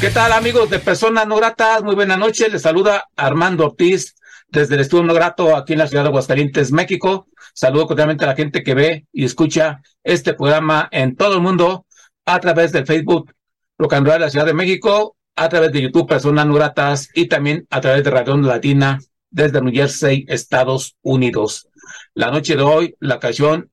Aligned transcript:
¿Qué 0.00 0.08
tal 0.08 0.32
amigos 0.32 0.70
de 0.70 0.78
Personas 0.78 1.26
No 1.26 1.36
Gratas? 1.36 1.82
Muy 1.82 1.94
buena 1.94 2.16
noche. 2.16 2.48
Les 2.48 2.62
saluda 2.62 3.04
Armando 3.16 3.66
Ortiz 3.66 4.14
desde 4.48 4.76
el 4.76 4.80
Estudio 4.80 5.04
No 5.04 5.12
Grato 5.12 5.54
aquí 5.54 5.74
en 5.74 5.80
la 5.80 5.88
ciudad 5.88 6.04
de 6.04 6.08
Aguascalientes, 6.08 6.72
México. 6.72 7.28
Saludo 7.52 7.86
cordialmente 7.86 8.24
a 8.24 8.28
la 8.28 8.34
gente 8.34 8.62
que 8.62 8.72
ve 8.72 9.06
y 9.12 9.26
escucha 9.26 9.82
este 10.02 10.32
programa 10.32 10.88
en 10.90 11.16
todo 11.16 11.34
el 11.34 11.42
mundo 11.42 11.84
a 12.24 12.40
través 12.40 12.72
del 12.72 12.86
Facebook 12.86 13.34
Rock 13.76 13.92
and 13.92 14.06
Roll 14.06 14.14
de 14.14 14.20
la 14.20 14.30
Ciudad 14.30 14.46
de 14.46 14.54
México, 14.54 15.18
a 15.36 15.50
través 15.50 15.70
de 15.70 15.82
YouTube 15.82 16.08
Personas 16.08 16.46
No 16.46 16.54
Gratas 16.54 17.10
y 17.14 17.28
también 17.28 17.66
a 17.68 17.82
través 17.82 18.02
de 18.02 18.10
Radio 18.10 18.38
Latina 18.38 19.00
desde 19.28 19.60
New 19.60 19.74
Jersey, 19.74 20.24
Estados 20.28 20.96
Unidos. 21.02 21.68
La 22.14 22.30
noche 22.30 22.56
de 22.56 22.62
hoy, 22.62 22.96
la 23.00 23.16
ocasión 23.16 23.70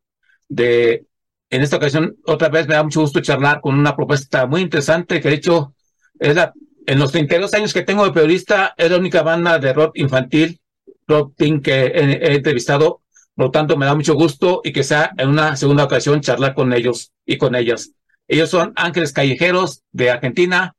de, 0.50 1.06
en 1.50 1.62
esta 1.62 1.78
ocasión, 1.78 2.18
otra 2.26 2.50
vez 2.50 2.68
me 2.68 2.76
da 2.76 2.84
mucho 2.84 3.00
gusto 3.00 3.22
charlar 3.22 3.62
con 3.62 3.80
una 3.80 3.96
propuesta 3.96 4.46
muy 4.46 4.60
interesante 4.60 5.22
que 5.22 5.30
he 5.30 5.34
hecho 5.34 5.74
es 6.20 6.36
la, 6.36 6.54
en 6.86 7.00
los 7.00 7.12
32 7.12 7.54
años 7.54 7.74
que 7.74 7.84
tengo 7.84 8.06
de 8.06 8.12
periodista, 8.12 8.74
es 8.78 8.90
la 8.90 8.98
única 8.98 9.22
banda 9.22 9.60
de 9.60 9.74
rock 9.74 9.98
infantil, 9.98 10.60
rock 11.08 11.34
teen 11.36 11.62
que 11.62 11.86
he, 11.86 12.12
he, 12.14 12.36
entrevistado. 12.36 13.02
Por 13.36 13.46
lo 13.46 13.52
tanto, 13.52 13.78
me 13.78 13.86
da 13.86 13.94
mucho 13.94 14.16
gusto 14.16 14.62
y 14.64 14.72
que 14.72 14.84
sea 14.84 15.12
en 15.18 15.30
una 15.30 15.56
segunda 15.56 15.84
ocasión 15.84 16.22
charlar 16.22 16.54
con 16.54 16.74
ellos 16.74 17.12
y 17.26 17.38
con 17.38 17.56
ellas. 17.56 17.92
Ellos 18.28 18.50
son 18.50 18.74
Ángeles 18.76 19.14
Callejeros 19.14 19.84
de 19.92 20.10
Argentina. 20.10 20.76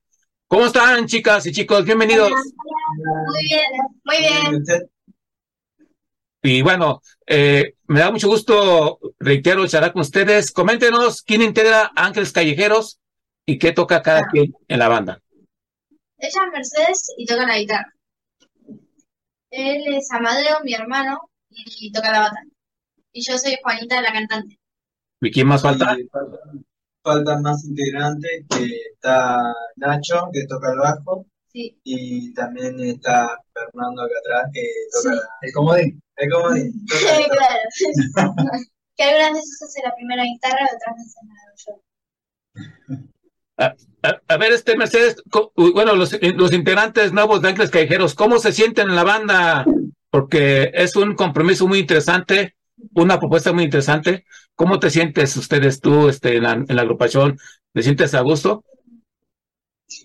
¿Cómo 0.48 0.66
están, 0.66 1.06
chicas 1.06 1.46
y 1.46 1.52
chicos? 1.52 1.84
Bienvenidos. 1.84 2.30
Muy 2.30 3.44
bien, 3.44 3.64
muy 4.04 4.16
bien. 4.18 4.88
Y 6.42 6.62
bueno, 6.62 7.02
eh, 7.26 7.74
me 7.86 8.00
da 8.00 8.10
mucho 8.10 8.28
gusto, 8.28 8.98
reitero, 9.18 9.66
charlar 9.66 9.92
con 9.92 10.00
ustedes. 10.00 10.50
Coméntenos 10.52 11.22
quién 11.22 11.42
integra 11.42 11.92
Ángeles 11.94 12.32
Callejeros 12.32 12.98
y 13.44 13.58
qué 13.58 13.72
toca 13.72 14.02
cada 14.02 14.26
quien 14.26 14.54
en 14.68 14.78
la 14.78 14.88
banda. 14.88 15.20
Ella 16.18 16.40
es 16.46 16.52
Mercedes 16.52 17.14
y 17.16 17.26
toca 17.26 17.46
la 17.46 17.58
guitarra. 17.58 17.92
Él 19.50 19.94
es 19.96 20.10
Amadeo, 20.12 20.58
mi 20.64 20.74
hermano, 20.74 21.30
y 21.50 21.90
toca 21.92 22.12
la 22.12 22.20
bata. 22.20 22.42
Y 23.12 23.22
yo 23.22 23.38
soy 23.38 23.56
Juanita, 23.62 24.00
la 24.02 24.12
cantante. 24.12 24.58
¿Y 25.20 25.30
quién 25.30 25.46
más 25.48 25.62
falta? 25.62 25.94
Sí, 25.94 26.06
faltan, 26.12 26.64
faltan 27.02 27.42
más 27.42 27.64
integrantes, 27.64 28.44
que 28.50 28.66
está 28.94 29.42
Nacho, 29.76 30.28
que 30.32 30.46
toca 30.46 30.72
el 30.72 30.78
bajo, 30.78 31.26
Sí. 31.50 31.80
y 31.82 32.32
también 32.34 32.78
está 32.80 33.36
Fernando 33.54 34.02
acá 34.02 34.14
atrás, 34.20 34.50
que 34.52 34.62
toca 34.92 35.14
Sí. 35.14 35.16
la- 35.20 35.28
el 35.48 35.52
comodín. 35.52 36.02
El 36.16 36.30
comodín. 36.30 36.72
claro. 37.30 37.60
que 38.96 39.04
algunas 39.04 39.32
veces 39.32 39.62
hace 39.62 39.80
la 39.82 39.94
primera 39.94 40.24
guitarra 40.24 40.60
y 40.60 40.74
otras 40.74 40.96
veces 40.96 41.14
la 41.24 41.54
yo. 41.64 41.82
A, 43.58 43.74
a- 44.28 44.36
ver, 44.36 44.52
este 44.52 44.76
Mercedes, 44.76 45.22
bueno, 45.56 45.94
los, 45.94 46.12
eh, 46.12 46.32
los 46.36 46.52
integrantes 46.52 47.12
nuevos 47.12 47.42
de 47.42 47.48
Ángeles 47.48 47.70
Callejeros, 47.70 48.14
¿cómo 48.14 48.38
se 48.38 48.52
sienten 48.52 48.88
en 48.88 48.96
la 48.96 49.04
banda? 49.04 49.64
Porque 50.10 50.70
es 50.74 50.94
un 50.96 51.14
compromiso 51.16 51.66
muy 51.66 51.80
interesante, 51.80 52.54
una 52.94 53.18
propuesta 53.18 53.52
muy 53.52 53.64
interesante. 53.64 54.24
¿Cómo 54.54 54.78
te 54.78 54.90
sientes 54.90 55.36
ustedes 55.36 55.80
tú 55.80 56.08
este, 56.08 56.36
en, 56.36 56.42
la, 56.44 56.52
en 56.52 56.76
la 56.76 56.82
agrupación? 56.82 57.38
¿Te 57.72 57.82
sientes 57.82 58.14
a 58.14 58.20
gusto? 58.20 58.64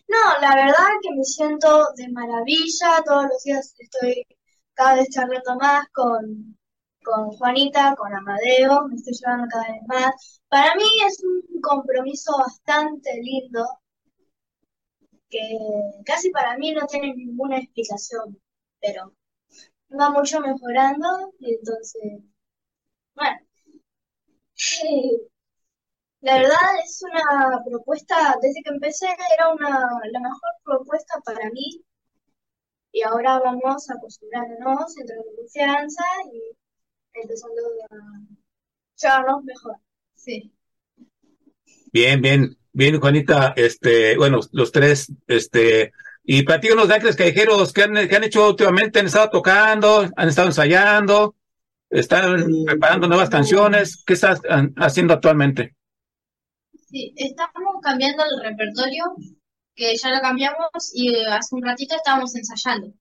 No, 0.08 0.42
la 0.42 0.56
verdad 0.56 0.88
que 1.02 1.16
me 1.16 1.24
siento 1.24 1.86
de 1.96 2.10
maravilla. 2.10 3.04
Todos 3.06 3.26
los 3.26 3.44
días 3.44 3.76
estoy 3.78 4.26
cada 4.74 4.96
vez 4.96 5.08
charlando 5.10 5.56
más 5.60 5.86
con, 5.94 6.58
con 7.04 7.32
Juanita, 7.32 7.96
con 7.98 8.14
Amadeo. 8.14 8.88
Me 8.88 8.96
estoy 8.96 9.14
llevando 9.14 9.48
cada 9.50 9.72
vez 9.72 9.82
más. 9.88 10.42
Para 10.50 10.76
mí 10.76 10.84
es 11.08 11.22
un 11.24 11.62
compromiso 11.62 12.32
bastante 12.38 13.12
lindo 13.22 13.66
que 15.30 15.58
casi 16.06 16.30
para 16.32 16.58
mí 16.58 16.72
no 16.74 16.86
tiene 16.88 17.14
ninguna 17.16 17.58
explicación, 17.60 18.40
pero 18.80 19.14
va 20.00 20.10
mucho 20.12 20.40
mejorando 20.42 21.34
y 21.40 21.56
entonces, 21.56 22.22
bueno. 23.16 23.38
La 26.22 26.38
verdad 26.38 26.80
es 26.84 27.04
una 27.04 27.64
propuesta, 27.66 28.36
desde 28.42 28.62
que 28.64 28.70
empecé 28.72 29.08
era 29.38 29.50
una, 29.54 29.70
la 30.12 30.20
mejor 30.20 30.50
propuesta 30.64 31.20
para 31.26 31.50
mí 31.52 31.84
y 32.94 33.02
ahora 33.04 33.40
vamos 33.40 33.90
acostumbrándonos, 33.90 34.98
entrando 34.98 35.26
en 35.30 35.36
confianza 35.36 36.04
y 36.32 36.56
empezando 37.14 37.62
a 37.90 37.96
llevarnos 39.02 39.44
mejor. 39.44 39.78
Sí. 40.16 40.54
Bien, 41.92 42.22
bien, 42.22 42.58
bien, 42.72 43.00
Juanita, 43.00 43.54
este, 43.56 44.18
bueno, 44.18 44.40
los 44.52 44.72
tres, 44.72 45.12
este, 45.28 45.92
y 46.24 46.44
platícanos 46.44 46.88
de 46.88 46.96
Ángeles 46.96 47.16
Callejeros, 47.16 47.74
¿qué 47.74 47.84
han, 47.84 47.94
qué 48.08 48.16
han 48.16 48.24
hecho 48.24 48.50
últimamente? 48.50 49.00
¿Han 49.00 49.06
estado 49.08 49.30
tocando? 49.30 50.10
¿Han 50.16 50.30
estado 50.30 50.48
ensayando? 50.48 51.36
¿Están 51.90 52.46
Sí. 52.46 52.64
preparando 52.66 53.08
nuevas 53.08 53.30
canciones? 53.30 54.04
¿Qué 54.06 54.14
estás 54.14 54.42
haciendo 54.78 55.14
actualmente? 55.14 55.76
Sí, 56.90 57.14
estamos 57.18 57.76
cambiando 57.84 58.24
el 58.24 58.44
repertorio, 58.44 59.16
que 59.76 59.96
ya 59.96 60.10
lo 60.10 60.22
cambiamos 60.22 60.92
y 60.94 61.16
hace 61.26 61.56
un 61.56 61.64
ratito 61.64 61.96
estábamos 61.96 62.36
ensayando. 62.36 62.94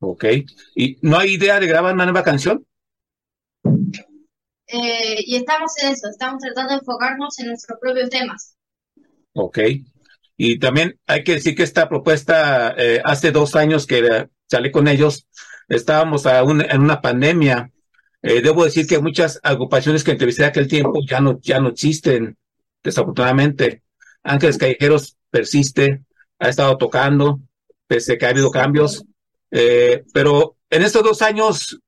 Ok. 0.00 0.24
¿Y 0.74 0.98
no 1.02 1.18
hay 1.18 1.34
idea 1.34 1.58
de 1.58 1.66
grabar 1.66 1.94
una 1.94 2.04
nueva 2.04 2.22
canción? 2.22 2.64
Eh, 4.66 5.24
y 5.26 5.36
estamos 5.36 5.72
en 5.82 5.92
eso, 5.92 6.08
estamos 6.10 6.40
tratando 6.42 6.74
de 6.74 6.78
enfocarnos 6.80 7.38
en 7.38 7.46
nuestros 7.48 7.78
propios 7.80 8.10
temas. 8.10 8.54
Ok. 9.32 9.58
Y 10.36 10.58
también 10.58 10.98
hay 11.06 11.24
que 11.24 11.34
decir 11.34 11.54
que 11.56 11.62
esta 11.62 11.88
propuesta, 11.88 12.74
eh, 12.76 13.00
hace 13.04 13.32
dos 13.32 13.56
años 13.56 13.86
que 13.86 14.28
salí 14.46 14.70
con 14.70 14.86
ellos, 14.86 15.26
estábamos 15.68 16.26
a 16.26 16.42
un- 16.44 16.60
en 16.60 16.80
una 16.80 17.00
pandemia. 17.00 17.70
Eh, 18.22 18.40
debo 18.42 18.64
decir 18.64 18.86
que 18.86 19.00
muchas 19.00 19.40
agrupaciones 19.42 20.04
que 20.04 20.12
entrevisté 20.12 20.44
aquel 20.44 20.68
tiempo 20.68 21.00
ya 21.08 21.20
no, 21.20 21.40
ya 21.40 21.60
no 21.60 21.68
existen, 21.70 22.36
desafortunadamente. 22.82 23.82
Ángeles 24.22 24.58
Callejeros 24.58 25.16
persiste, 25.30 26.02
ha 26.38 26.48
estado 26.48 26.76
tocando, 26.76 27.40
pese 27.86 28.12
a 28.14 28.18
que 28.18 28.26
ha 28.26 28.30
habido 28.30 28.50
cambios. 28.50 29.04
Eh, 29.50 30.04
pero 30.12 30.56
en 30.70 30.82
estos 30.82 31.02
dos 31.02 31.22
años, 31.22 31.78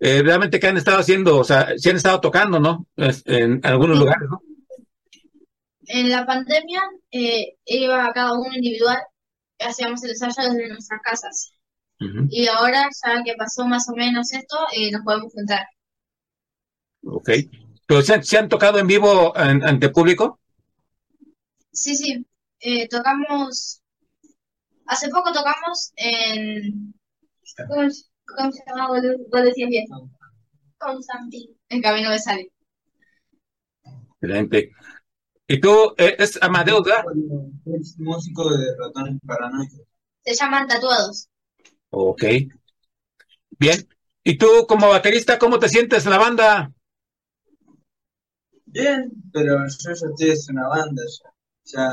eh, 0.00 0.22
realmente, 0.22 0.60
¿qué 0.60 0.68
han 0.68 0.76
estado 0.76 0.98
haciendo? 0.98 1.38
O 1.38 1.44
sea, 1.44 1.74
sí 1.76 1.90
han 1.90 1.96
estado 1.96 2.20
tocando, 2.20 2.60
¿no? 2.60 2.86
En 2.96 3.60
algunos 3.64 3.98
Sí. 3.98 4.04
lugares, 4.04 4.28
¿no? 4.30 4.42
En 5.86 6.10
la 6.10 6.24
pandemia 6.26 6.80
eh, 7.10 7.56
iba 7.66 8.06
a 8.06 8.12
cada 8.12 8.32
uno 8.32 8.54
individual, 8.54 8.98
hacíamos 9.60 10.02
el 10.04 10.10
ensayo 10.10 10.50
desde 10.50 10.68
nuestras 10.68 11.00
casas. 11.02 11.52
Y 12.30 12.48
ahora, 12.48 12.88
ya 13.04 13.22
que 13.22 13.34
pasó 13.36 13.64
más 13.66 13.88
o 13.88 13.94
menos 13.94 14.32
esto, 14.32 14.56
eh, 14.72 14.90
nos 14.90 15.02
podemos 15.02 15.32
juntar. 15.32 15.66
Ok. 17.04 17.30
¿Pero 17.86 18.02
se 18.02 18.14
han, 18.14 18.24
se 18.24 18.38
han 18.38 18.48
tocado 18.48 18.78
en 18.78 18.86
vivo 18.86 19.36
en- 19.36 19.62
ante 19.62 19.88
público? 19.90 20.40
Sí, 21.72 21.96
sí, 21.96 22.26
eh, 22.60 22.88
tocamos, 22.88 23.81
hace 24.86 25.08
poco 25.08 25.32
tocamos 25.32 25.92
en, 25.96 26.94
¿cómo, 27.68 27.90
se 27.90 28.62
llama? 28.66 28.88
Vos, 28.88 29.42
decías 29.44 29.68
bien. 29.68 29.86
Constantín. 30.78 31.56
En 31.68 31.80
Camino 31.80 32.10
de 32.10 32.18
Sale. 32.18 32.52
Excelente. 34.20 34.72
¿Y 35.46 35.60
tú, 35.60 35.94
eh, 35.98 36.16
es 36.18 36.38
verdad? 36.40 37.04
Es 37.66 37.98
músico 37.98 38.56
de 38.56 38.76
ratones 38.78 39.18
paranoicos. 39.26 39.80
Se 40.24 40.34
llaman 40.34 40.66
Tatuados. 40.66 41.28
Ok. 41.90 42.24
Bien. 43.58 43.88
¿Y 44.24 44.38
tú, 44.38 44.46
como 44.68 44.88
baterista, 44.88 45.38
cómo 45.38 45.58
te 45.58 45.68
sientes 45.68 46.04
en 46.04 46.10
la 46.12 46.18
banda? 46.18 46.72
Bien, 48.66 49.10
pero 49.32 49.58
yo 49.66 49.76
ya 49.84 49.92
estoy 49.92 50.30
en 50.30 50.56
una 50.56 50.68
banda 50.68 51.02
ya. 51.02 51.32
Ya 51.64 51.88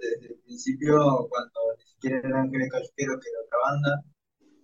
desde 0.00 0.34
el 0.34 0.40
principio, 0.40 1.26
cuando 1.30 1.60
era 2.08 2.40
Ángeles 2.40 2.68
Callejeros, 2.70 3.20
que 3.20 3.30
era 3.30 3.40
otra 3.44 3.58
banda, 3.64 4.02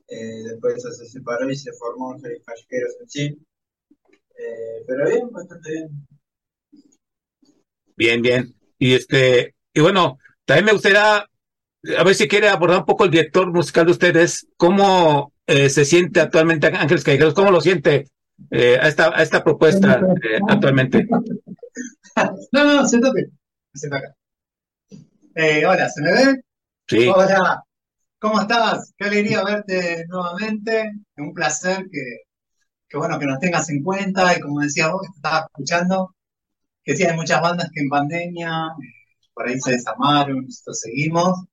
eh, 0.08 0.42
después 0.50 0.82
se 0.82 1.06
separó 1.06 1.50
y 1.50 1.56
se 1.56 1.72
formó 1.72 2.12
Ángeles 2.12 2.42
Callejeros 2.44 2.96
en 3.00 3.08
sí. 3.08 3.38
Eh, 4.38 4.84
pero 4.87 5.08
bien, 5.08 5.31
bastante 5.31 5.70
bien. 5.70 6.08
Bien, 7.96 8.22
bien. 8.22 8.54
Y 8.78 8.94
este, 8.94 9.54
y 9.75 9.81
bueno, 9.81 10.19
también 10.44 10.64
me 10.64 10.72
gustaría, 10.72 11.19
a 11.19 12.04
ver 12.04 12.14
si 12.14 12.26
quiere 12.26 12.48
abordar 12.48 12.78
un 12.78 12.87
poco 12.87 13.04
el 13.04 13.10
director 13.10 13.52
musical 13.52 13.87
de 13.87 13.92
ustedes, 13.92 14.46
cómo 14.56 15.32
eh, 15.46 15.69
se 15.69 15.84
siente 15.84 16.20
actualmente 16.20 16.69
Ángeles 16.69 17.04
Callejeros, 17.04 17.34
cómo 17.34 17.50
lo 17.50 17.60
siente 17.60 18.08
eh, 18.50 18.78
a, 18.81 18.88
esta, 18.88 19.16
a 19.16 19.22
esta 19.22 19.44
propuesta 19.44 20.00
eh, 20.22 20.40
actualmente. 20.48 21.06
No, 22.52 22.64
no, 22.64 22.87
siéntate. 22.87 23.31
Siéntate 23.72 24.06
acá. 24.06 24.16
Eh, 25.37 25.64
hola, 25.64 25.88
¿se 25.88 26.02
me 26.02 26.10
ve? 26.10 26.42
Sí. 26.90 27.06
Hola, 27.06 27.62
¿cómo 28.19 28.40
estás? 28.40 28.92
Qué 28.98 29.04
alegría 29.04 29.44
verte 29.44 30.04
nuevamente. 30.08 30.90
Un 31.19 31.32
placer 31.32 31.87
que, 31.88 32.00
que 32.88 32.98
bueno, 32.98 33.19
que 33.19 33.26
nos 33.26 33.38
tengas 33.38 33.70
en 33.70 33.82
cuenta 33.84 34.37
y 34.37 34.40
como 34.40 34.60
decías 34.60 34.90
vos, 34.90 35.02
que 35.02 35.16
estabas 35.16 35.44
escuchando, 35.46 36.16
que 36.84 36.96
sí 36.96 37.04
hay 37.04 37.16
muchas 37.16 37.42
bandas 37.42 37.70
que 37.72 37.82
en 37.82 37.88
pandemia 37.90 38.50
eh, 38.82 39.28
por 39.34 39.48
ahí 39.48 39.60
se 39.60 39.72
desarmaron, 39.72 40.44
nosotros 40.46 40.81
seguimos. 40.81 41.44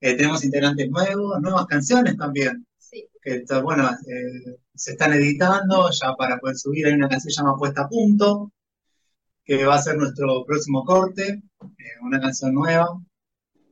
Eh, 0.00 0.14
tenemos 0.16 0.44
integrantes 0.44 0.88
nuevos, 0.90 1.40
nuevas 1.42 1.66
canciones 1.66 2.16
también, 2.16 2.66
Sí. 2.78 3.06
que 3.22 3.44
bueno, 3.62 3.90
eh, 3.90 4.56
se 4.74 4.92
están 4.92 5.12
editando 5.12 5.90
ya 5.90 6.14
para 6.16 6.38
poder 6.38 6.56
subir. 6.56 6.86
Hay 6.86 6.94
una 6.94 7.08
canción 7.08 7.28
que 7.28 7.34
se 7.34 7.42
llama 7.42 7.58
Puesta 7.58 7.82
a 7.82 7.88
Punto, 7.88 8.52
que 9.44 9.66
va 9.66 9.74
a 9.76 9.82
ser 9.82 9.98
nuestro 9.98 10.44
próximo 10.46 10.84
corte, 10.84 11.42
eh, 11.78 11.84
una 12.02 12.20
canción 12.20 12.54
nueva. 12.54 12.98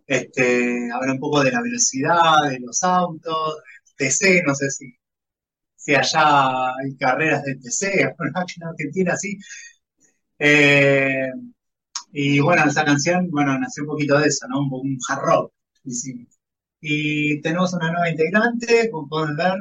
Este, 0.08 0.90
habla 0.92 1.14
un 1.14 1.20
poco 1.20 1.44
de 1.44 1.52
la 1.52 1.62
velocidad, 1.62 2.50
de 2.50 2.60
los 2.60 2.82
autos, 2.84 3.58
TC, 3.96 4.42
no 4.46 4.54
sé 4.56 4.70
si, 4.70 4.94
si 5.76 5.94
allá 5.94 6.70
hay 6.76 6.96
carreras 6.98 7.44
de 7.44 7.56
TC, 7.56 8.02
en 8.02 8.12
Argentina 8.68 9.16
sí. 9.16 9.38
Eh, 10.38 11.28
y 12.12 12.40
bueno, 12.40 12.64
esa 12.66 12.84
canción, 12.84 13.30
bueno, 13.30 13.58
nació 13.58 13.84
un 13.84 13.90
poquito 13.90 14.18
de 14.18 14.28
eso, 14.28 14.46
¿no? 14.48 14.60
Un, 14.60 14.72
un 14.74 14.98
hard 15.08 15.20
rock, 15.22 15.52
hicimos. 15.84 16.28
Y 16.80 17.40
tenemos 17.42 17.74
una 17.74 17.90
nueva 17.92 18.10
integrante, 18.10 18.90
como 18.90 19.08
pueden 19.08 19.36
ver, 19.36 19.54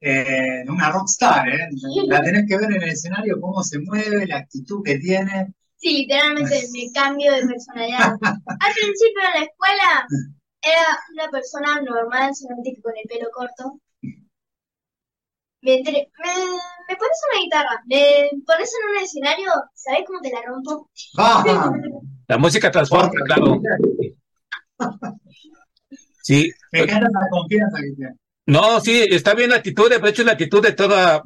eh, 0.00 0.64
una 0.68 0.90
rockstar, 0.92 1.48
¿eh? 1.48 1.68
La 2.08 2.22
tenés 2.22 2.46
que 2.48 2.56
ver 2.58 2.72
en 2.72 2.82
el 2.82 2.90
escenario, 2.90 3.40
cómo 3.40 3.62
se 3.64 3.80
mueve, 3.80 4.26
la 4.26 4.38
actitud 4.38 4.82
que 4.84 4.98
tiene. 4.98 5.54
Sí, 5.78 5.98
literalmente 5.98 6.60
me 6.72 6.92
cambio 6.92 7.32
de 7.32 7.46
personalidad. 7.46 8.12
Al 8.20 8.72
principio 8.74 9.22
en 9.34 9.40
la 9.40 9.46
escuela 9.46 10.06
era 10.62 10.98
una 11.14 11.30
persona 11.30 11.80
normal, 11.80 12.34
solamente 12.34 12.74
que 12.74 12.82
con 12.82 12.92
el 12.96 13.08
pelo 13.08 13.28
corto. 13.32 13.80
Me, 15.60 15.74
entre- 15.78 15.92
me, 16.24 16.30
me 16.88 16.96
pones 16.96 17.20
una 17.32 17.40
guitarra, 17.42 17.82
me 17.86 18.30
pones 18.46 18.72
en 18.74 18.90
un 18.90 19.02
escenario, 19.02 19.50
¿sabes 19.74 20.02
cómo 20.06 20.20
te 20.20 20.30
la 20.30 20.42
rompo? 20.42 20.88
La 22.28 22.36
música 22.36 22.70
transforma, 22.70 23.10
claro. 23.24 23.58
Sí. 26.22 26.52
Me 26.72 26.80
encanta 26.80 27.08
la 27.10 27.28
confianza 27.30 27.78
que 27.80 27.92
tiene. 27.96 28.14
No, 28.46 28.80
sí, 28.80 29.02
está 29.10 29.34
bien 29.34 29.50
la 29.50 29.56
actitud, 29.56 29.88
de 29.88 29.96
hecho 30.10 30.22
es 30.22 30.26
la 30.26 30.32
actitud 30.32 30.62
de 30.62 30.72
toda 30.72 31.22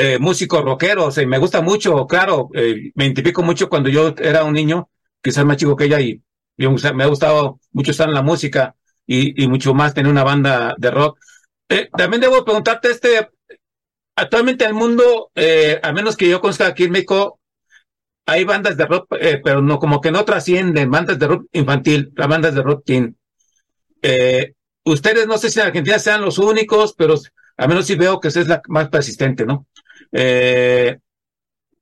eh, 0.00 0.16
músico 0.20 0.62
rockero, 0.62 1.06
o 1.06 1.10
sea, 1.10 1.24
y 1.24 1.26
me 1.26 1.38
gusta 1.38 1.60
mucho, 1.60 2.06
claro, 2.06 2.50
eh, 2.54 2.92
me 2.94 3.06
identifico 3.06 3.42
mucho 3.42 3.68
cuando 3.68 3.88
yo 3.88 4.14
era 4.18 4.44
un 4.44 4.54
niño, 4.54 4.88
quizás 5.20 5.44
más 5.44 5.56
chico 5.56 5.74
que 5.74 5.86
ella, 5.86 6.00
y, 6.00 6.22
me 6.56 7.02
ha 7.02 7.06
gustado 7.08 7.58
mucho 7.72 7.90
estar 7.90 8.06
en 8.06 8.14
la 8.14 8.22
música 8.22 8.76
y, 9.06 9.48
mucho 9.48 9.74
más 9.74 9.94
tener 9.94 10.10
una 10.10 10.22
banda 10.22 10.76
de 10.78 10.90
rock. 10.92 11.18
Eh, 11.68 11.88
también 11.96 12.20
debo 12.20 12.44
preguntarte, 12.44 12.92
este, 12.92 13.28
actualmente 14.14 14.64
en 14.64 14.70
el 14.70 14.76
mundo, 14.76 15.32
eh, 15.34 15.80
a 15.82 15.92
menos 15.92 16.16
que 16.16 16.28
yo 16.28 16.40
conozca 16.40 16.68
aquí 16.68 16.84
en 16.84 16.92
México, 16.92 17.40
hay 18.26 18.44
bandas 18.44 18.76
de 18.76 18.86
rock, 18.86 19.08
pero 19.42 19.62
no, 19.62 19.80
como 19.80 20.00
que 20.00 20.12
no 20.12 20.24
trascienden, 20.24 20.92
bandas 20.92 21.18
de 21.18 21.26
rock 21.26 21.46
infantil, 21.52 22.12
las 22.14 22.28
bandas 22.28 22.54
de 22.54 22.62
rock 22.62 22.84
teen. 22.84 23.16
Ustedes 24.84 25.26
no 25.26 25.38
sé 25.38 25.50
si 25.50 25.58
en 25.58 25.66
Argentina 25.66 25.98
sean 25.98 26.22
los 26.22 26.38
únicos, 26.38 26.94
pero 26.96 27.16
al 27.56 27.68
menos 27.68 27.86
sí 27.86 27.96
veo 27.96 28.20
que 28.20 28.28
esa 28.28 28.40
es 28.40 28.48
la 28.48 28.62
más 28.68 28.88
persistente, 28.90 29.44
¿no? 29.44 29.66
Eh, 30.12 30.98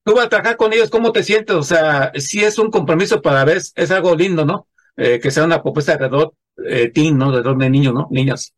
tú 0.04 0.14
vas 0.14 0.26
a 0.26 0.28
trabajar 0.28 0.56
con 0.56 0.72
ellos, 0.72 0.90
¿cómo 0.90 1.12
te 1.12 1.22
sientes? 1.22 1.56
O 1.56 1.62
sea, 1.62 2.12
sí 2.14 2.42
es 2.44 2.58
un 2.58 2.70
compromiso 2.70 3.20
para 3.20 3.44
ver, 3.44 3.58
es 3.74 3.90
algo 3.90 4.14
lindo, 4.14 4.44
¿no? 4.44 4.68
Eh, 4.96 5.20
que 5.20 5.30
sea 5.30 5.44
una 5.44 5.62
propuesta 5.62 5.96
de 5.96 6.08
rock 6.08 6.34
eh, 6.64 6.90
teen, 6.90 7.18
¿no? 7.18 7.32
De 7.32 7.42
rock 7.42 7.58
de 7.58 7.70
niños, 7.70 7.94
¿no? 7.94 8.08
Niñas. 8.10 8.54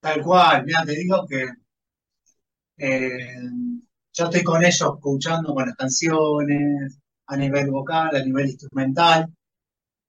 Tal 0.00 0.22
cual, 0.22 0.64
mira, 0.64 0.84
te 0.84 0.92
digo 0.92 1.26
que 1.28 1.44
eh, 2.78 3.34
yo 4.12 4.24
estoy 4.24 4.42
con 4.44 4.62
ellos 4.64 4.80
escuchando 4.80 5.54
con 5.54 5.66
las 5.66 5.76
canciones, 5.76 6.98
a 7.26 7.36
nivel 7.36 7.70
vocal, 7.70 8.14
a 8.16 8.24
nivel 8.24 8.46
instrumental, 8.46 9.26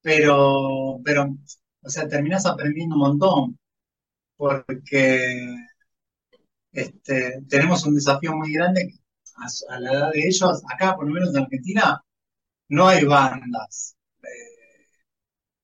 pero, 0.01 0.99
pero, 1.03 1.35
o 1.81 1.89
sea, 1.89 2.07
terminás 2.07 2.45
aprendiendo 2.45 2.95
un 2.95 3.01
montón, 3.01 3.59
porque 4.37 5.35
este, 6.81 7.41
tenemos 7.49 7.85
un 7.85 7.95
desafío 7.95 8.35
muy 8.35 8.53
grande 8.53 8.87
que 8.89 8.99
a, 9.37 9.75
a 9.75 9.79
la 9.79 9.91
edad 9.93 10.11
de 10.13 10.27
ellos, 10.27 10.61
acá 10.73 10.95
por 10.95 11.07
lo 11.07 11.13
menos 11.13 11.35
en 11.35 11.43
Argentina, 11.43 12.01
no 12.69 12.87
hay 12.87 13.05
bandas 13.05 13.97
eh, 14.23 14.27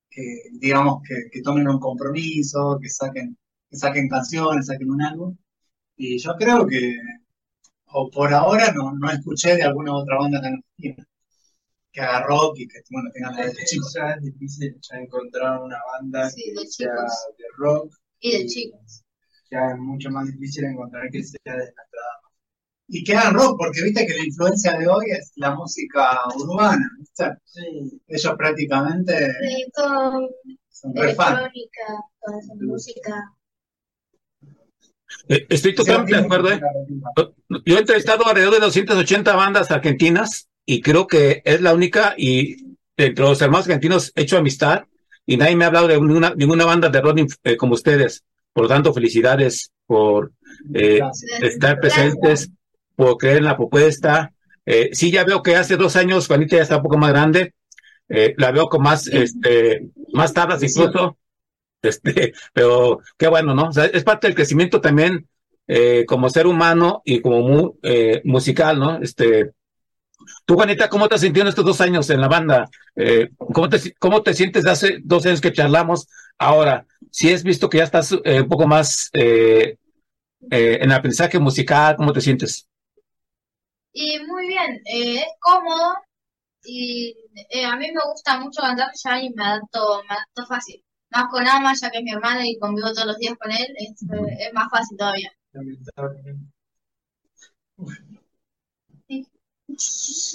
que, 0.10 0.24
digamos, 0.54 1.02
que, 1.08 1.16
que 1.32 1.42
tomen 1.42 1.68
un 1.68 1.80
compromiso, 1.80 2.80
que 2.82 2.90
saquen, 2.90 3.38
que 3.70 3.78
saquen 3.78 4.10
canciones, 4.10 4.68
saquen 4.68 4.92
un 4.92 5.02
álbum. 5.02 5.38
Y 5.98 6.20
yo 6.20 6.36
creo 6.40 6.68
que, 6.68 6.96
o 7.88 8.10
por 8.12 8.34
ahora, 8.34 8.72
no, 8.74 8.94
no 8.94 9.10
escuché 9.12 9.56
de 9.56 9.64
alguna 9.64 9.96
otra 9.96 10.18
banda 10.20 10.40
acá 10.40 10.50
en 10.50 10.56
Argentina 10.56 11.08
que 11.94 12.02
haga 12.02 12.24
rock 12.28 12.60
y 12.60 12.68
que, 12.68 12.82
bueno, 12.92 13.10
tengan 13.14 13.36
la 13.36 13.46
de 13.48 13.54
chicos. 13.66 13.94
ya 13.96 14.12
es 14.14 14.24
difícil 14.24 14.78
ya 14.82 14.98
encontrar 15.00 15.62
una 15.62 15.80
banda 15.94 16.30
Sí, 16.30 16.52
de 16.52 16.62
que 16.64 16.68
sea 16.68 16.88
chicos. 16.96 17.14
de 17.38 17.46
rock. 17.58 17.96
Y 18.20 18.32
de 18.32 18.46
chicos. 18.48 19.05
Ya 19.52 19.72
es 19.72 19.78
mucho 19.78 20.10
más 20.10 20.28
difícil 20.28 20.66
encontrar 20.66 21.10
que 21.12 21.24
sea 21.24 21.40
de 21.46 21.58
nuestra 21.58 21.84
edad. 21.84 22.32
Y 22.88 23.04
que 23.04 23.16
hagan 23.16 23.34
rock, 23.34 23.58
porque 23.58 23.84
viste 23.84 24.06
que 24.06 24.14
la 24.14 24.26
influencia 24.26 24.78
de 24.78 24.88
hoy 24.88 25.06
es 25.10 25.32
la 25.36 25.56
música 25.56 26.20
urbana, 26.36 26.88
¿viste? 27.00 27.26
Sí, 27.46 28.02
Ellos 28.08 28.36
prácticamente 28.38 29.34
Sí, 29.42 29.66
son 30.70 30.98
electrónica, 30.98 31.84
esa 32.40 32.54
música. 32.56 33.36
Eh, 35.28 35.46
estoy 35.50 35.74
totalmente 35.74 36.16
de 36.16 36.22
acuerdo, 36.24 36.52
¿eh? 36.52 36.62
Yo 37.66 37.76
he 37.76 37.80
entrevistado 37.80 38.28
alrededor 38.28 38.54
de 38.56 38.60
280 38.60 39.36
bandas 39.36 39.72
argentinas 39.72 40.50
y 40.66 40.82
creo 40.82 41.08
que 41.08 41.42
es 41.46 41.62
la 41.62 41.74
única 41.74 42.14
y 42.18 42.78
entre 42.98 43.26
los 43.26 43.42
hermanos 43.42 43.66
argentinos 43.68 44.12
he 44.16 44.22
hecho 44.22 44.38
amistad 44.38 44.86
y 45.26 45.38
nadie 45.38 45.56
me 45.56 45.66
ha 45.66 45.68
hablado 45.68 45.88
de 45.88 46.00
ninguna, 46.00 46.34
ninguna 46.36 46.66
banda 46.66 46.90
de 46.90 47.02
rock 47.02 47.20
eh, 47.44 47.58
como 47.58 47.74
ustedes. 47.74 48.24
Por 48.56 48.64
lo 48.64 48.70
tanto, 48.70 48.94
felicidades 48.94 49.72
por 49.86 50.32
eh, 50.74 51.02
estar 51.42 51.80
presentes, 51.82 52.50
por 52.96 53.18
creer 53.18 53.40
en 53.40 53.44
la 53.46 53.58
propuesta. 53.58 54.32
Eh, 54.66 54.92
sí, 54.94 55.12
ya 55.12 55.26
veo 55.26 55.44
que 55.44 55.58
hace 55.58 55.78
dos 55.78 55.98
años 55.98 56.28
Juanita 56.28 56.56
ya 56.56 56.64
está 56.64 56.78
un 56.78 56.84
poco 56.84 56.98
más 56.98 57.12
grande. 57.12 57.54
Eh, 58.10 58.34
la 58.38 58.52
veo 58.52 58.70
con 58.70 58.84
más, 58.84 59.08
este, 59.08 59.90
más 60.14 60.34
tablas 60.34 60.64
incluso. 60.64 61.18
Este, 61.82 62.34
pero 62.54 63.00
qué 63.18 63.28
bueno, 63.28 63.56
¿no? 63.56 63.70
O 63.70 63.74
sea, 63.74 63.86
es 63.86 64.04
parte 64.06 64.28
del 64.28 64.36
crecimiento 64.36 64.82
también 64.82 65.28
eh, 65.68 66.06
como 66.08 66.30
ser 66.30 66.48
humano 66.48 67.02
y 67.06 67.22
como 67.22 67.42
mu- 67.42 67.74
eh, 67.84 68.22
musical, 68.26 68.80
¿no? 68.80 69.02
Este, 69.02 69.52
tú, 70.46 70.56
Juanita, 70.56 70.90
¿cómo 70.90 71.08
te 71.08 71.16
has 71.16 71.22
sentido 71.22 71.44
en 71.44 71.50
estos 71.50 71.66
dos 71.66 71.82
años 71.82 72.10
en 72.10 72.22
la 72.22 72.28
banda? 72.28 72.70
Eh, 72.96 73.30
¿cómo, 73.38 73.70
te, 73.70 73.94
¿Cómo 74.00 74.24
te 74.24 74.34
sientes 74.34 74.64
de 74.64 74.72
hace 74.72 75.00
dos 75.04 75.26
años 75.26 75.42
que 75.42 75.54
charlamos? 75.54 76.08
Ahora, 76.38 76.86
si 77.12 77.32
has 77.32 77.44
visto 77.44 77.70
que 77.70 77.78
ya 77.78 77.86
estás 77.86 78.12
eh, 78.24 78.42
un 78.42 78.50
poco 78.50 78.68
más 78.68 79.10
eh, 79.14 79.78
eh, 80.52 80.80
en 80.82 80.92
aprendizaje 80.92 81.40
musical, 81.40 81.96
¿cómo 81.96 82.12
te 82.12 82.22
sientes? 82.22 82.68
Y 83.94 84.20
muy 84.28 84.48
bien, 84.48 84.82
eh, 84.86 85.20
es 85.20 85.26
cómodo 85.40 85.96
y 86.64 87.16
eh, 87.50 87.66
a 87.66 87.78
mí 87.78 87.88
me 87.92 88.02
gusta 88.12 88.40
mucho 88.40 88.62
cantar 88.62 88.90
ya 89.02 89.22
y 89.22 89.30
me 89.30 89.46
adapto, 89.46 90.04
me 90.10 90.16
adapto 90.16 90.46
fácil. 90.46 90.84
Más 91.12 91.30
con 91.30 91.48
Ama, 91.48 91.74
ya 91.80 91.90
que 91.90 92.00
es 92.00 92.04
mi 92.04 92.12
hermana 92.12 92.46
y 92.46 92.60
convivo 92.60 92.92
todos 92.92 93.06
los 93.06 93.18
días 93.18 93.36
con 93.40 93.52
él, 93.52 93.68
es, 93.78 93.92
es 94.40 94.54
más 94.54 94.70
fácil 94.70 94.98
todavía. 94.98 95.32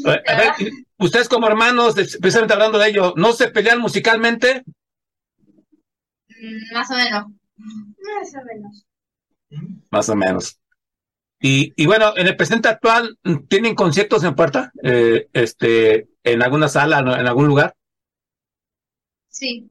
A 0.06 0.36
ver, 0.36 0.54
ustedes 0.98 1.28
como 1.28 1.46
hermanos, 1.46 1.98
especialmente 1.98 2.54
hablando 2.54 2.78
de 2.78 2.88
ello, 2.88 3.12
¿no 3.16 3.32
se 3.32 3.48
pelean 3.48 3.80
musicalmente? 3.80 4.64
Mm, 6.40 6.74
más 6.74 6.90
o 6.90 6.94
menos. 6.94 7.26
Más 7.56 8.34
o 8.34 8.44
menos. 8.44 8.86
Más 9.90 10.08
o 10.08 10.16
menos. 10.16 10.58
Y, 11.40 11.72
y 11.76 11.86
bueno, 11.86 12.12
en 12.16 12.26
el 12.26 12.36
presente 12.36 12.68
actual, 12.68 13.18
¿tienen 13.48 13.74
conciertos 13.74 14.24
en 14.24 14.34
puerta? 14.34 14.72
Eh, 14.82 15.28
este, 15.32 16.08
en 16.22 16.42
alguna 16.42 16.68
sala, 16.68 16.98
en 17.00 17.26
algún 17.26 17.46
lugar. 17.46 17.74
Sí, 19.28 19.70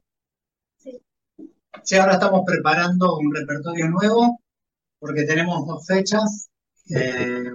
Sí, 1.84 1.96
ahora 1.96 2.14
estamos 2.14 2.44
preparando 2.46 3.18
un 3.18 3.34
repertorio 3.34 3.90
nuevo 3.90 4.42
porque 5.00 5.24
tenemos 5.24 5.66
dos 5.68 5.86
fechas 5.88 6.50
eh, 6.90 7.52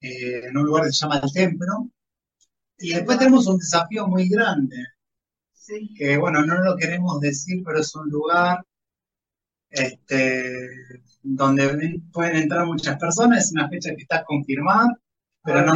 eh, 0.00 0.46
en 0.46 0.56
un 0.56 0.64
lugar 0.64 0.84
que 0.84 0.92
se 0.92 1.00
llama 1.00 1.20
El 1.22 1.32
Templo, 1.32 1.88
Y 2.78 2.94
después 2.94 3.18
tenemos 3.18 3.46
un 3.46 3.58
desafío 3.58 4.08
muy 4.08 4.28
grande, 4.28 4.76
Sí. 5.70 5.94
que 5.96 6.16
bueno, 6.16 6.44
no 6.44 6.60
lo 6.62 6.76
queremos 6.76 7.20
decir, 7.20 7.62
pero 7.64 7.78
es 7.78 7.94
un 7.94 8.08
lugar 8.08 8.58
este, 9.70 10.68
donde 11.22 12.00
pueden 12.12 12.36
entrar 12.36 12.66
muchas 12.66 12.98
personas, 12.98 13.44
es 13.44 13.52
una 13.52 13.68
fecha 13.68 13.94
que 13.94 14.02
está 14.02 14.24
confirmada, 14.24 14.88
pero 15.44 15.64
no, 15.64 15.74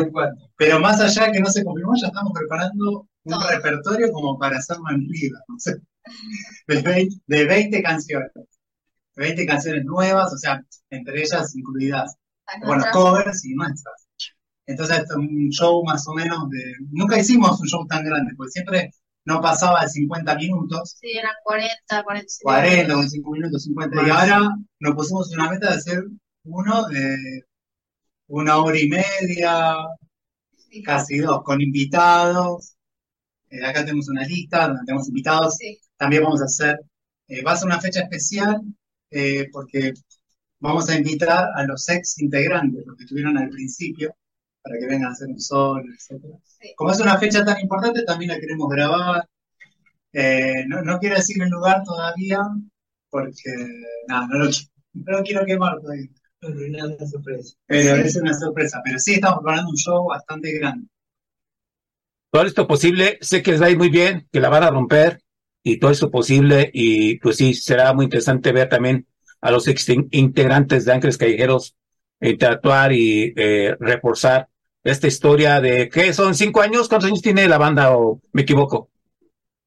pero 0.57 0.81
más 0.81 1.01
allá 1.01 1.27
de 1.27 1.33
que 1.33 1.41
no 1.41 1.47
se 1.47 1.65
confirmó, 1.65 1.93
ya 2.01 2.09
estamos 2.09 2.33
preparando 2.35 3.09
un 3.25 3.33
Todo. 3.33 3.49
repertorio 3.49 4.13
como 4.13 4.39
para 4.39 4.59
hacerlo 4.59 4.85
en 4.91 5.07
vivo, 5.07 5.39
no 5.49 5.59
sé, 5.59 5.77
de 6.67 6.83
20, 6.83 7.17
de 7.27 7.45
20 7.47 7.83
canciones, 7.83 8.31
20 9.17 9.47
canciones 9.47 9.85
nuevas, 9.85 10.33
o 10.33 10.37
sea, 10.37 10.61
entre 10.91 11.21
ellas 11.21 11.55
incluidas, 11.55 12.17
bueno, 12.67 12.85
covers 12.93 13.45
y 13.45 13.55
nuestras. 13.55 14.09
Entonces, 14.67 15.05
un 15.15 15.51
show 15.51 15.85
más 15.85 16.07
o 16.09 16.15
menos 16.15 16.49
de, 16.51 16.63
nunca 16.91 17.19
hicimos 17.19 17.61
un 17.61 17.67
show 17.67 17.87
tan 17.87 18.05
grande, 18.05 18.33
porque 18.37 18.51
siempre 18.51 18.91
no 19.27 19.41
pasaba 19.41 19.83
de 19.83 19.89
50 19.89 20.35
minutos, 20.37 20.97
Sí, 21.01 21.13
eran 21.17 21.33
40, 21.45 22.03
45. 22.05 22.43
40, 22.51 22.95
25 22.95 23.31
minutos, 23.33 23.63
50, 23.65 24.07
y 24.07 24.11
ahora 24.11 24.41
nos 24.81 24.95
pusimos 24.95 25.33
una 25.33 25.51
meta 25.51 25.71
de 25.71 25.77
hacer 25.77 26.05
uno 26.45 26.87
de 26.89 27.43
una 28.29 28.59
hora 28.59 28.79
y 28.79 28.89
media, 28.89 29.77
Sí. 30.71 30.83
casi 30.83 31.19
dos, 31.19 31.43
con 31.45 31.61
invitados. 31.61 32.75
Eh, 33.51 33.65
acá 33.65 33.85
tenemos 33.85 34.09
una 34.09 34.25
lista 34.25 34.67
donde 34.69 34.83
tenemos 34.87 35.09
invitados. 35.09 35.57
Sí. 35.57 35.79
También 35.97 36.25
vamos 36.25 36.43
a 36.43 36.47
hacer, 36.47 36.81
eh, 37.29 37.43
va 37.43 37.53
a 37.53 37.57
ser 37.57 37.67
una 37.67 37.81
fecha 37.81 38.01
especial 38.01 38.61
eh, 39.11 39.49
porque 39.53 39.93
vamos 40.59 40.89
a 40.89 40.97
invitar 40.97 41.49
a 41.55 41.63
los 41.65 41.89
ex 41.89 42.19
integrantes, 42.21 42.85
los 42.87 42.97
que 42.97 43.05
estuvieron 43.05 43.39
al 43.39 43.49
principio, 43.51 44.17
para 44.65 44.79
que 44.81 44.87
vengan 44.87 45.11
a 45.11 45.13
hacer 45.13 45.29
un 45.29 45.39
solo, 45.39 45.85
etcétera. 45.95 46.39
Sí. 46.43 46.73
Como 46.75 46.91
es 46.91 46.99
una 46.99 47.19
fecha 47.19 47.45
tan 47.45 47.61
importante, 47.61 48.03
también 48.03 48.31
la 48.31 48.41
queremos 48.41 48.69
grabar. 48.71 49.29
Eh, 50.11 50.65
no, 50.67 50.81
no 50.83 50.99
quiero 50.99 51.17
decir 51.17 51.43
el 51.43 51.51
lugar 51.51 51.83
todavía, 51.85 52.41
porque 53.11 53.51
nada, 54.09 54.27
no 54.29 54.39
lo, 54.39 54.47
no 54.47 55.19
lo 55.19 55.23
quiero 55.23 55.45
quemar 55.45 55.81
todavía. 55.81 56.09
Pero 56.41 57.97
es 57.97 58.17
una 58.17 58.33
sorpresa. 58.33 58.81
Pero 58.83 58.99
sí 58.99 59.15
estamos 59.15 59.41
preparando 59.41 59.71
un 59.71 59.77
show 59.77 60.07
bastante 60.07 60.53
grande. 60.59 60.89
Todo 62.31 62.45
esto 62.45 62.67
posible, 62.67 63.19
sé 63.21 63.43
que 63.43 63.53
les 63.53 63.63
va 63.63 63.67
a 63.67 63.71
ir 63.71 63.79
muy 63.79 63.91
bien, 63.91 64.27
que 64.33 64.41
la 64.41 64.49
van 64.49 64.65
a 64.65 64.71
romper 64.71 65.21
y 65.63 65.79
todo 65.79 65.91
esto 65.91 66.11
posible 66.11 66.71
y 66.73 67.19
pues 67.19 67.37
sí, 67.37 67.55
será 67.55 67.93
muy 67.93 68.07
interesante 68.07 68.51
ver 68.51 68.69
también 68.69 69.07
a 69.41 69.51
los 69.51 69.69
ex 69.69 69.89
integrantes 70.11 70.85
de 70.85 70.93
Ángeles 70.93 71.19
Callejeros 71.19 71.77
interactuar 72.21 72.93
y 72.93 73.33
eh, 73.37 73.77
reforzar 73.79 74.49
esta 74.85 75.07
historia 75.07 75.61
de, 75.61 75.89
¿qué 75.89 76.13
son? 76.13 76.35
¿Cinco 76.35 76.61
años? 76.61 76.89
¿Cuántos 76.89 77.09
años 77.09 77.23
tiene 77.23 77.49
la 77.49 77.59
banda 77.59 77.97
o 77.97 78.21
me 78.33 78.43
equivoco? 78.43 78.91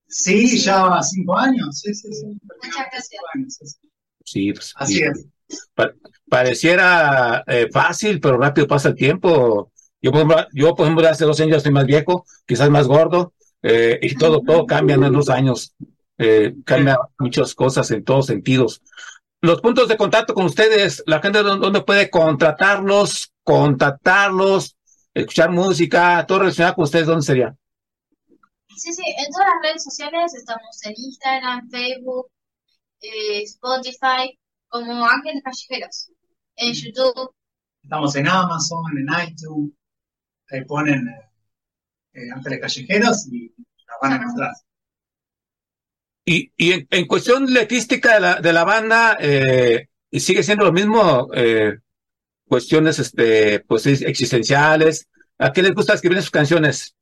Sí, 0.08 0.58
ya 0.60 1.02
cinco 1.04 1.38
años. 1.38 1.80
Sí, 1.82 1.94
sí, 1.94 2.14
sí. 2.14 2.26
Muchas 2.26 2.76
gracias. 2.92 3.08
Cinco 3.10 3.26
años, 3.34 3.54
sí, 3.56 3.66
sí. 3.68 3.78
Sí, 4.24 4.54
pues, 4.54 4.74
Así 4.76 4.94
sí. 4.96 5.04
es. 5.04 5.26
Pa- 5.74 5.94
pareciera 6.30 7.44
eh, 7.48 7.68
fácil, 7.72 8.20
pero 8.20 8.38
rápido 8.38 8.68
pasa 8.68 8.90
el 8.90 8.96
tiempo. 8.96 9.72
Yo, 10.02 10.12
por 10.12 10.22
ejemplo, 10.22 10.48
yo, 10.54 10.76
por 10.76 10.86
ejemplo, 10.86 11.08
hace 11.08 11.26
dos 11.26 11.40
años 11.40 11.58
estoy 11.58 11.72
más 11.72 11.86
viejo, 11.86 12.26
quizás 12.46 12.70
más 12.70 12.88
gordo, 12.88 13.34
eh, 13.64 14.00
y 14.02 14.16
todo, 14.16 14.42
todo 14.42 14.66
cambia 14.66 14.96
en 14.96 15.12
dos 15.14 15.30
años. 15.30 15.74
Eh, 16.18 16.56
cambia 16.66 16.98
muchas 17.20 17.54
cosas 17.56 17.90
en 17.92 18.04
todos 18.04 18.28
sentidos. 18.28 18.82
Los 19.42 19.62
puntos 19.62 19.88
de 19.88 19.98
contacto 19.98 20.34
con 20.34 20.46
ustedes, 20.46 21.04
la 21.06 21.22
gente 21.22 21.44
dónde 21.44 21.82
puede 21.82 22.10
contratarlos, 22.10 23.32
contactarlos, 23.44 24.77
escuchar 25.22 25.52
música, 25.52 26.26
todo 26.28 26.40
relacionado 26.40 26.76
con 26.76 26.84
ustedes, 26.84 27.08
¿dónde 27.08 27.26
sería? 27.26 27.56
Sí, 28.76 28.94
sí, 28.94 29.04
en 29.06 29.32
todas 29.32 29.48
las 29.48 29.70
redes 29.70 29.84
sociales 29.84 30.34
estamos 30.36 30.86
en 30.86 30.94
Instagram, 30.96 31.70
Facebook, 31.70 32.28
eh, 33.02 33.42
Spotify, 33.44 34.38
como 34.68 35.06
Ángeles 35.08 35.42
Callejeros. 35.44 36.12
En 36.56 36.74
YouTube, 36.74 37.34
Estamos 37.88 38.16
en 38.18 38.28
Amazon, 38.28 38.84
en 38.98 39.30
iTunes. 39.30 39.72
Ahí 40.50 40.66
ponen 40.66 41.08
eh, 41.08 41.30
eh, 42.14 42.32
Ángeles 42.36 42.60
Callejeros 42.60 43.28
y 43.32 43.48
la 43.58 43.94
van 44.02 44.12
a 44.12 44.16
encontrar. 44.18 44.52
Y, 46.26 46.52
y 46.58 46.74
en, 46.74 46.88
en 46.90 47.08
cuestión 47.08 47.46
letrística 47.54 48.16
de 48.16 48.20
la, 48.20 48.42
de 48.42 48.52
la 48.52 48.66
banda, 48.66 49.18
eh, 49.22 49.88
sigue 50.12 50.44
siendo 50.44 50.66
lo 50.66 50.74
mismo, 50.74 51.30
eh, 51.34 51.78
cuestiones 52.48 53.00
este, 53.00 53.60
pues, 53.62 53.86
existenciales. 53.86 55.08
¿A 55.38 55.51
qué 55.54 55.62
les 55.62 55.74
gusta 55.74 55.94
escribir 55.94 56.18
en 56.18 56.24
sus 56.24 56.32
canciones? 56.32 56.94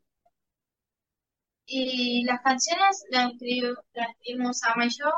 y 1.68 2.24
las 2.26 2.42
canciones 2.42 3.04
las, 3.10 3.32
escrib- 3.32 3.76
las 3.94 4.10
escribimos 4.12 4.62
Ama 4.64 4.86
y 4.86 4.90
yo, 4.90 5.10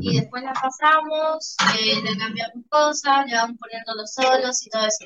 y 0.00 0.20
después 0.20 0.44
las 0.44 0.56
pasamos, 0.60 1.56
eh, 1.76 2.00
le 2.02 2.16
cambiamos 2.16 2.64
cosas, 2.68 3.26
le 3.26 3.34
vamos 3.34 3.56
poniendo 3.58 3.94
los 3.96 4.12
solos 4.12 4.64
y 4.64 4.70
todo 4.70 4.86
eso. 4.86 5.04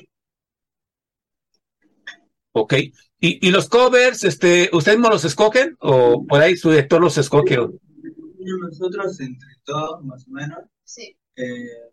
Ok. 2.51 2.73
¿Y, 3.19 3.47
y 3.47 3.49
los 3.51 3.67
covers, 3.69 4.23
este, 4.23 4.69
ustedes 4.71 4.97
mismos 4.99 5.13
los 5.13 5.25
escogen 5.25 5.75
o 5.79 6.23
por 6.27 6.41
ahí 6.41 6.55
su 6.55 6.69
director 6.69 7.01
los 7.01 7.17
escoge? 7.17 7.57
Nosotros, 7.57 9.19
entre 9.19 9.49
todos, 9.63 10.03
más 10.03 10.27
o 10.27 10.31
menos, 10.31 10.59
Sí, 10.83 11.17
eh, 11.35 11.89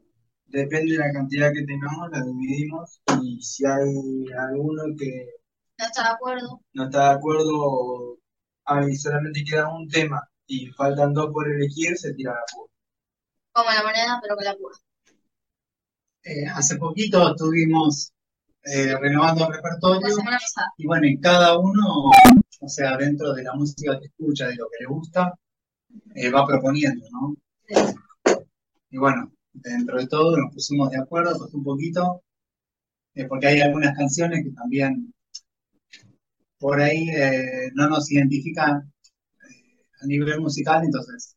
depende 0.54 0.92
de 0.92 0.98
la 0.98 1.12
cantidad 1.12 1.52
que 1.52 1.64
tengamos, 1.64 2.10
la 2.10 2.22
dividimos. 2.22 3.00
Y 3.22 3.40
si 3.42 3.64
hay 3.66 4.26
alguno 4.38 4.84
que 4.96 5.26
no 5.78 5.86
está 5.86 6.02
de 6.02 6.08
acuerdo. 6.10 6.60
no 6.72 6.84
está 6.84 7.08
de 7.08 7.14
acuerdo 7.16 7.50
o 7.52 8.18
hay, 8.66 8.94
solamente 8.96 9.44
queda 9.48 9.68
un 9.68 9.88
tema 9.88 10.22
y 10.46 10.68
faltan 10.68 11.12
dos 11.12 11.30
por 11.32 11.50
elegir, 11.50 11.96
se 11.96 12.14
tira 12.14 12.32
la 12.32 12.40
púa. 12.52 12.66
Como 13.52 13.70
la 13.70 13.82
moneda, 13.82 14.20
pero 14.22 14.36
con 14.36 14.44
la 14.44 14.56
púa. 14.56 14.72
Eh, 16.22 16.46
hace 16.46 16.76
poquito 16.76 17.30
estuvimos 17.30 18.12
eh, 18.62 18.96
renovando 18.98 19.44
el 19.44 19.50
La 19.50 19.56
repertorio 19.56 20.14
semana 20.14 20.38
pasada. 20.38 20.72
y 20.78 20.86
bueno, 20.86 21.06
y 21.06 21.20
cada 21.20 21.58
uno, 21.58 22.10
o 22.60 22.68
sea, 22.68 22.96
dentro 22.96 23.32
de 23.34 23.42
la 23.42 23.52
música 23.54 23.98
que 23.98 24.06
escucha, 24.06 24.48
de 24.48 24.56
lo 24.56 24.66
que 24.70 24.84
le 24.84 24.86
gusta, 24.86 25.34
eh, 26.14 26.30
va 26.30 26.46
proponiendo, 26.46 27.06
¿no? 27.10 27.36
Sí. 27.66 27.74
Y 28.90 28.96
bueno, 28.96 29.30
dentro 29.54 29.98
de 29.98 30.06
todo 30.06 30.36
nos 30.36 30.52
pusimos 30.54 30.90
de 30.90 30.98
acuerdo, 30.98 31.38
costó 31.38 31.56
un 31.58 31.64
poquito, 31.64 32.22
eh, 33.14 33.26
porque 33.26 33.48
hay 33.48 33.60
algunas 33.60 33.96
canciones 33.96 34.44
que 34.44 34.50
también 34.52 35.14
por 36.58 36.80
ahí 36.80 37.08
eh, 37.10 37.70
no 37.74 37.88
nos 37.88 38.10
identifican 38.10 38.92
eh, 39.50 39.86
a 40.02 40.06
nivel 40.06 40.40
musical, 40.40 40.84
entonces 40.84 41.36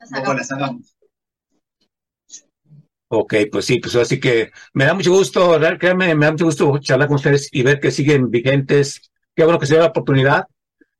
La 0.00 0.06
un 0.08 0.14
poco 0.14 0.34
sacamos. 0.34 0.36
la 0.36 0.44
sacamos. 0.44 0.96
Ok, 3.08 3.34
pues 3.52 3.66
sí, 3.66 3.78
pues 3.78 3.94
así 3.96 4.18
que 4.18 4.50
me 4.72 4.86
da 4.86 4.94
mucho 4.94 5.12
gusto, 5.12 5.58
créanme, 5.78 6.14
me 6.14 6.24
da 6.26 6.32
mucho 6.32 6.46
gusto 6.46 6.78
charlar 6.78 7.08
con 7.08 7.16
ustedes 7.16 7.48
y 7.52 7.62
ver 7.62 7.78
que 7.78 7.90
siguen 7.90 8.30
vigentes. 8.30 9.12
Qué 9.36 9.44
bueno 9.44 9.58
que 9.58 9.66
se 9.66 9.74
dio 9.74 9.82
la 9.82 9.88
oportunidad. 9.90 10.46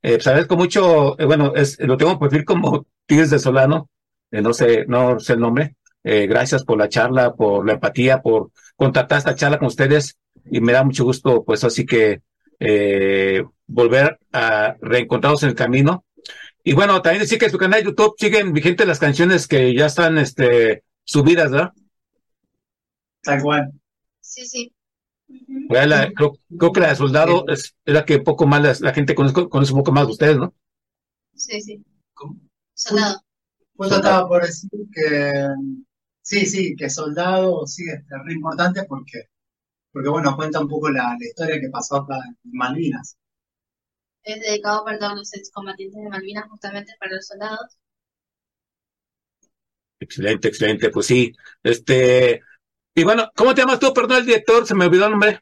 Eh, 0.03 0.15
pues 0.15 0.27
agradezco 0.27 0.55
mucho, 0.57 1.19
eh, 1.19 1.25
bueno, 1.25 1.53
es, 1.55 1.79
lo 1.79 1.97
tengo 1.97 2.19
por 2.19 2.29
perfil 2.29 2.45
como 2.45 2.87
Tigres 3.07 3.31
de 3.31 3.39
Solano, 3.39 3.89
eh, 4.31 4.41
no 4.41 4.53
sé, 4.53 4.85
no 4.87 5.19
sé 5.19 5.33
el 5.33 5.39
nombre. 5.39 5.75
Eh, 6.03 6.27
gracias 6.27 6.63
por 6.65 6.77
la 6.77 6.89
charla, 6.89 7.33
por 7.33 7.65
la 7.65 7.73
empatía, 7.73 8.21
por 8.21 8.51
contactar 8.75 9.19
esta 9.19 9.35
charla 9.35 9.57
con 9.59 9.67
ustedes 9.67 10.17
y 10.45 10.59
me 10.61 10.73
da 10.73 10.83
mucho 10.83 11.03
gusto, 11.05 11.43
pues 11.43 11.63
así 11.63 11.85
que 11.85 12.21
eh, 12.59 13.43
volver 13.67 14.19
a 14.33 14.75
reencontrarnos 14.81 15.43
en 15.43 15.49
el 15.49 15.55
camino. 15.55 16.05
Y 16.63 16.73
bueno, 16.73 17.01
también 17.01 17.21
decir 17.21 17.37
que 17.39 17.45
en 17.45 17.51
su 17.51 17.57
canal 17.57 17.81
de 17.81 17.89
YouTube 17.89 18.15
siguen 18.17 18.53
vigentes 18.53 18.87
las 18.87 18.99
canciones 18.99 19.47
que 19.47 19.73
ya 19.75 19.85
están 19.85 20.17
este, 20.17 20.83
subidas, 21.03 21.51
¿verdad? 21.51 21.71
Tal 23.21 23.41
cual. 23.41 23.71
Sí, 24.21 24.45
sí. 24.45 24.73
Ujú. 25.29 25.67
Bueno, 25.69 25.87
la- 25.87 26.11
creo, 26.13 26.33
creo 26.57 26.71
que 26.73 26.79
la 26.81 26.89
de 26.89 26.95
soldado 26.95 27.45
es, 27.47 27.75
es 27.85 27.93
la 27.93 28.05
que 28.05 28.19
poco 28.19 28.45
más 28.45 28.61
la, 28.61 28.75
la 28.87 28.93
gente 28.93 29.15
conoce, 29.15 29.47
conoce 29.49 29.71
un 29.73 29.79
poco 29.79 29.91
más 29.91 30.05
de 30.07 30.11
ustedes, 30.11 30.37
¿no? 30.37 30.53
Sí, 31.35 31.61
sí. 31.61 31.83
¿Cómo? 32.13 32.37
Soldado. 32.73 33.21
Justo 33.75 33.95
estaba 33.95 34.27
por 34.27 34.43
decir 34.45 34.69
que 34.93 35.31
sí, 36.23 36.45
sí, 36.47 36.75
que 36.75 36.89
Soldado 36.89 37.67
sí 37.67 37.83
es 37.87 38.03
re 38.09 38.33
importante 38.33 38.83
porque, 38.85 39.29
porque 39.91 40.09
bueno, 40.09 40.35
cuenta 40.35 40.59
un 40.59 40.67
poco 40.67 40.89
la, 40.89 41.15
la 41.19 41.25
historia 41.25 41.61
que 41.61 41.69
pasó 41.69 41.97
acá 41.97 42.15
en 42.25 42.51
Malvinas. 42.51 43.15
Es 44.23 44.41
dedicado 44.41 44.83
para 44.85 44.97
todos 44.97 45.15
los 45.17 45.33
excombatientes 45.35 46.01
de 46.01 46.09
Malvinas, 46.09 46.49
justamente 46.49 46.93
para 46.99 47.15
los 47.15 47.27
soldados. 47.27 47.77
Excelente, 49.99 50.47
excelente, 50.47 50.89
pues 50.89 51.05
sí. 51.05 51.31
Este, 51.61 52.41
y 52.95 53.03
bueno, 53.03 53.29
¿cómo 53.35 53.53
te 53.53 53.61
llamas 53.61 53.79
tú? 53.79 53.93
Perdón, 53.93 54.19
el 54.19 54.25
director, 54.25 54.65
se 54.65 54.75
me 54.75 54.85
olvidó 54.85 55.05
el 55.05 55.11
nombre. 55.11 55.39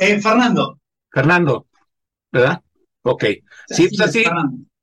Eh, 0.00 0.20
Fernando. 0.20 0.78
Fernando, 1.10 1.66
¿verdad? 2.30 2.62
Ok. 3.02 3.24
Sí, 3.68 3.88
pues 3.88 3.92
es, 3.92 4.00
así, 4.00 4.24
Fernando. 4.24 4.58
oh, 4.58 4.73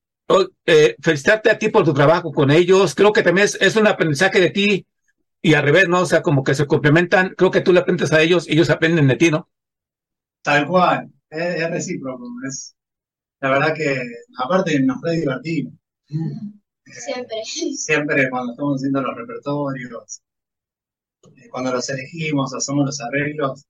eh, 0.65 0.95
felicitarte 1.01 1.49
a 1.49 1.57
ti 1.59 1.69
por 1.69 1.83
tu 1.85 1.93
trabajo 1.93 2.31
con 2.31 2.51
ellos. 2.51 2.95
Creo 2.95 3.13
que 3.13 3.23
también 3.23 3.45
es, 3.45 3.55
es 3.61 3.75
un 3.75 3.87
aprendizaje 3.87 4.39
de 4.39 4.49
ti 4.51 4.87
y 5.41 5.53
al 5.55 5.63
revés, 5.63 5.89
¿no? 5.89 6.01
O 6.01 6.05
sea, 6.07 6.21
como 6.23 6.43
que 6.43 6.55
se 6.55 6.67
complementan. 6.67 7.35
Creo 7.37 7.51
que 7.51 7.61
tú 7.61 7.73
le 7.73 7.81
aprendes 7.81 8.13
a 8.13 8.21
ellos 8.21 8.47
y 8.49 8.53
ellos 8.53 8.69
aprenden 8.71 9.07
de 9.09 9.17
ti, 9.17 9.31
¿no? 9.31 9.49
Tal 10.43 10.67
cual. 10.67 11.11
es, 11.29 11.55
es 11.63 11.69
recíproco. 11.71 12.25
Es, 12.47 12.75
la 13.41 13.51
verdad 13.51 13.75
que, 13.75 14.01
aparte, 14.39 14.79
nos 14.81 15.01
re 15.03 15.13
divertimos. 15.17 15.73
Eh, 16.85 16.91
Siempre. 16.93 17.37
siempre 17.75 18.29
cuando 18.29 18.51
estamos 18.51 18.75
haciendo 18.75 19.01
los 19.01 19.15
repertorios, 19.15 20.21
eh, 21.35 21.49
cuando 21.49 21.71
los 21.73 21.89
elegimos, 21.89 22.53
hacemos 22.53 22.85
los 22.85 23.01
arreglos, 23.01 23.65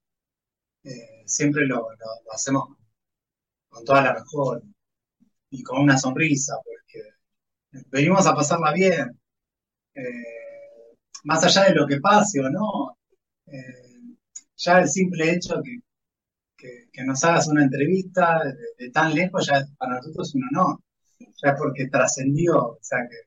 eh, 0.83 1.23
siempre 1.25 1.65
lo, 1.67 1.77
lo- 1.77 1.87
lo 2.25 2.33
hacemos 2.33 2.69
con 3.69 3.83
toda 3.85 4.03
la 4.03 4.13
mejor 4.13 4.63
y 5.51 5.63
con 5.63 5.81
una 5.83 5.97
sonrisa, 5.97 6.55
porque 6.65 7.09
venimos 7.91 8.27
a 8.27 8.35
pasarla 8.35 8.73
bien. 8.73 9.19
Eh, 9.95 10.03
más 11.23 11.43
allá 11.43 11.65
de 11.65 11.75
lo 11.75 11.87
que 11.87 11.99
pase 11.99 12.39
o 12.39 12.49
no, 12.49 12.97
eh, 13.47 14.15
ya 14.57 14.79
el 14.81 14.89
simple 14.89 15.31
hecho 15.33 15.61
que, 16.57 16.87
que- 16.91 17.03
nos 17.05 17.23
hagas 17.23 17.47
una 17.47 17.63
entrevista 17.63 18.39
de, 18.77 18.89
tan 18.91 19.13
lejos 19.13 19.47
ya 19.47 19.57
es 19.59 19.67
para 19.77 19.95
nosotros 19.95 20.29
es 20.29 20.35
un 20.35 20.43
honor, 20.51 20.79
ya 21.19 21.49
es 21.51 21.55
porque 21.59 21.87
trascendió, 21.89 22.55
o 22.73 22.79
sea 22.81 22.99
que, 23.09 23.17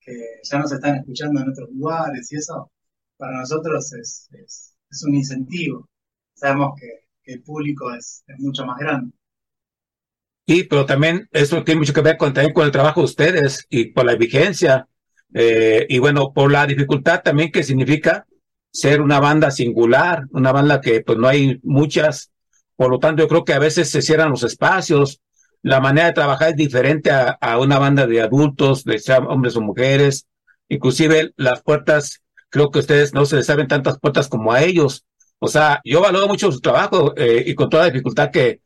que 0.00 0.14
ya 0.44 0.58
nos 0.60 0.72
están 0.72 0.96
escuchando 0.96 1.40
en 1.42 1.50
otros 1.50 1.70
lugares 1.72 2.30
y 2.32 2.36
eso 2.36 2.72
para 3.16 3.38
nosotros 3.40 3.92
es, 3.94 4.28
es- 4.32 4.76
es 4.90 5.04
un 5.04 5.14
incentivo. 5.16 5.88
Sabemos 6.34 6.74
que 6.80 7.32
el 7.32 7.42
público 7.42 7.92
es, 7.94 8.24
es 8.28 8.40
mucho 8.40 8.64
más 8.66 8.78
grande. 8.78 9.12
Sí, 10.46 10.64
pero 10.64 10.84
también 10.84 11.28
eso 11.32 11.64
tiene 11.64 11.80
mucho 11.80 11.94
que 11.94 12.02
ver 12.02 12.16
con, 12.18 12.34
también 12.34 12.52
con 12.52 12.66
el 12.66 12.70
trabajo 12.70 13.00
de 13.00 13.06
ustedes 13.06 13.66
y 13.70 13.86
por 13.92 14.04
la 14.04 14.14
vigencia. 14.16 14.88
eh, 15.34 15.86
y 15.88 15.98
bueno, 15.98 16.32
por 16.32 16.52
la 16.52 16.66
dificultad 16.66 17.22
también 17.22 17.50
que 17.50 17.62
significa 17.64 18.26
ser 18.70 19.00
una 19.00 19.20
banda 19.20 19.50
singular, 19.50 20.24
una 20.32 20.52
banda 20.52 20.80
que 20.80 21.00
pues 21.00 21.18
no 21.18 21.28
hay 21.28 21.58
muchas. 21.62 22.30
Por 22.76 22.90
lo 22.90 22.98
tanto, 22.98 23.22
yo 23.22 23.28
creo 23.28 23.44
que 23.44 23.54
a 23.54 23.58
veces 23.58 23.90
se 23.90 24.02
cierran 24.02 24.30
los 24.30 24.42
espacios. 24.44 25.20
La 25.62 25.80
manera 25.80 26.08
de 26.08 26.12
trabajar 26.12 26.50
es 26.50 26.56
diferente 26.56 27.10
a, 27.10 27.30
a 27.40 27.58
una 27.58 27.78
banda 27.78 28.06
de 28.06 28.20
adultos, 28.20 28.84
de 28.84 29.00
hombres 29.28 29.56
o 29.56 29.60
mujeres. 29.62 30.26
Inclusive 30.68 31.32
las 31.36 31.62
puertas, 31.62 32.22
creo 32.50 32.70
que 32.70 32.80
ustedes 32.80 33.14
no 33.14 33.24
se 33.26 33.36
les 33.36 33.48
abren 33.50 33.68
tantas 33.68 33.98
puertas 33.98 34.28
como 34.28 34.52
a 34.52 34.62
ellos. 34.62 35.04
O 35.38 35.48
sea, 35.48 35.80
yo 35.84 36.00
valoro 36.02 36.28
mucho 36.28 36.52
su 36.52 36.60
trabajo 36.60 37.14
eh, 37.16 37.42
y 37.46 37.54
con 37.54 37.68
toda 37.70 37.84
la 37.84 37.90
dificultad 37.90 38.30
que, 38.30 38.60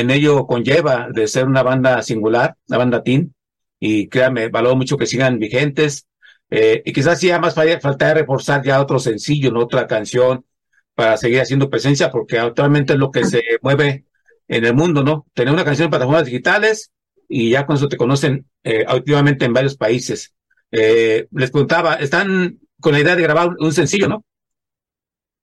en 0.00 0.10
ello 0.10 0.46
conlleva 0.46 1.08
de 1.12 1.26
ser 1.28 1.46
una 1.46 1.62
banda 1.62 2.02
singular, 2.02 2.56
una 2.68 2.78
banda 2.78 3.02
teen, 3.02 3.34
y 3.80 4.08
créanme, 4.08 4.48
valoro 4.48 4.76
mucho 4.76 4.96
que 4.98 5.06
sigan 5.06 5.38
vigentes, 5.38 6.06
eh, 6.50 6.82
y 6.84 6.92
quizás 6.92 7.20
sí, 7.20 7.30
más 7.40 7.54
falla- 7.54 7.80
falta 7.80 8.08
de 8.08 8.14
reforzar 8.20 8.62
ya 8.64 8.80
otro 8.80 8.98
sencillo, 8.98 9.50
¿no? 9.52 9.60
otra 9.60 9.86
canción, 9.86 10.44
para 10.94 11.16
seguir 11.16 11.40
haciendo 11.40 11.70
presencia, 11.70 12.10
porque 12.10 12.38
actualmente 12.38 12.92
es 12.94 12.98
lo 12.98 13.10
que 13.10 13.24
se 13.24 13.42
mueve 13.62 14.04
en 14.48 14.64
el 14.64 14.74
mundo, 14.74 15.02
¿no? 15.02 15.26
Tener 15.34 15.52
una 15.52 15.64
canción 15.64 15.86
en 15.86 15.90
plataformas 15.90 16.26
digitales, 16.26 16.92
y 17.28 17.50
ya 17.50 17.66
con 17.66 17.76
eso 17.76 17.88
te 17.88 17.96
conocen 17.96 18.46
eh, 18.62 18.84
activamente 18.86 19.44
en 19.44 19.52
varios 19.54 19.76
países. 19.76 20.34
Eh, 20.70 21.26
les 21.32 21.50
preguntaba, 21.50 21.94
¿están 21.94 22.58
con 22.80 22.92
la 22.92 23.00
idea 23.00 23.16
de 23.16 23.22
grabar 23.22 23.48
un, 23.48 23.56
un 23.60 23.72
sencillo, 23.72 24.08
no? 24.08 24.24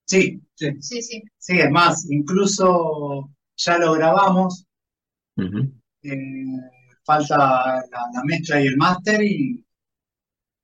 Sí, 0.06 0.42
sí, 0.56 0.68
Sí, 0.80 1.02
sí. 1.02 1.24
sí, 1.38 1.60
es 1.60 1.70
más, 1.72 2.06
incluso 2.10 3.30
ya 3.56 3.78
lo 3.78 3.94
grabamos, 3.94 4.66
eh, 6.04 6.16
falta 7.06 7.38
la, 7.38 8.06
la 8.14 8.24
mezcla 8.24 8.62
y 8.62 8.68
el 8.68 8.78
máster 8.78 9.22
y, 9.24 9.66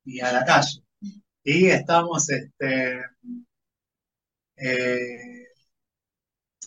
y 0.05 0.19
a 0.21 0.31
la 0.31 0.43
calle. 0.45 0.81
Y 1.43 1.67
estamos, 1.67 2.29
este, 2.29 3.01
eh, 4.57 5.47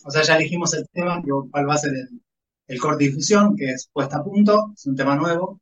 o 0.05 0.11
sea, 0.11 0.21
ya 0.23 0.35
elegimos 0.35 0.73
el 0.75 0.87
tema, 0.89 1.21
que- 1.23 1.31
cuál 1.51 1.67
va 1.69 1.73
a 1.75 1.77
ser 1.77 1.93
el, 1.93 2.21
el 2.67 2.79
corte 2.79 3.05
difusión, 3.05 3.55
que 3.55 3.71
es 3.71 3.89
puesta 3.91 4.17
a 4.17 4.23
punto, 4.23 4.71
es 4.75 4.85
un 4.85 4.95
tema 4.95 5.15
nuevo. 5.15 5.59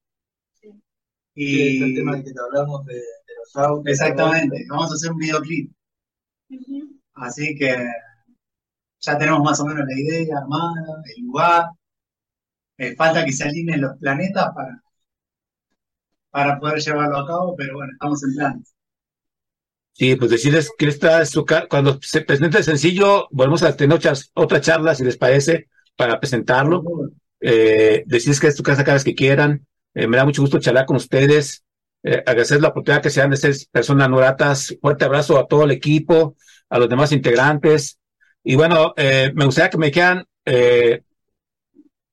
Sí, 1.43 1.67
es 1.67 1.82
el 1.82 1.93
Y 1.93 1.95
tema 1.95 2.13
del 2.15 2.24
que 2.24 2.32
te 2.34 2.39
hablamos 2.39 2.86
de, 2.86 2.93
de 2.93 3.02
los 3.39 3.56
autos. 3.58 3.89
exactamente, 3.93 4.65
vamos 4.69 4.89
a 4.91 4.93
hacer 4.95 5.12
un 5.12 5.17
videoclip. 5.17 5.69
Ujú. 6.50 7.00
Así 7.13 7.56
que 7.56 7.69
ya 9.00 9.18
tenemos 9.18 9.42
más 9.42 9.60
o 9.60 9.66
menos 9.66 9.86
la 9.88 10.00
idea 10.00 10.38
armada, 10.38 11.02
el 11.16 11.24
lugar. 11.24 11.66
Eh, 12.78 12.96
falta 12.96 13.26
que 13.26 13.34
se 13.34 13.44
alineen 13.44 13.82
los 13.82 13.98
planetas 13.98 14.48
para, 14.56 14.82
para 16.30 16.60
poder 16.60 16.80
llevarlo 16.80 17.18
a 17.18 17.28
cabo, 17.28 17.56
pero 17.56 17.76
bueno, 17.76 17.92
estamos 17.94 18.24
en 18.24 18.36
plan. 18.36 18.64
Sí, 19.94 20.16
pues 20.16 20.32
decirles 20.32 20.72
que 20.78 20.88
esta 20.88 21.22
es 21.22 21.30
su 21.30 21.46
cuando 21.70 22.00
se 22.02 22.22
presente 22.22 22.60
el 22.60 22.64
sencillo, 22.64 23.28
volvemos 23.32 23.64
a 23.64 23.76
tener 23.76 23.98
otras, 23.98 24.32
otra 24.34 24.62
charla, 24.62 24.96
si 24.96 25.04
les 25.04 25.18
parece, 25.18 25.68
para 25.98 26.20
presentarlo. 26.20 26.84
Eh, 27.42 28.04
decirles 28.06 28.40
que 28.40 28.48
es 28.48 28.56
tu 28.56 28.64
casa 28.64 28.86
cada 28.86 28.96
vez 28.96 29.04
que 29.04 29.16
quieran. 29.16 29.66
Eh, 29.94 30.08
me 30.08 30.16
da 30.16 30.24
mucho 30.26 30.42
gusto 30.42 30.60
charlar 30.60 30.86
con 30.86 30.96
ustedes. 30.96 31.64
Eh, 32.04 32.24
agradecer 32.26 32.62
la 32.62 32.70
oportunidad 32.70 33.02
que 33.02 33.10
se 33.10 33.20
dan 33.20 33.32
de 33.32 33.38
ser 33.38 33.56
personas 33.72 34.10
no 34.10 34.18
gratas. 34.18 34.78
Fuerte 34.82 35.04
abrazo 35.04 35.38
a 35.38 35.48
todo 35.48 35.66
el 35.66 35.72
equipo, 35.72 36.38
a 36.70 36.80
los 36.80 36.88
demás 36.88 37.12
integrantes. 37.12 38.00
Y 38.43 38.56
bueno, 38.56 38.93
eh, 38.97 39.32
me 39.36 39.45
gustaría 39.45 39.69
que 39.69 39.78
me 39.78 39.91
quieran 39.91 40.25
eh, 40.45 41.04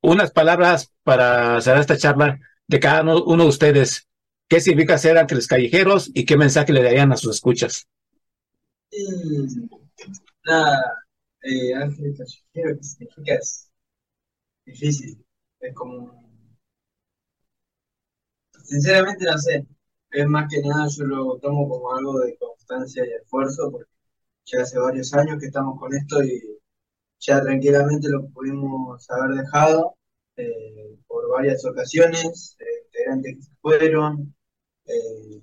unas 0.02 0.30
palabras 0.30 0.92
para 1.02 1.60
cerrar 1.60 1.80
esta 1.80 1.96
charla 1.96 2.38
de 2.66 2.80
cada 2.80 3.02
uno, 3.02 3.44
de 3.44 3.48
ustedes. 3.48 4.08
¿Qué 4.48 4.60
significa 4.60 4.98
ser 4.98 5.18
ángeles 5.18 5.48
callejeros 5.48 6.10
y 6.14 6.24
qué 6.24 6.36
mensaje 6.36 6.72
le 6.72 6.82
darían 6.82 7.12
a 7.12 7.16
sus 7.16 7.34
escuchas? 7.36 7.88
Y 8.90 9.04
nada, 10.44 10.78
eh, 11.42 11.74
Ángel 11.74 12.14
Callejero, 12.16 12.76
¿qué 12.78 12.84
significa? 12.84 13.38
Difícil. 14.66 15.24
Es 15.60 15.74
como. 15.74 16.26
Sinceramente 18.64 19.24
no 19.24 19.38
sé. 19.38 19.66
Es 20.10 20.26
más 20.26 20.46
que 20.50 20.60
nada, 20.62 20.88
yo 20.88 21.04
lo 21.04 21.38
tomo 21.38 21.68
como 21.68 21.94
algo 21.94 22.20
de 22.20 22.36
constancia 22.38 23.04
y 23.04 23.12
esfuerzo, 23.22 23.70
porque 23.70 23.90
ya 24.46 24.62
hace 24.62 24.78
varios 24.78 25.12
años 25.14 25.38
que 25.40 25.46
estamos 25.46 25.78
con 25.78 25.94
esto 25.94 26.22
y 26.24 26.40
ya 27.20 27.42
tranquilamente 27.42 28.08
lo 28.10 28.28
pudimos 28.30 29.08
haber 29.10 29.38
dejado 29.44 29.96
eh, 30.36 30.98
por 31.08 31.30
varias 31.32 31.64
ocasiones, 31.66 32.56
eh, 32.60 32.64
integrantes 32.86 33.36
que 33.36 33.42
se 33.42 33.52
fueron. 33.62 34.34
eh, 34.86 35.42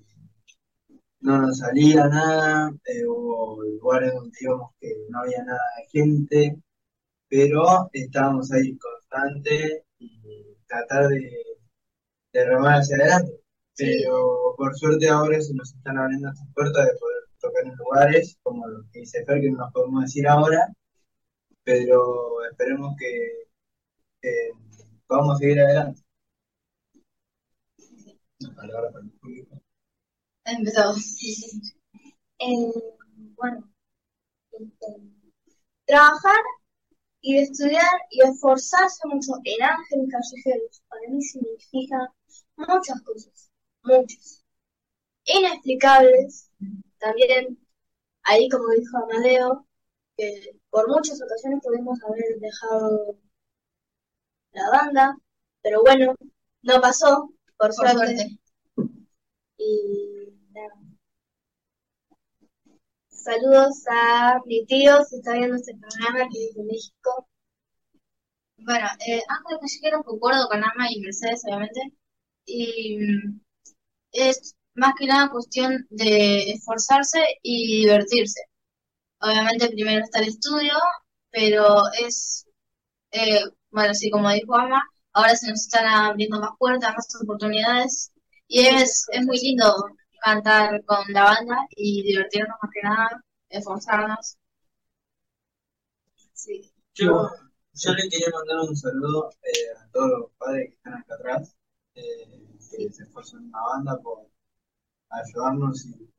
no 1.22 1.38
nos 1.42 1.58
salía 1.60 2.08
nada, 2.08 2.72
hubo 3.08 3.64
lugares 3.64 4.14
donde 4.14 4.38
íbamos 4.42 4.72
que 4.80 4.90
no 5.10 5.20
había 5.20 5.44
nada 5.44 5.60
de 5.78 6.00
gente, 6.00 6.58
pero 7.30 7.90
estábamos 7.94 8.52
ahí 8.52 8.78
constante 8.78 9.86
y 10.00 10.58
tratar 10.68 11.08
de, 11.10 11.32
de 12.34 12.46
remar 12.46 12.80
hacia 12.80 12.98
adelante. 12.98 13.34
Pero 13.78 14.56
por 14.58 14.76
suerte 14.78 15.10
ahora 15.10 15.40
se 15.42 15.54
nos 15.54 15.74
están 15.74 15.98
abriendo 15.98 16.30
estas 16.30 16.48
puertas 16.54 16.86
de 16.88 16.94
poder 17.00 17.23
tocar 17.44 17.66
en 17.66 17.76
lugares, 17.76 18.38
como 18.42 18.68
lo 18.68 18.84
que 18.92 19.00
dice 19.00 19.26
Fer, 19.26 19.42
que 19.42 19.52
no 19.52 19.58
nos 19.60 19.74
podemos 19.74 20.04
decir 20.04 20.28
ahora, 20.28 20.74
pero 21.64 22.44
esperemos 22.50 22.96
que, 22.98 23.48
que 24.22 24.52
podamos 25.06 25.38
seguir 25.40 25.60
adelante. 25.60 26.02
Una 28.40 28.56
palabra 28.56 28.92
para 28.92 29.06
el 29.06 29.12
público. 29.12 29.62
Empezamos. 30.46 31.18
Eh, 32.40 32.72
bueno, 33.36 33.70
este, 34.52 34.88
trabajar 35.86 36.44
y 37.22 37.38
estudiar 37.38 37.94
y 38.10 38.22
esforzarse 38.22 39.08
mucho 39.08 39.34
en 39.44 39.64
Ángeles 39.64 40.10
Callejeros 40.12 40.82
para 40.90 41.10
mí 41.10 41.22
significa 41.22 42.14
muchas 42.58 43.02
cosas, 43.02 43.52
muchas. 43.84 44.44
Inexplicables, 45.26 46.52
también, 47.00 47.58
ahí 48.24 48.50
como 48.50 48.70
dijo 48.70 48.98
Amadeo, 48.98 49.66
que 50.18 50.58
por 50.70 50.88
muchas 50.90 51.22
ocasiones 51.22 51.62
pudimos 51.64 52.00
haber 52.04 52.40
dejado 52.40 53.18
la 54.52 54.70
banda, 54.70 55.18
pero 55.62 55.82
bueno, 55.82 56.16
no 56.62 56.82
pasó, 56.82 57.30
por 57.58 57.70
Por 57.70 57.74
suerte. 57.74 58.16
suerte. 58.18 58.40
Y 59.58 60.30
nada. 60.52 60.76
Saludos 63.10 63.84
a 63.90 64.40
mi 64.46 64.66
tío, 64.66 65.04
si 65.06 65.16
está 65.18 65.34
viendo 65.34 65.56
este 65.56 65.74
programa, 65.76 66.30
que 66.32 66.46
es 66.50 66.56
de 66.56 66.64
México. 66.64 67.28
Bueno, 68.58 68.88
eh, 69.08 69.22
Ángeles 69.28 69.60
Callejeros 69.62 70.06
concuerdo 70.06 70.48
con 70.50 70.64
Ama 70.64 70.92
y 70.92 71.00
Mercedes, 71.02 71.44
obviamente. 71.46 71.82
Y 72.46 72.98
mm, 73.00 73.42
es 74.12 74.56
más 74.76 74.94
que 74.98 75.06
nada 75.08 75.30
cuestión 75.30 75.86
de 75.90 76.52
esforzarse 76.52 77.20
y 77.42 77.84
divertirse. 77.84 78.42
Obviamente 79.22 79.70
primero 79.70 80.04
está 80.04 80.20
el 80.20 80.30
estudio, 80.30 80.74
pero 81.32 81.84
es, 82.00 82.46
eh, 83.12 83.42
bueno, 83.72 83.94
sí, 83.94 84.10
como 84.12 84.30
dijo 84.32 84.56
Ama, 84.56 84.84
ahora 85.14 85.36
se 85.36 85.50
nos 85.50 85.62
están 85.62 85.86
abriendo 85.88 86.40
más 86.40 86.52
puertas, 86.60 86.94
más 86.96 87.08
oportunidades. 87.22 88.12
Y 88.48 88.66
es, 88.68 89.06
es 89.12 89.26
muy 89.26 89.40
lindo 89.40 89.74
cantar 90.24 90.84
con 90.86 91.00
la 91.14 91.24
banda 91.24 91.58
y 91.76 92.04
divertirnos 92.04 92.58
más 92.62 92.72
que 92.74 92.82
nada, 92.82 93.24
esforzarnos. 93.50 94.38
Sí. 96.34 96.72
Yo, 96.94 97.30
Yo 97.74 97.94
le 97.94 98.10
quería 98.10 98.28
mandar 98.34 98.60
un 98.70 98.76
saludo 98.76 99.30
eh, 99.44 99.78
a 99.82 99.88
todos 99.92 100.10
los 100.10 100.32
padres 100.38 100.70
que 100.70 100.76
están 100.76 100.94
acá 100.96 101.16
atrás, 101.16 101.56
eh, 101.96 102.46
que 102.72 102.92
se 102.92 103.04
esfuerzan 103.04 103.46
en 103.46 103.52
la 103.52 103.62
banda 103.62 104.00
por 104.02 104.33
ayudarnos 105.14 105.86
y 105.86 106.10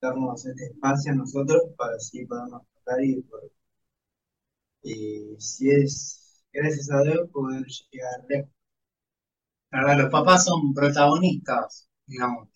darnos 0.00 0.46
este 0.46 0.66
espacio 0.66 1.12
a 1.12 1.16
nosotros 1.16 1.62
para 1.76 1.94
así 1.96 2.24
podernos 2.26 2.62
tocar 2.74 2.98
y, 4.82 5.36
si 5.38 5.70
es 5.70 6.42
gracias 6.52 6.90
a 6.90 7.02
Dios 7.02 7.28
poder 7.30 7.64
llegar 7.90 8.24
lejos. 8.28 8.50
Los 9.70 10.10
papás 10.10 10.44
son 10.46 10.74
protagonistas, 10.74 11.88
digamos, 12.06 12.48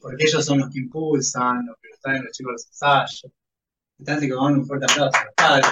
porque 0.00 0.24
ellos 0.24 0.44
son 0.44 0.58
los 0.60 0.70
que 0.70 0.80
impulsan, 0.80 1.66
los 1.66 1.76
que 1.80 1.88
los 1.88 2.00
traen 2.00 2.24
los 2.24 2.32
chicos 2.32 2.50
a 2.50 2.52
los 2.52 2.66
ensayos. 2.66 3.32
Entonces, 3.98 4.28
que 4.28 4.34
van 4.34 4.54
un 4.54 4.66
fuerte 4.66 4.86
aplauso 4.90 5.18
a 5.18 5.24
los 5.24 5.34
padres. 5.34 5.66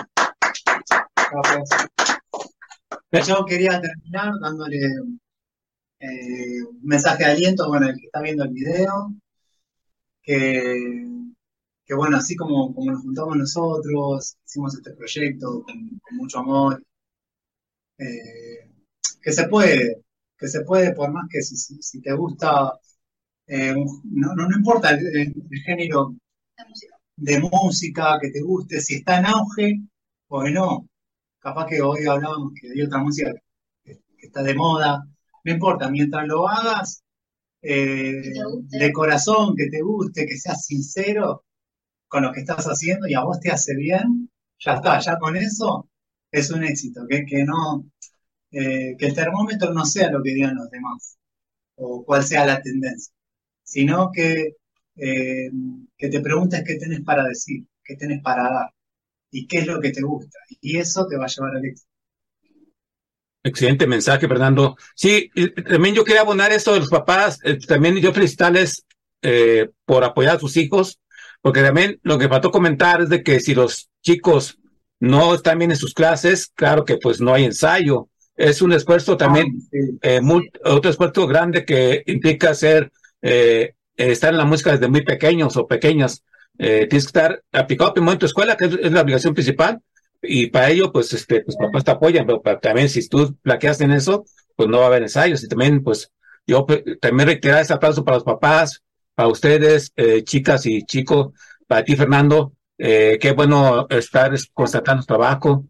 Aplauso. 1.14 1.77
Yo 3.27 3.44
quería 3.44 3.81
terminar 3.81 4.33
dándole 4.40 4.81
eh, 6.01 6.62
un 6.62 6.81
mensaje 6.83 7.24
de 7.24 7.31
aliento, 7.31 7.68
bueno, 7.68 7.88
el 7.88 7.96
que 7.96 8.07
está 8.07 8.20
viendo 8.20 8.44
el 8.44 8.51
video, 8.51 9.12
que, 10.29 10.79
que 11.87 11.95
bueno, 11.95 12.19
así 12.19 12.37
como, 12.37 12.75
como 12.75 12.93
nos 12.93 13.03
juntamos 13.03 13.37
nosotros, 13.37 14.37
hicimos 14.47 14.75
este 14.77 14.93
proyecto 14.95 15.62
con, 15.64 16.01
con 16.01 16.17
mucho 16.19 16.38
amor, 16.41 16.83
eh, 17.99 18.71
que 19.23 19.33
se 19.33 19.49
puede, 19.49 20.03
que 20.38 20.49
se 20.49 20.62
puede, 20.64 20.95
por 20.95 21.12
más 21.12 21.27
que 21.31 21.43
si, 21.43 21.57
si- 21.57 21.83
si 21.83 22.01
te 22.01 22.12
gusta, 22.14 22.73
eh, 23.49 23.75
no, 23.75 24.35
no, 24.37 24.49
no 24.49 24.57
importa 24.57 24.91
el, 24.93 25.07
el- 25.09 25.35
el 25.51 25.61
género 25.62 26.14
música. 26.69 26.97
de 27.17 27.41
música 27.41 28.19
que 28.21 28.31
te 28.31 28.43
guste, 28.43 28.81
si 28.83 28.97
está 28.97 29.19
en 29.21 29.27
auge 29.27 29.81
o 30.29 30.43
que 30.45 30.53
no. 30.53 30.88
Capaz 31.41 31.67
que 31.69 31.83
hoy 31.83 32.07
hablábamos 32.07 32.53
que 32.61 32.71
hay 32.73 32.83
otra 32.83 33.01
música 33.01 33.33
que, 33.85 33.95
que 34.19 34.27
está 34.29 34.43
de 34.45 34.55
moda, 34.55 35.05
no 35.45 35.53
importa, 35.53 35.91
mientras 35.91 36.27
lo 36.29 36.49
hagas 36.49 37.03
eh, 37.62 38.23
de 38.68 38.92
corazón, 38.92 39.55
que 39.57 39.68
te 39.68 39.83
guste, 39.83 40.27
que 40.27 40.37
seas 40.37 40.64
sincero 40.66 41.44
con 42.09 42.23
lo 42.25 42.33
que 42.33 42.40
estás 42.40 42.66
haciendo 42.66 43.07
y 43.09 43.14
a 43.14 43.23
vos 43.23 43.40
te 43.40 43.51
hace 43.51 43.75
bien, 43.77 44.31
ya 44.59 44.75
está, 44.75 44.99
ya 45.01 45.18
con 45.18 45.37
eso 45.37 45.88
es 46.31 46.51
un 46.51 46.64
éxito, 46.64 47.07
que, 47.09 47.25
que 47.27 47.44
no, 47.44 47.87
eh, 48.53 48.97
que 48.99 49.07
el 49.07 49.14
termómetro 49.14 49.73
no 49.75 49.85
sea 49.87 50.11
lo 50.11 50.23
que 50.23 50.35
digan 50.35 50.57
los 50.57 50.71
demás 50.71 51.18
o 51.77 52.05
cuál 52.05 52.25
sea 52.25 52.47
la 52.47 52.62
tendencia, 52.62 53.14
sino 53.64 54.11
que, 54.12 54.57
eh, 54.97 55.51
que 55.97 56.09
te 56.09 56.21
preguntes 56.21 56.64
qué 56.66 56.77
tenés 56.77 57.03
para 57.03 57.25
decir, 57.25 57.66
qué 57.85 57.97
tenés 57.97 58.23
para 58.23 58.44
dar 58.44 58.71
y 59.31 59.47
qué 59.47 59.59
es 59.61 59.66
lo 59.66 59.81
que 59.81 59.90
te 59.92 60.03
gusta. 60.03 60.38
Y 60.61 60.79
eso 60.79 61.07
te 61.09 61.16
va 61.16 61.27
a 61.27 61.29
llevar 61.29 61.57
al 61.57 61.64
éxito. 61.66 61.90
Excelente 63.49 63.87
mensaje, 63.87 64.29
Fernando. 64.29 64.77
Sí, 64.95 65.31
también 65.69 65.95
yo 65.95 66.05
quería 66.05 66.21
abonar 66.23 66.53
eso 66.53 66.73
de 66.75 66.81
los 66.81 66.91
papás, 66.91 67.39
eh, 67.45 67.59
también 67.67 67.97
yo 67.97 68.13
felicitarles 68.13 68.85
eh, 69.23 69.71
por 69.85 70.05
apoyar 70.05 70.37
a 70.37 70.41
sus 70.41 70.57
hijos, 70.57 70.99
porque 71.41 71.63
también 71.63 71.99
lo 72.03 72.19
que 72.19 72.29
faltó 72.29 72.51
comentar 72.51 73.01
es 73.01 73.09
de 73.09 73.23
que 73.23 73.41
si 73.41 73.55
los 73.55 73.89
chicos 74.05 74.59
no 75.01 75.35
están 75.35 75.59
bien 75.59 75.71
en 75.71 75.77
sus 75.77 75.95
clases, 75.95 76.51
claro 76.55 76.85
que 76.85 76.99
pues 76.99 77.21
no 77.21 77.33
hay 77.33 77.45
ensayo. 77.45 78.09
Es 78.37 78.61
un 78.63 78.73
esfuerzo 78.73 79.17
también, 79.17 79.47
Sí. 79.71 79.79
eh, 80.03 80.21
muy- 80.21 80.51
otro 80.65 80.91
esfuerzo 80.91 81.27
grande 81.27 81.65
que 81.65 82.03
implica 82.07 82.55
ser, 82.55 82.93
eh, 83.23 83.75
estar 83.97 84.31
en 84.33 84.39
la 84.39 84.45
música 84.45 84.73
desde 84.73 84.89
muy 84.89 85.03
pequeños 85.05 85.57
o 85.57 85.67
pequeñas. 85.67 86.23
Eh, 86.59 86.87
tienes 86.89 87.05
que 87.05 87.09
estar 87.19 87.43
aplicado 87.53 87.95
primero 87.95 88.13
en 88.13 88.19
tu 88.19 88.27
escuela, 88.27 88.57
que 88.57 88.67
es, 88.67 88.75
es 88.83 88.93
la 88.93 89.01
obligación 89.01 89.33
principal, 89.35 89.81
y 90.23 90.49
para 90.49 90.71
ello, 90.71 90.93
pues, 90.93 91.13
este, 91.13 91.43
pues 91.43 91.57
papás 91.57 91.85
te 91.85 91.91
apoyan, 91.93 92.27
pero 92.27 92.43
para- 92.43 92.59
también 92.61 92.89
si 92.89 93.07
tú 93.09 93.37
plaqueas 93.43 93.81
en 93.81 93.93
eso, 93.93 94.25
pues 94.57 94.69
no 94.69 94.79
va 94.79 94.85
a 94.85 94.87
haber 94.89 95.03
ensayos. 95.03 95.43
Y 95.45 95.49
también, 95.49 95.83
pues, 95.83 96.11
yo 96.47 96.67
también 97.01 97.29
reiterar 97.29 97.63
ese 97.63 97.73
aplauso 97.75 98.05
para 98.05 98.17
los 98.17 98.25
papás, 98.25 98.83
para 99.15 99.29
ustedes, 99.29 99.93
eh, 99.97 100.23
chicas 100.25 100.67
y 100.67 100.83
chicos, 100.85 101.29
para 101.67 101.85
ti, 101.85 101.97
Fernando, 101.97 102.53
eh, 102.79 103.19
qué 103.21 103.33
bueno 103.33 103.87
estar 103.91 104.33
es- 104.35 104.49
constatando 104.53 105.03
su 105.03 105.07
trabajo. 105.07 105.65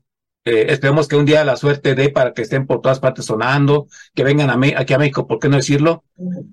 Eh, 0.45 0.67
esperemos 0.71 1.09
que 1.09 1.17
un 1.17 1.27
día 1.27 1.45
la 1.45 1.57
suerte 1.57 1.95
dé 1.95 2.09
para 2.11 2.33
que 2.33 2.43
estén 2.43 2.67
por 2.67 2.81
todas 2.81 3.01
partes 3.01 3.25
sonando, 3.27 3.89
que 4.15 4.25
vengan 4.25 4.51
a 4.51 4.57
Me- 4.57 4.75
aquí 4.77 4.95
a 4.95 4.99
México, 4.99 5.27
¿por 5.27 5.39
qué 5.39 5.49
no 5.49 5.57
decirlo? 5.57 6.05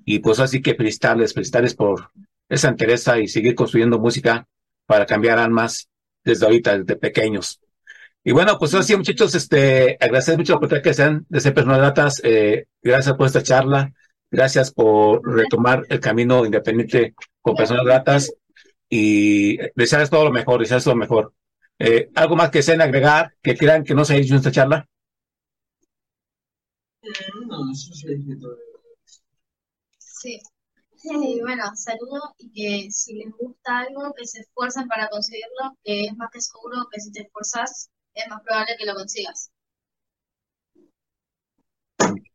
Y 0.05 0.19
pues 0.19 0.39
así 0.39 0.61
que 0.61 0.75
felicitarles, 0.75 1.33
felicitarles 1.33 1.75
por 1.75 2.11
esa 2.49 2.69
interés 2.69 3.05
y 3.21 3.27
seguir 3.27 3.55
construyendo 3.55 3.99
música 3.99 4.47
para 4.85 5.05
cambiar 5.05 5.39
almas 5.39 5.87
desde 6.23 6.45
ahorita, 6.45 6.77
desde 6.77 6.95
pequeños. 6.97 7.59
Y 8.27 8.31
bueno, 8.31 8.57
pues 8.57 8.73
así 8.73 8.95
muchachos, 8.95 9.35
este, 9.35 9.97
agradecer 10.01 10.35
mucho 10.35 10.55
oportunidad 10.55 10.83
que 10.83 10.95
sean 10.95 11.27
de 11.29 11.39
ser 11.39 11.53
personas 11.53 11.77
gratas, 11.77 12.19
eh, 12.23 12.65
gracias 12.81 13.15
por 13.15 13.27
esta 13.27 13.43
charla, 13.43 13.93
gracias 14.31 14.71
por 14.71 15.21
retomar 15.31 15.85
el 15.89 15.99
camino 15.99 16.43
independiente 16.43 17.13
con 17.39 17.55
personas 17.55 17.85
gratas 17.85 18.33
y 18.89 19.57
desearles 19.75 20.09
todo 20.09 20.23
lo 20.23 20.31
mejor, 20.31 20.59
desearles 20.59 20.87
lo 20.87 20.95
mejor. 20.95 21.33
Eh, 21.77 22.09
algo 22.15 22.35
más 22.35 22.49
que 22.49 22.57
deseen 22.59 22.81
agregar, 22.81 23.31
que 23.43 23.55
crean 23.55 23.83
que 23.83 23.93
no 23.93 24.03
se 24.03 24.15
ha 24.15 24.17
dicho 24.17 24.33
en 24.33 24.37
esta 24.39 24.51
charla. 24.51 24.87
Sí. 29.99 30.41
Bueno, 31.43 31.63
saludo 31.75 32.33
y 32.39 32.51
que 32.51 32.91
si 32.91 33.13
les 33.13 33.31
gusta 33.37 33.81
algo, 33.81 34.11
que 34.17 34.25
se 34.25 34.39
esfuercen 34.39 34.87
para 34.87 35.09
conseguirlo, 35.09 35.77
que 35.83 36.05
es 36.05 36.17
más 36.17 36.31
que 36.31 36.41
seguro 36.41 36.87
que 36.91 36.99
si 36.99 37.11
te 37.11 37.21
esfuerzas, 37.21 37.91
es 38.15 38.27
más 38.29 38.41
probable 38.41 38.75
que 38.77 38.85
lo 38.85 38.95
consigas. 38.95 39.51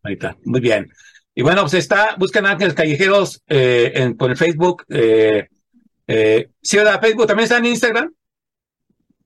Ahí 0.02 0.14
está, 0.14 0.36
muy 0.44 0.60
bien. 0.60 0.88
Y 1.34 1.42
bueno, 1.42 1.62
pues 1.62 1.74
está, 1.74 2.16
busquen 2.18 2.46
Ángeles 2.46 2.74
Callejeros 2.74 3.42
eh, 3.46 3.92
en, 3.94 4.16
por 4.16 4.30
el 4.30 4.36
Facebook. 4.36 4.84
Eh, 4.88 5.48
eh, 6.06 6.50
sí, 6.60 6.76
¿verdad? 6.76 7.00
Facebook 7.00 7.26
también 7.26 7.44
está 7.44 7.58
en 7.58 7.66
Instagram. 7.66 8.14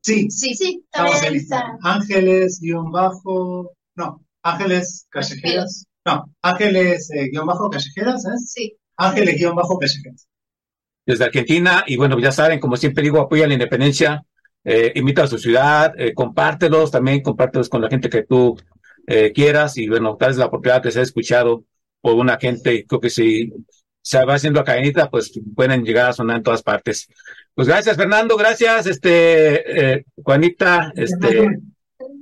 Sí, 0.03 0.31
Sí, 0.31 0.55
Sí, 0.55 0.85
también 0.91 1.25
en 1.25 1.35
Instagram. 1.35 1.79
Ángeles, 1.83 2.61
guion 2.61 2.91
bajo, 2.93 3.73
no, 3.97 4.23
Ángeles 4.43 5.07
Callejeros. 5.09 5.87
No, 6.05 6.31
Ángeles, 6.43 7.11
eh, 7.13 7.31
guion 7.31 7.47
bajo 7.47 7.71
Callejeros, 7.71 8.27
¿es? 8.27 8.53
sí. 8.53 8.77
Ángeles, 8.97 9.37
guion 9.39 9.55
bajo 9.57 9.79
Callejeros. 9.79 10.27
desde 11.07 11.25
Argentina. 11.25 11.85
Y 11.87 11.97
bueno, 11.97 12.19
ya 12.21 12.33
saben, 12.33 12.61
como 12.61 12.77
siempre 12.77 13.03
digo, 13.03 13.21
apoya 13.21 13.47
la 13.47 13.55
independencia, 13.55 14.23
eh, 14.65 14.93
invita 14.95 15.25
a 15.25 15.27
su 15.27 15.39
ciudad, 15.39 15.93
eh, 15.99 16.15
compártelos 16.15 16.91
también, 16.91 17.21
compártelos 17.23 17.69
con 17.69 17.83
la 17.83 17.89
gente 17.89 18.09
que 18.09 18.23
tú 18.23 18.57
eh, 19.07 19.33
quieras. 19.33 19.77
Y 19.77 19.89
bueno, 19.89 20.17
tal 20.17 20.31
vez 20.31 20.39
la 20.39 20.47
oportunidad 20.47 20.83
que 20.83 20.91
sea 20.91 21.03
escuchado 21.03 21.65
por 22.01 22.15
una 22.15 22.39
gente, 22.39 22.87
creo 22.87 23.01
que 23.01 23.11
si 23.11 23.53
se 24.03 24.23
va 24.25 24.35
haciendo 24.35 24.61
a 24.61 24.65
cadenita, 24.65 25.09
pues 25.11 25.33
pueden 25.55 25.85
llegar 25.85 26.11
a 26.11 26.13
sonar 26.13 26.39
en 26.39 26.43
todas 26.43 26.63
partes. 26.63 27.09
Pues 27.55 27.69
gracias, 27.69 27.97
Fernando, 27.97 28.37
gracias, 28.37 28.87
este, 28.87 29.95
eh, 29.95 30.05
Juanita, 30.23 30.93
este, 30.97 31.59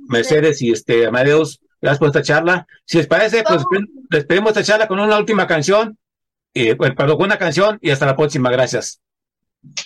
Mercedes 0.07 0.61
y 0.61 0.71
este, 0.71 1.05
Amadeus, 1.05 1.59
gracias 1.81 1.99
por 1.99 2.07
esta 2.07 2.21
charla. 2.21 2.67
Si 2.85 2.97
les 2.97 3.07
parece, 3.07 3.43
pues 3.43 3.63
despedimos 4.09 4.51
esta 4.51 4.63
charla 4.63 4.87
con 4.87 4.99
una 4.99 5.17
última 5.17 5.47
canción. 5.47 5.97
Bueno, 6.77 6.95
perdón, 6.95 7.17
con 7.17 7.25
una 7.25 7.39
canción 7.39 7.79
y 7.81 7.89
hasta 7.89 8.05
la 8.05 8.15
próxima. 8.15 8.51
Gracias. 8.51 9.02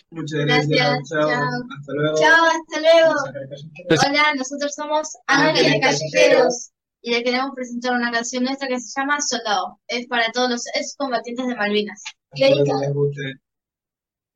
Muchas 0.10 0.40
gracias. 0.46 0.70
Gracias, 0.70 1.10
Chao. 1.10 1.30
chao. 1.30 1.50
Hasta 1.80 1.94
luego. 1.94 2.18
Chao, 2.18 2.46
hasta 2.46 2.80
luego. 2.80 3.14
Hola, 4.08 4.34
nosotros 4.36 4.74
somos 4.74 5.10
Ángeles 5.28 5.60
Ángeles 5.60 5.82
Callejeros. 5.82 6.12
Callejeros 6.12 6.72
y 7.02 7.12
le 7.12 7.24
queremos 7.24 7.52
presentar 7.56 7.94
una 7.94 8.12
canción 8.12 8.44
nuestra 8.44 8.68
que 8.68 8.80
se 8.80 9.00
llama 9.00 9.22
Soldado. 9.22 9.80
Es 9.88 10.08
para 10.08 10.32
todos 10.32 10.50
los 10.50 10.68
excombatientes 10.76 11.48
de 11.48 11.56
Malvinas. 11.56 12.04
Espero 12.32 12.64
que 12.64 12.86
les 12.86 12.94
guste. 12.94 13.22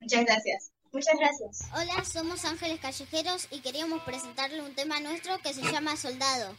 Muchas 0.00 0.24
gracias. 0.24 0.72
Muchas 0.92 1.14
gracias. 1.18 1.70
Hola, 1.74 2.04
somos 2.04 2.44
Ángeles 2.44 2.80
Callejeros 2.80 3.48
y 3.50 3.60
queríamos 3.60 4.02
presentarle 4.02 4.62
un 4.62 4.74
tema 4.74 5.00
nuestro 5.00 5.38
que 5.38 5.54
se 5.54 5.62
llama 5.62 5.96
Soldado. 5.96 6.54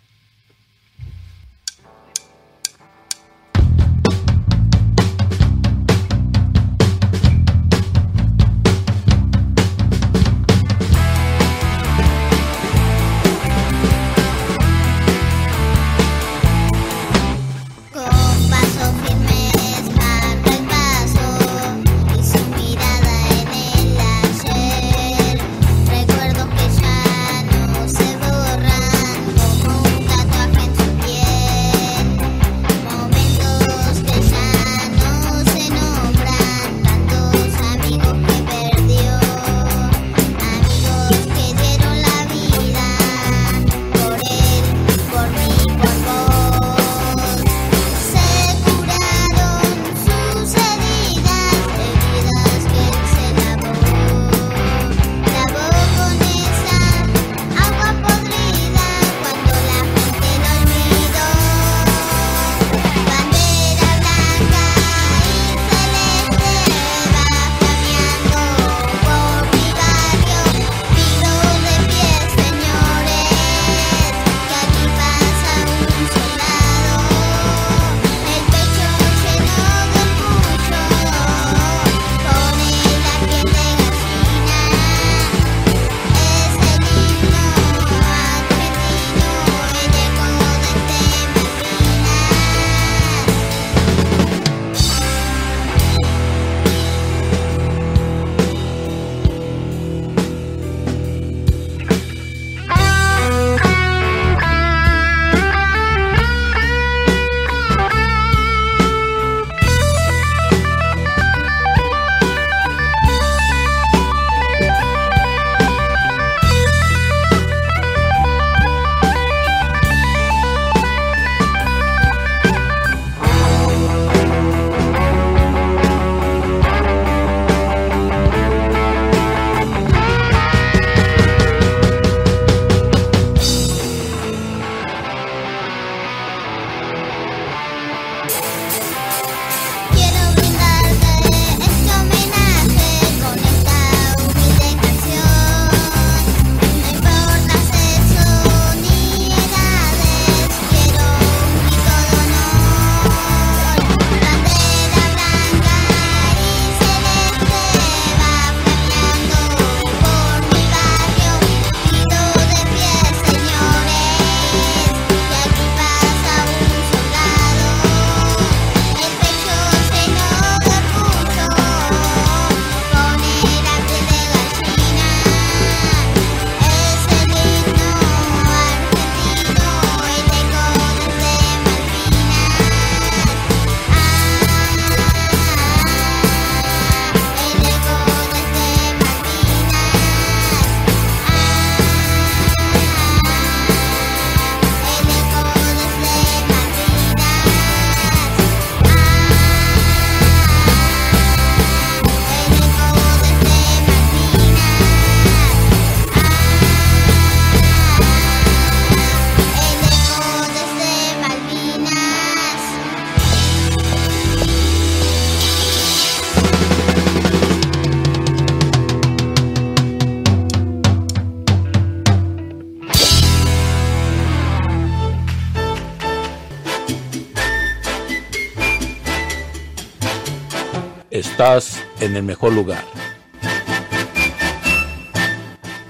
Estás 231.43 231.84
en 231.99 232.15
el 232.15 232.23
mejor 232.23 232.53
lugar. 232.53 232.86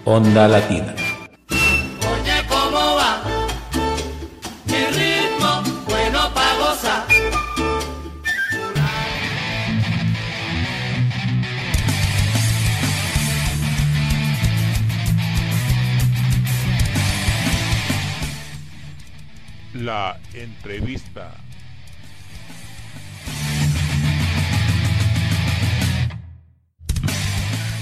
Onda 0.04 0.48
Latina. 0.48 0.96
Oye, 1.52 2.48
¿cómo 2.50 2.96
va? 2.96 3.22
Mi 4.66 4.84
ritmo 4.98 5.62
bueno 5.86 6.34
pa' 6.34 6.56
gozar. 6.58 7.06
La 19.76 20.18
entrevista. 20.34 21.43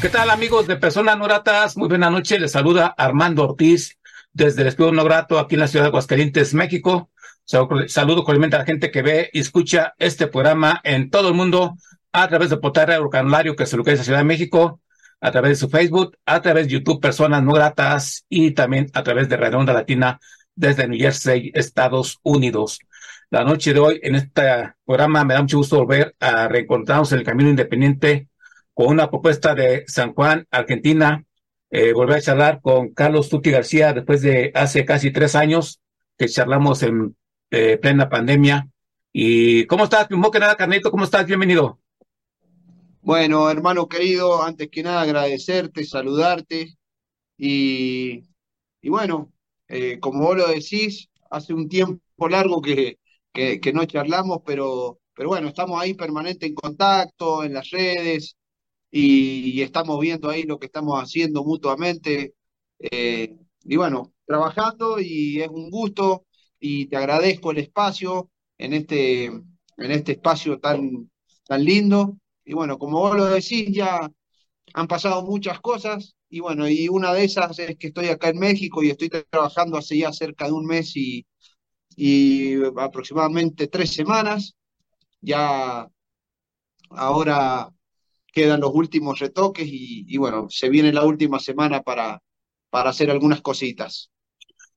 ¿Qué 0.01 0.09
tal 0.09 0.31
amigos 0.31 0.65
de 0.65 0.77
Personas 0.77 1.15
No 1.15 1.25
Gratas? 1.25 1.77
Muy 1.77 1.87
buena 1.87 2.09
noche, 2.09 2.39
les 2.39 2.53
saluda 2.53 2.87
Armando 2.87 3.43
Ortiz 3.43 3.99
desde 4.33 4.63
el 4.63 4.69
Estudio 4.69 4.91
No 4.91 5.03
Grato 5.03 5.37
aquí 5.37 5.53
en 5.53 5.59
la 5.59 5.67
ciudad 5.67 5.85
de 5.85 5.89
Aguascalientes, 5.89 6.55
México. 6.55 7.11
Saludo 7.45 8.23
cordialmente 8.23 8.55
a 8.55 8.59
la 8.59 8.65
gente 8.65 8.89
que 8.89 9.03
ve 9.03 9.29
y 9.31 9.41
escucha 9.41 9.93
este 9.99 10.25
programa 10.25 10.81
en 10.83 11.11
todo 11.11 11.27
el 11.27 11.35
mundo 11.35 11.77
a 12.13 12.27
través 12.27 12.49
de 12.49 12.57
Portal 12.57 12.99
Canulario, 13.11 13.55
que 13.55 13.67
se 13.67 13.77
localiza 13.77 13.99
en 13.99 14.01
la 14.01 14.05
Ciudad 14.05 14.19
de 14.21 14.25
México, 14.25 14.81
a 15.19 15.31
través 15.31 15.51
de 15.51 15.55
su 15.67 15.69
Facebook, 15.69 16.17
a 16.25 16.41
través 16.41 16.65
de 16.65 16.73
YouTube 16.73 16.99
Personas 16.99 17.43
No 17.43 17.53
Gratas 17.53 18.25
y 18.27 18.51
también 18.51 18.89
a 18.95 19.03
través 19.03 19.29
de 19.29 19.37
Redonda 19.37 19.71
Latina 19.71 20.19
desde 20.55 20.87
New 20.87 20.99
Jersey, 20.99 21.51
Estados 21.53 22.19
Unidos. 22.23 22.79
La 23.29 23.43
noche 23.43 23.71
de 23.71 23.79
hoy 23.79 23.99
en 24.01 24.15
este 24.15 24.73
programa 24.83 25.23
me 25.23 25.35
da 25.35 25.41
mucho 25.41 25.57
gusto 25.57 25.77
volver 25.77 26.15
a 26.19 26.47
reencontrarnos 26.47 27.11
en 27.11 27.19
el 27.19 27.25
Camino 27.25 27.51
Independiente 27.51 28.30
con 28.73 28.87
una 28.87 29.09
propuesta 29.09 29.55
de 29.55 29.83
San 29.87 30.13
Juan, 30.13 30.47
Argentina. 30.51 31.23
Eh, 31.69 31.93
volver 31.93 32.17
a 32.17 32.21
charlar 32.21 32.61
con 32.61 32.93
Carlos 32.93 33.29
Tuti 33.29 33.49
García 33.49 33.93
después 33.93 34.21
de 34.21 34.51
hace 34.53 34.83
casi 34.83 35.11
tres 35.11 35.35
años 35.35 35.79
que 36.17 36.27
charlamos 36.27 36.83
en 36.83 37.15
eh, 37.49 37.77
plena 37.77 38.09
pandemia. 38.09 38.67
¿Y 39.13 39.65
cómo 39.67 39.85
estás? 39.85 40.07
Primero 40.07 40.31
que 40.31 40.39
nada, 40.39 40.55
Carnito, 40.55 40.91
¿cómo 40.91 41.05
estás? 41.05 41.25
Bienvenido. 41.25 41.79
Bueno, 43.01 43.49
hermano 43.49 43.87
querido, 43.87 44.43
antes 44.43 44.69
que 44.69 44.83
nada 44.83 45.01
agradecerte, 45.01 45.83
saludarte 45.85 46.77
y, 47.37 48.23
y 48.81 48.89
bueno, 48.89 49.33
eh, 49.67 49.97
como 49.99 50.25
vos 50.25 50.37
lo 50.37 50.47
decís, 50.47 51.09
hace 51.31 51.53
un 51.53 51.67
tiempo 51.67 52.29
largo 52.29 52.61
que, 52.61 52.99
que, 53.33 53.59
que 53.59 53.73
no 53.73 53.85
charlamos, 53.85 54.41
pero, 54.45 54.99
pero 55.15 55.29
bueno, 55.29 55.47
estamos 55.47 55.81
ahí 55.81 55.95
permanente 55.95 56.45
en 56.45 56.53
contacto, 56.53 57.43
en 57.43 57.53
las 57.55 57.69
redes, 57.71 58.37
y, 58.91 59.61
estamos 59.61 59.99
viendo 59.99 60.29
ahí 60.29 60.43
lo 60.43 60.59
que 60.59 60.67
estamos 60.67 60.99
haciendo 61.01 61.43
mutuamente. 61.43 62.35
eh, 62.79 63.35
y 63.63 63.75
bueno, 63.75 64.13
trabajando 64.25 64.99
y 64.99 65.41
es 65.41 65.49
un 65.49 65.69
gusto 65.69 66.25
y 66.59 66.87
te 66.87 66.97
agradezco 66.97 67.51
el 67.51 67.59
espacio 67.59 68.29
en 68.57 68.73
este, 68.73 69.25
en 69.25 69.91
este 69.91 70.13
espacio 70.13 70.59
tan, 70.59 71.09
tan 71.45 71.63
lindo. 71.63 72.17
Y 72.45 72.53
bueno, 72.53 72.77
como 72.77 72.99
vos 72.99 73.15
lo 73.17 73.25
decís, 73.25 73.69
ya 73.71 74.09
han 74.73 74.87
pasado 74.87 75.23
muchas 75.23 75.59
cosas 75.61 76.15
y 76.29 76.39
bueno, 76.39 76.67
y 76.69 76.87
una 76.89 77.13
de 77.13 77.25
esas 77.25 77.59
es 77.59 77.77
que 77.77 77.87
estoy 77.87 78.07
acá 78.07 78.29
en 78.29 78.39
México 78.39 78.83
y 78.83 78.89
estoy 78.89 79.09
trabajando 79.09 79.77
hace 79.77 79.97
ya 79.97 80.13
cerca 80.13 80.45
de 80.45 80.53
un 80.53 80.65
mes 80.65 80.95
y, 80.95 81.25
y 81.95 82.55
aproximadamente 82.77 83.67
tres 83.67 83.93
semanas. 83.93 84.55
Ya 85.21 85.87
ahora 86.89 87.71
quedan 88.31 88.61
los 88.61 88.71
últimos 88.73 89.19
retoques 89.19 89.67
y, 89.67 90.05
y 90.07 90.17
bueno, 90.17 90.47
se 90.49 90.69
viene 90.69 90.93
la 90.93 91.05
última 91.05 91.39
semana 91.39 91.81
para, 91.83 92.21
para 92.69 92.89
hacer 92.91 93.11
algunas 93.11 93.41
cositas. 93.41 94.09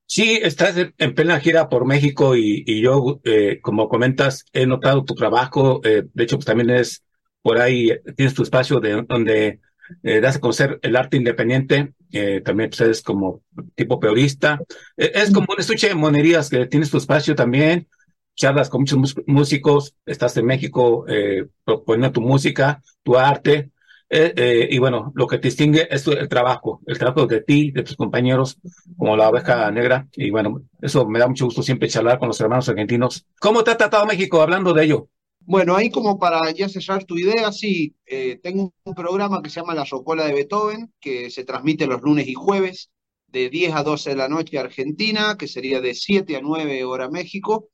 Sí, 0.07 0.39
estás 0.43 0.77
en 0.77 0.95
en 0.99 1.15
plena 1.15 1.41
gira 1.41 1.69
por 1.69 1.87
México 1.87 2.37
y, 2.37 2.63
y 2.67 2.83
yo, 2.83 3.21
eh, 3.25 3.59
como 3.63 3.89
comentas, 3.89 4.45
he 4.53 4.67
notado 4.67 5.05
tu 5.05 5.15
trabajo. 5.15 5.81
eh, 5.85 6.05
de 6.13 6.25
hecho, 6.25 6.37
pues 6.37 6.47
también 6.47 6.71
es 6.71 7.03
por 7.43 7.59
ahí, 7.59 7.91
tienes 8.17 8.35
tu 8.35 8.43
espacio 8.43 8.81
de, 8.81 9.03
donde 9.09 9.61
eh, 10.03 10.21
das 10.21 10.37
a 10.37 10.41
conocer 10.41 10.79
el 10.83 10.97
arte 10.97 11.17
independiente. 11.17 11.95
eh, 12.13 12.41
también 12.45 12.71
pues, 12.71 12.81
eres 12.83 13.03
como 13.03 13.43
tipo 13.75 13.99
peorista. 13.99 14.61
Eh, 14.97 15.13
es 15.15 15.31
como 15.33 15.47
un 15.51 15.61
estuche 15.61 15.89
de 15.89 15.95
monerías 15.95 16.49
que 16.51 16.67
tienes 16.67 16.91
tu 16.91 16.99
espacio 16.99 17.35
también. 17.35 17.89
Charlas 18.35 18.69
con 18.69 18.83
muchos 18.83 19.15
músicos. 19.27 19.95
Estás 20.07 20.37
en 20.37 20.47
México 20.47 21.05
eh, 21.09 21.47
proponiendo 21.65 22.13
tu 22.13 22.21
música, 22.21 22.83
tu 23.03 23.17
arte. 23.17 23.71
Eh, 24.11 24.33
eh, 24.37 24.69
y 24.71 24.79
bueno, 24.79 25.13
lo 25.15 25.27
que 25.27 25.39
te 25.39 25.49
distingue 25.49 25.89
es 25.91 26.07
el 26.07 26.29
trabajo, 26.29 26.81
el 26.87 26.99
trabajo 26.99 27.27
de 27.27 27.41
ti, 27.41 27.71
de 27.71 27.83
tus 27.83 27.97
compañeros, 27.97 28.59
como 28.97 29.17
la 29.17 29.29
oveja 29.29 29.71
negra. 29.71 30.09
Y 30.15 30.31
bueno, 30.31 30.63
eso 30.81 31.07
me 31.07 31.19
da 31.19 31.27
mucho 31.27 31.47
gusto 31.47 31.63
siempre 31.63 31.89
charlar 31.89 32.19
con 32.19 32.29
los 32.29 32.41
hermanos 32.41 32.69
argentinos. 32.69 33.27
¿Cómo 33.41 33.65
te 33.65 33.73
ha 33.73 33.77
tratado 33.77 34.07
México 34.07 34.41
hablando 34.41 34.73
de 34.73 34.85
ello? 34.85 35.09
Bueno, 35.47 35.77
ahí 35.77 35.91
como 35.91 36.19
para 36.19 36.51
ya 36.53 36.69
cerrar 36.71 37.05
tu 37.05 37.19
idea, 37.19 37.53
sí, 37.53 37.95
eh, 38.07 38.39
tengo 38.43 38.73
un 38.85 38.95
programa 38.95 39.43
que 39.43 39.51
se 39.51 39.61
llama 39.61 39.75
La 39.75 39.85
Rocola 39.85 40.25
de 40.25 40.33
Beethoven, 40.33 40.91
que 41.01 41.29
se 41.31 41.45
transmite 41.45 41.87
los 41.87 42.01
lunes 42.01 42.27
y 42.29 42.35
jueves, 42.35 42.91
de 43.27 43.51
10 43.51 43.75
a 43.75 43.83
12 43.83 44.11
de 44.11 44.17
la 44.17 44.29
noche 44.29 44.59
Argentina, 44.59 45.37
que 45.39 45.47
sería 45.47 45.83
de 45.83 45.95
7 45.95 46.37
a 46.37 46.41
9 46.41 46.85
hora 46.85 47.11
México. 47.11 47.69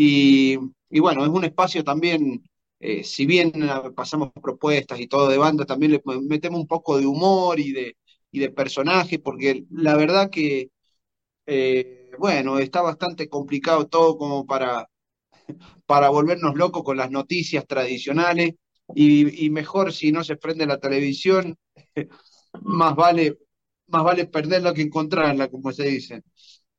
Y, 0.00 0.56
bueno, 1.00 1.24
es 1.24 1.28
un 1.30 1.44
espacio 1.44 1.82
también, 1.84 2.42
eh, 2.80 3.02
si 3.04 3.26
bien 3.26 3.52
ah, 3.68 3.90
pasamos 3.94 4.30
propuestas 4.40 5.00
y 5.00 5.08
todo 5.08 5.28
de 5.28 5.38
banda, 5.38 5.64
también 5.66 5.92
le 5.92 6.02
metemos 6.22 6.60
un 6.60 6.66
poco 6.68 6.98
de 6.98 7.06
humor 7.06 7.58
y 7.60 7.72
de, 7.72 7.96
y 8.30 8.38
de 8.40 8.50
personaje, 8.50 9.18
porque 9.18 9.64
la 9.70 9.96
verdad 9.96 10.30
que, 10.30 10.70
eh, 11.46 12.10
bueno, 12.18 12.58
está 12.60 12.82
bastante 12.82 13.28
complicado 13.28 13.86
todo 13.88 14.18
como 14.18 14.46
para 14.46 14.88
para 15.86 16.08
volvernos 16.10 16.54
locos 16.56 16.82
con 16.84 16.96
las 16.96 17.10
noticias 17.10 17.66
tradicionales 17.66 18.54
y, 18.94 19.46
y 19.46 19.50
mejor 19.50 19.92
si 19.92 20.12
no 20.12 20.24
se 20.24 20.36
prende 20.36 20.66
la 20.66 20.78
televisión, 20.78 21.56
más 22.62 22.94
vale, 22.96 23.38
más 23.88 24.04
vale 24.04 24.26
perderla 24.26 24.74
que 24.74 24.82
encontrarla, 24.82 25.48
como 25.48 25.72
se 25.72 25.84
dice. 25.84 26.22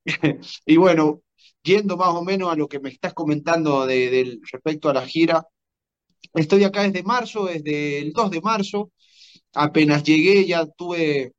Y 0.66 0.78
bueno, 0.78 1.22
yendo 1.64 1.98
más 1.98 2.10
o 2.10 2.24
menos 2.24 2.52
a 2.52 2.56
lo 2.56 2.68
que 2.68 2.80
me 2.80 2.90
estás 2.90 3.14
comentando 3.14 3.86
de, 3.86 4.10
del, 4.10 4.42
respecto 4.52 4.90
a 4.90 4.94
la 4.94 5.06
gira, 5.06 5.46
estoy 6.34 6.64
acá 6.64 6.84
desde 6.84 7.04
marzo, 7.04 7.46
desde 7.46 8.00
el 8.00 8.14
2 8.14 8.32
de 8.32 8.42
marzo, 8.42 8.92
apenas 9.54 10.04
llegué 10.04 10.46
ya 10.46 10.66
tuve 10.66 11.34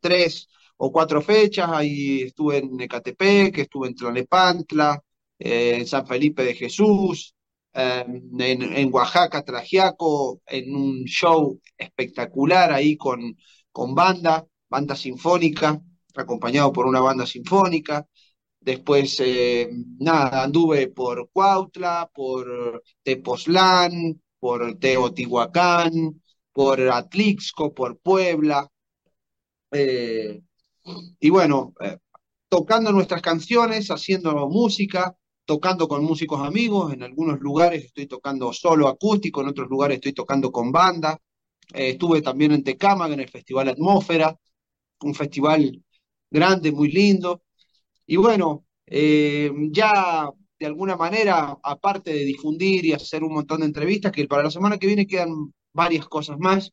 tres 0.00 0.48
o 0.76 0.92
cuatro 0.92 1.20
fechas, 1.22 1.68
ahí 1.70 2.22
estuve 2.22 2.58
en 2.58 2.80
Ecatepec, 2.80 3.58
estuve 3.58 3.88
en 3.88 3.94
Tlalnepantla, 3.94 5.00
eh, 5.38 5.76
en 5.78 5.86
San 5.86 6.06
Felipe 6.06 6.44
de 6.44 6.54
Jesús, 6.54 7.34
eh, 7.72 8.04
en, 8.06 8.62
en 8.62 8.92
Oaxaca, 8.92 9.42
Trajiaco, 9.44 10.40
en 10.46 10.74
un 10.74 11.04
show 11.04 11.60
espectacular 11.76 12.72
ahí 12.72 12.96
con, 12.96 13.36
con 13.72 13.94
banda, 13.94 14.46
banda 14.68 14.94
sinfónica, 14.96 15.80
acompañado 16.14 16.72
por 16.72 16.86
una 16.86 17.00
banda 17.00 17.26
sinfónica. 17.26 18.06
Después, 18.70 19.16
eh, 19.20 19.70
nada, 19.98 20.44
anduve 20.44 20.88
por 20.88 21.30
Cuautla, 21.32 22.10
por 22.14 22.82
Tepoztlán, 23.02 24.20
por 24.38 24.78
Teotihuacán, 24.78 26.20
por 26.52 26.80
Atlixco, 26.80 27.72
por 27.74 27.98
Puebla. 27.98 28.68
eh, 29.72 30.40
y 31.20 31.30
bueno, 31.30 31.74
eh, 31.80 31.98
tocando 32.48 32.92
nuestras 32.92 33.22
canciones, 33.22 33.90
haciendo 33.90 34.32
música, 34.48 35.16
tocando 35.44 35.88
con 35.88 36.04
músicos 36.04 36.40
amigos, 36.46 36.92
en 36.92 37.02
algunos 37.02 37.40
lugares 37.40 37.84
estoy 37.86 38.06
tocando 38.06 38.52
solo 38.52 38.88
acústico, 38.88 39.40
en 39.42 39.48
otros 39.48 39.68
lugares 39.68 39.96
estoy 39.96 40.12
tocando 40.14 40.50
con 40.52 40.72
banda. 40.72 41.18
Estuve 41.74 42.22
también 42.22 42.52
en 42.52 42.64
Tecámaga, 42.64 43.14
en 43.14 43.20
el 43.20 43.28
Festival 43.30 43.68
Atmósfera, 43.68 44.36
un 45.02 45.14
festival 45.14 45.82
grande, 46.30 46.72
muy 46.72 46.90
lindo. 46.90 47.42
Y 48.08 48.16
bueno, 48.16 48.66
eh, 48.86 49.52
ya 49.70 50.30
de 50.58 50.66
alguna 50.66 50.96
manera, 50.96 51.58
aparte 51.62 52.12
de 52.12 52.24
difundir 52.24 52.84
y 52.86 52.92
hacer 52.92 53.22
un 53.24 53.34
montón 53.34 53.60
de 53.60 53.66
entrevistas, 53.66 54.12
que 54.12 54.26
para 54.26 54.42
la 54.44 54.50
semana 54.50 54.78
que 54.78 54.88
viene 54.88 55.06
quedan 55.06 55.52
varias 55.72 56.06
cosas 56.08 56.38
más, 56.40 56.70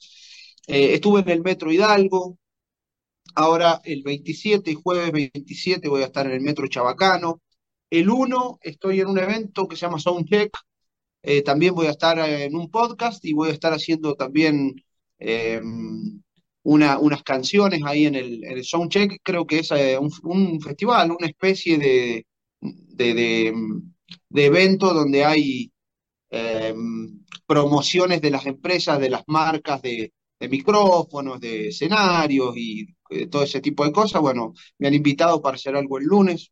eh, 0.68 0.94
estuve 0.96 1.22
en 1.22 1.30
el 1.30 1.42
Metro 1.44 1.72
Hidalgo, 1.72 2.38
Ahora 3.36 3.82
el 3.84 4.04
27 4.04 4.72
y 4.72 4.76
jueves 4.76 5.12
27 5.12 5.90
voy 5.90 6.04
a 6.04 6.06
estar 6.06 6.26
en 6.26 6.34
el 6.34 6.42
Metro 6.42 6.68
Chabacano. 6.68 7.42
El 7.90 8.10
1 8.10 8.60
estoy 8.62 9.02
en 9.02 9.08
un 9.08 9.20
evento 9.20 9.68
que 9.68 9.76
se 9.76 9.82
llama 9.86 10.00
Soundcheck. 10.00 10.58
Eh, 11.24 11.42
también 11.44 11.76
voy 11.76 11.88
a 11.88 11.92
estar 11.92 12.18
en 12.20 12.56
un 12.56 12.70
podcast 12.72 13.24
y 13.26 13.34
voy 13.34 13.50
a 13.50 13.54
estar 13.54 13.74
haciendo 13.74 14.16
también 14.16 14.76
eh, 15.20 15.62
una- 16.66 16.98
unas 17.00 17.24
canciones 17.24 17.82
ahí 17.86 18.06
en 18.08 18.16
el, 18.16 18.64
Soundcheck. 18.64 19.20
Creo 19.24 19.46
que 19.48 19.60
es 19.60 19.72
eh, 19.72 19.98
un, 20.00 20.62
festival, 20.62 21.12
una 21.12 21.28
especie 21.28 21.78
de, 21.78 22.26
de, 22.60 23.54
evento 24.36 24.94
donde 24.94 25.24
hay 25.26 25.72
eh, 26.32 26.74
promociones 27.48 28.22
de 28.22 28.32
las 28.32 28.46
empresas, 28.48 29.00
de 29.00 29.10
las 29.10 29.24
marcas 29.28 29.82
de, 29.82 30.14
de 30.40 30.50
micrófonos, 30.50 31.40
de 31.40 31.70
escenarios 31.70 32.56
y 32.58 32.88
eh, 33.12 33.28
todo 33.28 33.44
ese 33.44 33.62
tipo 33.62 33.86
de 33.86 33.92
cosas. 33.92 34.22
Bueno, 34.22 34.54
me 34.80 34.88
han 34.88 34.94
invitado 34.96 35.42
para 35.42 35.56
hacer 35.56 35.76
algo 35.76 35.98
el 36.00 36.06
lunes, 36.06 36.52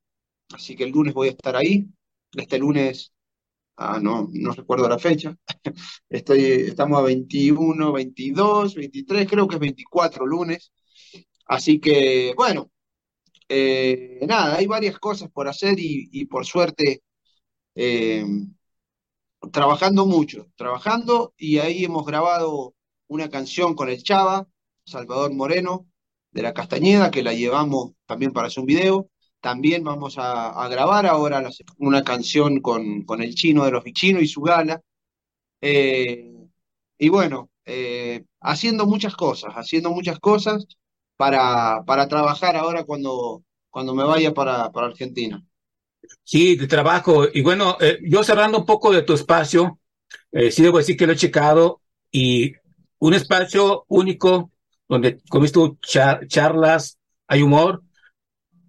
así 0.54 0.76
que 0.76 0.84
el 0.86 0.92
lunes 0.92 1.14
voy 1.14 1.30
a 1.30 1.32
estar 1.32 1.56
ahí. 1.56 1.88
Este 2.34 2.58
lunes, 2.60 3.13
ah, 3.78 4.00
no, 4.02 4.30
no 4.32 4.52
recuerdo 4.52 4.88
la 4.90 5.00
fecha. 5.00 5.36
Estoy, 6.10 6.44
estamos 6.44 7.00
a 7.00 7.04
21, 7.04 7.92
22, 7.92 8.76
23, 8.76 9.30
creo 9.30 9.48
que 9.48 9.56
es 9.56 9.62
24 9.62 10.26
lunes. 10.26 10.72
Así 11.46 11.80
que, 11.80 12.34
bueno, 12.36 12.72
eh, 13.50 14.20
nada, 14.28 14.56
hay 14.58 14.68
varias 14.68 15.00
cosas 15.00 15.30
por 15.32 15.48
hacer 15.48 15.76
y, 15.78 16.26
por 16.26 16.46
suerte 16.46 17.04
eh, 17.76 18.26
trabajando 19.52 20.06
mucho, 20.06 20.48
trabajando 20.56 21.34
y 21.38 21.60
ahí 21.60 21.84
hemos 21.84 22.06
grabado 22.06 22.76
una 23.08 23.30
canción 23.30 23.76
con 23.76 23.90
el 23.90 24.02
Chava, 24.04 24.48
Salvador 24.86 25.34
Moreno, 25.34 25.88
de 26.32 26.42
la 26.42 26.54
Castañeda, 26.54 27.12
que 27.12 27.24
la 27.24 27.34
llevamos 27.34 27.94
también 28.06 28.34
para 28.34 28.48
hacer 28.48 28.62
un 28.62 28.68
video. 28.68 29.10
También 29.44 29.84
vamos 29.84 30.16
a, 30.18 30.70
grabar 30.70 31.06
ahora 31.06 31.44
una 31.80 32.02
canción 32.02 32.62
con, 32.62 33.04
con 33.04 33.22
el 33.22 33.36
chino 33.36 33.66
de 33.66 33.72
los 33.72 33.84
bichinos 33.84 34.24
y 34.24 34.28
su 34.28 34.40
gala. 34.40 34.82
Eh, 35.60 36.32
y 36.98 37.10
bueno, 37.10 37.50
eh, 37.66 38.24
haciendo 38.40 38.86
muchas 38.86 39.18
cosas, 39.18 39.54
haciendo 39.56 39.92
muchas 39.92 40.18
cosas 40.20 40.66
para, 41.18 41.84
para 41.86 42.08
trabajar 42.08 42.56
ahora 42.56 42.86
cuando, 42.86 43.44
cuando 43.70 43.94
me 43.94 44.06
vaya 44.06 44.34
para, 44.34 44.72
para 44.72 44.88
Argentina. 44.88 45.44
Sí, 46.24 46.56
de 46.56 46.68
trabajo. 46.68 47.26
Y 47.34 47.42
bueno, 47.42 47.76
eh, 47.82 48.00
yo 48.02 48.24
cerrando 48.24 48.60
un 48.60 48.66
poco 48.66 48.94
de 48.94 49.02
tu 49.02 49.12
espacio, 49.12 49.78
eh, 50.32 50.52
sí 50.52 50.64
debo 50.64 50.78
decir 50.78 50.96
que 50.96 51.06
lo 51.06 51.12
he 51.12 51.18
checado 51.18 51.82
y 52.10 52.54
un 53.00 53.14
espacio 53.14 53.84
único 53.90 54.52
donde 54.88 55.20
como 55.28 55.46
charlas, 55.82 56.98
hay 57.28 57.42
humor. 57.42 57.84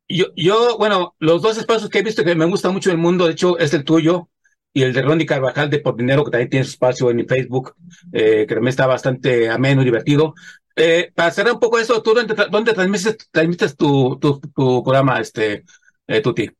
Yo, 0.08 0.26
yo, 0.36 0.76
bueno, 0.78 1.14
los 1.18 1.40
dos 1.42 1.56
espacios 1.56 1.88
que 1.90 1.98
he 1.98 2.02
visto 2.02 2.24
que 2.24 2.34
me 2.34 2.44
gustan 2.44 2.72
mucho 2.72 2.90
del 2.90 2.98
mundo, 2.98 3.26
de 3.26 3.32
hecho, 3.32 3.58
es 3.58 3.72
el 3.72 3.84
tuyo 3.84 4.28
y 4.72 4.82
el 4.82 4.92
de 4.92 5.02
Ronnie 5.02 5.26
Carvajal 5.26 5.70
de 5.70 5.78
Por 5.78 5.96
Dinero, 5.96 6.24
que 6.24 6.30
también 6.30 6.50
tiene 6.50 6.64
su 6.64 6.72
espacio 6.72 7.10
en 7.10 7.16
mi 7.16 7.24
Facebook, 7.24 7.74
eh, 8.12 8.44
que 8.46 8.54
también 8.54 8.68
está 8.68 8.86
bastante 8.86 9.48
ameno 9.48 9.82
y 9.82 9.84
divertido. 9.86 10.34
Eh, 10.76 11.10
para 11.14 11.30
cerrar 11.30 11.54
un 11.54 11.60
poco 11.60 11.78
eso, 11.78 12.02
¿tú 12.02 12.12
dónde, 12.14 12.34
tra- 12.34 12.50
dónde 12.50 12.74
transmites, 12.74 13.16
transmites 13.30 13.76
tu, 13.76 14.18
tu, 14.20 14.40
tu 14.40 14.82
programa, 14.82 15.20
este, 15.20 15.64
eh, 16.06 16.20
Tuti? 16.20 16.50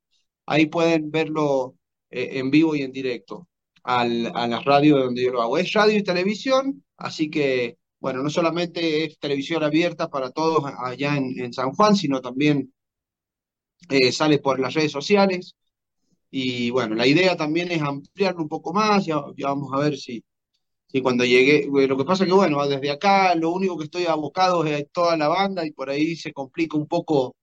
ahí 0.45 0.65
pueden 0.67 1.11
verlo 1.11 1.75
eh, 2.09 2.39
en 2.39 2.51
vivo 2.51 2.75
y 2.75 2.81
en 2.83 2.91
directo 2.91 3.47
al, 3.83 4.31
a 4.35 4.47
las 4.47 4.63
radios 4.65 5.03
donde 5.03 5.23
yo 5.23 5.31
lo 5.31 5.41
hago. 5.41 5.57
Es 5.57 5.73
radio 5.73 5.97
y 5.97 6.03
televisión, 6.03 6.83
así 6.97 7.29
que 7.29 7.77
bueno, 7.99 8.21
no 8.21 8.29
solamente 8.29 9.05
es 9.05 9.17
televisión 9.19 9.63
abierta 9.63 10.09
para 10.09 10.29
todos 10.31 10.65
allá 10.77 11.15
en, 11.17 11.39
en 11.39 11.53
San 11.53 11.71
Juan, 11.71 11.95
sino 11.95 12.21
también 12.21 12.73
eh, 13.89 14.11
sale 14.11 14.39
por 14.39 14.59
las 14.59 14.73
redes 14.73 14.91
sociales. 14.91 15.55
Y 16.31 16.69
bueno, 16.71 16.95
la 16.95 17.07
idea 17.07 17.35
también 17.37 17.71
es 17.71 17.81
ampliarlo 17.81 18.41
un 18.43 18.49
poco 18.49 18.73
más, 18.73 19.05
ya, 19.05 19.21
ya 19.37 19.47
vamos 19.49 19.71
a 19.73 19.79
ver 19.79 19.97
si, 19.97 20.23
si 20.93 21.01
cuando 21.01 21.25
llegue, 21.25 21.67
bueno, 21.69 21.89
lo 21.89 21.97
que 21.97 22.05
pasa 22.05 22.25
que 22.25 22.31
bueno, 22.33 22.65
desde 22.67 22.91
acá 22.91 23.35
lo 23.35 23.51
único 23.51 23.77
que 23.77 23.85
estoy 23.85 24.05
abocado 24.05 24.65
es 24.65 24.81
a 24.81 24.85
toda 24.85 25.17
la 25.17 25.27
banda 25.29 25.65
y 25.65 25.71
por 25.71 25.89
ahí 25.89 26.15
se 26.17 26.33
complica 26.33 26.77
un 26.77 26.87
poco 26.87 27.35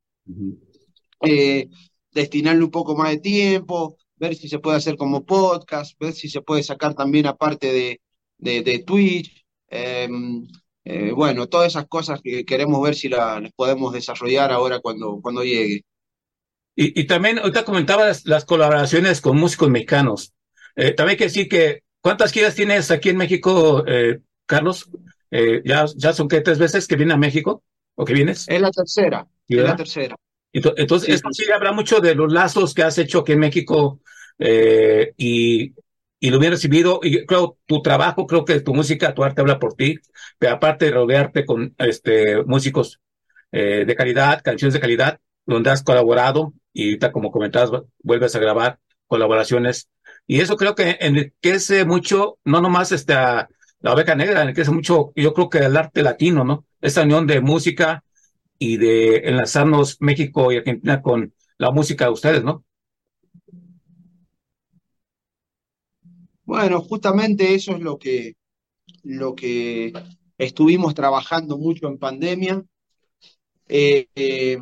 eh, 1.22 1.68
destinarle 2.12 2.64
un 2.64 2.70
poco 2.70 2.96
más 2.96 3.10
de 3.10 3.18
tiempo, 3.18 3.96
ver 4.16 4.34
si 4.34 4.48
se 4.48 4.58
puede 4.58 4.76
hacer 4.78 4.96
como 4.96 5.24
podcast, 5.24 5.98
ver 5.98 6.12
si 6.12 6.28
se 6.28 6.42
puede 6.42 6.62
sacar 6.62 6.94
también 6.94 7.26
aparte 7.26 7.72
de, 7.72 8.00
de, 8.38 8.62
de 8.62 8.78
Twitch. 8.80 9.44
eh, 9.70 10.08
eh, 10.84 11.12
bueno, 11.12 11.46
todas 11.48 11.68
esas 11.68 11.86
cosas 11.86 12.20
que 12.22 12.44
queremos 12.44 12.82
ver 12.82 12.94
si 12.94 13.08
la- 13.08 13.38
las 13.40 13.52
podemos 13.52 13.92
desarrollar 13.92 14.50
ahora 14.50 14.80
cuando, 14.80 15.20
cuando 15.22 15.44
llegue. 15.44 15.82
Y, 16.76 17.00
y 17.00 17.06
también, 17.06 17.38
ahorita 17.38 17.64
comentabas 17.64 18.24
las 18.26 18.44
colaboraciones 18.44 19.20
con 19.20 19.36
músicos 19.38 19.70
mexicanos. 19.70 20.32
Eh, 20.76 20.92
también 20.92 21.12
hay 21.14 21.16
que 21.18 21.24
decir 21.24 21.48
que, 21.48 21.82
¿cuántas 22.00 22.32
giras 22.32 22.54
tienes 22.54 22.90
aquí 22.90 23.10
en 23.10 23.16
México, 23.16 23.84
eh, 23.86 24.20
Carlos? 24.46 24.90
Eh, 25.30 25.62
ya, 25.64 25.84
ya 25.96 26.12
son 26.12 26.28
que 26.28 26.40
tres 26.40 26.58
veces 26.58 26.86
que 26.88 26.96
vienes 26.96 27.14
a 27.14 27.18
México, 27.18 27.62
o 27.94 28.04
que 28.04 28.14
vienes. 28.14 28.48
Es 28.48 28.60
la 28.60 28.70
tercera, 28.70 29.26
¿Sí, 29.48 29.56
es 29.58 29.64
la 29.64 29.76
tercera. 29.76 30.16
Ento- 30.52 30.74
Entonces, 30.76 31.06
Sí, 31.06 31.12
esto 31.12 31.28
sí 31.32 31.50
habla 31.52 31.72
mucho 31.72 32.00
de 32.00 32.14
los 32.14 32.32
lazos 32.32 32.74
que 32.74 32.82
has 32.82 32.98
hecho 32.98 33.20
aquí 33.20 33.32
en 33.32 33.38
México 33.40 34.00
eh, 34.38 35.12
y, 35.16 35.72
y 36.18 36.30
lo 36.30 36.38
bien 36.40 36.52
recibido. 36.52 36.98
Y 37.02 37.24
creo 37.26 37.58
tu 37.66 37.82
trabajo, 37.82 38.26
creo 38.26 38.44
que 38.44 38.60
tu 38.60 38.74
música, 38.74 39.14
tu 39.14 39.22
arte 39.22 39.40
habla 39.40 39.58
por 39.60 39.74
ti, 39.74 39.96
pero 40.38 40.54
aparte 40.54 40.86
de 40.86 40.90
rodearte 40.92 41.44
con 41.46 41.74
este, 41.78 42.42
músicos 42.44 43.00
eh, 43.52 43.84
de 43.86 43.94
calidad, 43.94 44.42
canciones 44.42 44.74
de 44.74 44.80
calidad, 44.80 45.20
donde 45.46 45.70
has 45.70 45.82
colaborado 45.82 46.52
y 46.72 46.86
ahorita, 46.86 47.12
como 47.12 47.30
comentabas, 47.30 47.82
vuelves 48.02 48.34
a 48.34 48.38
grabar 48.40 48.78
colaboraciones. 49.06 49.88
Y 50.26 50.40
eso 50.40 50.56
creo 50.56 50.74
que 50.74 50.96
enriquece 51.00 51.84
mucho, 51.84 52.38
no 52.44 52.60
nomás 52.60 52.92
esta, 52.92 53.48
la 53.80 53.94
oveja 53.94 54.14
negra, 54.14 54.42
enriquece 54.42 54.70
mucho, 54.70 55.12
yo 55.16 55.34
creo 55.34 55.48
que 55.48 55.58
el 55.58 55.76
arte 55.76 56.02
latino, 56.02 56.44
¿no? 56.44 56.66
Esta 56.80 57.02
unión 57.02 57.26
de 57.26 57.40
música 57.40 58.04
y 58.58 58.76
de 58.76 59.16
enlazarnos 59.28 59.96
México 60.00 60.52
y 60.52 60.58
Argentina 60.58 61.02
con 61.02 61.34
la 61.58 61.70
música 61.70 62.04
de 62.04 62.10
ustedes, 62.10 62.44
¿no? 62.44 62.64
Bueno, 66.44 66.80
justamente 66.80 67.54
eso 67.54 67.76
es 67.76 67.80
lo 67.80 67.96
que, 67.98 68.34
lo 69.04 69.34
que 69.34 69.92
estuvimos 70.36 70.94
trabajando 70.94 71.58
mucho 71.58 71.86
en 71.86 71.98
pandemia. 71.98 72.64
Eh, 73.68 74.08
eh, 74.16 74.58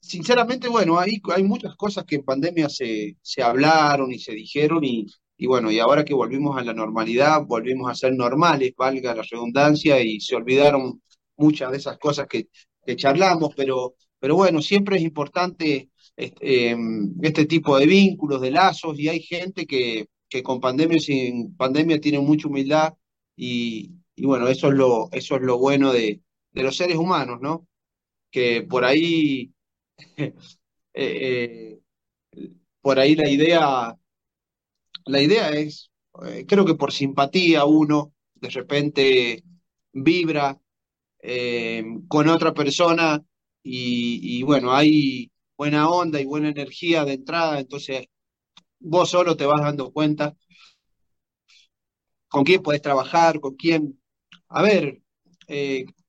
sinceramente, 0.00 0.68
bueno, 0.68 0.98
hay, 0.98 1.20
hay 1.34 1.42
muchas 1.42 1.74
cosas 1.76 2.04
que 2.04 2.16
en 2.16 2.24
pandemia 2.24 2.68
se, 2.68 3.16
se 3.22 3.42
hablaron 3.42 4.12
y 4.12 4.18
se 4.18 4.32
dijeron 4.32 4.84
y, 4.84 5.06
y 5.36 5.46
bueno, 5.46 5.70
y 5.70 5.78
ahora 5.78 6.04
que 6.04 6.14
volvimos 6.14 6.56
a 6.58 6.64
la 6.64 6.74
normalidad, 6.74 7.42
volvimos 7.46 7.90
a 7.90 7.94
ser 7.94 8.14
normales, 8.14 8.72
valga 8.76 9.14
la 9.14 9.22
redundancia, 9.22 10.00
y 10.02 10.20
se 10.20 10.36
olvidaron 10.36 11.02
muchas 11.36 11.70
de 11.70 11.78
esas 11.78 11.98
cosas 11.98 12.26
que, 12.28 12.48
que 12.84 12.96
charlamos, 12.96 13.54
pero, 13.56 13.94
pero 14.18 14.36
bueno, 14.36 14.60
siempre 14.62 14.96
es 14.96 15.02
importante 15.02 15.90
este, 16.16 16.72
eh, 16.72 16.76
este 17.22 17.46
tipo 17.46 17.78
de 17.78 17.86
vínculos, 17.86 18.40
de 18.40 18.50
lazos, 18.50 18.98
y 18.98 19.08
hay 19.08 19.20
gente 19.20 19.66
que, 19.66 20.06
que 20.28 20.42
con 20.42 20.60
pandemia 20.60 20.96
y 20.98 21.00
sin 21.00 21.56
pandemia 21.56 22.00
tiene 22.00 22.18
mucha 22.20 22.48
humildad 22.48 22.94
y, 23.36 23.92
y 24.14 24.26
bueno, 24.26 24.48
eso 24.48 24.68
es 24.68 24.74
lo, 24.74 25.08
eso 25.12 25.36
es 25.36 25.42
lo 25.42 25.58
bueno 25.58 25.92
de, 25.92 26.20
de 26.52 26.62
los 26.62 26.76
seres 26.76 26.96
humanos, 26.96 27.38
¿no? 27.40 27.66
Que 28.30 28.62
por 28.62 28.84
ahí, 28.84 29.52
eh, 30.16 30.34
eh, 30.94 31.80
por 32.80 32.98
ahí 32.98 33.14
la 33.14 33.28
idea, 33.28 33.96
la 35.06 35.20
idea 35.20 35.50
es, 35.50 35.90
eh, 36.26 36.44
creo 36.46 36.64
que 36.64 36.74
por 36.74 36.92
simpatía 36.92 37.64
uno 37.64 38.12
de 38.34 38.48
repente 38.50 39.44
vibra 39.92 40.58
con 42.08 42.28
otra 42.28 42.52
persona 42.54 43.22
y, 43.62 44.42
bueno, 44.42 44.72
hay 44.74 45.30
buena 45.56 45.88
onda 45.90 46.20
y 46.20 46.24
buena 46.24 46.48
energía 46.48 47.04
de 47.04 47.14
entrada, 47.14 47.60
entonces 47.60 48.06
vos 48.80 49.10
solo 49.10 49.36
te 49.36 49.46
vas 49.46 49.62
dando 49.62 49.92
cuenta 49.92 50.36
con 52.28 52.44
quién 52.44 52.62
podés 52.62 52.82
trabajar, 52.82 53.40
con 53.40 53.54
quién. 53.56 54.00
A 54.48 54.62
ver, 54.62 55.02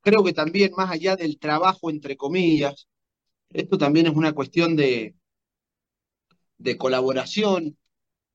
creo 0.01 0.23
que 0.23 0.33
también 0.33 0.71
más 0.75 0.91
allá 0.91 1.15
del 1.15 1.39
trabajo, 1.39 1.89
entre 1.89 2.17
comillas, 2.17 2.87
esto 3.53 3.77
también 3.77 4.07
es 4.07 4.15
una 4.15 4.33
cuestión 4.33 4.75
de, 4.75 5.15
de 6.57 6.77
colaboración, 6.77 7.77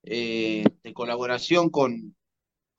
eh, 0.02 0.64
de 0.82 0.92
colaboración 0.92 1.70
con, 1.70 2.16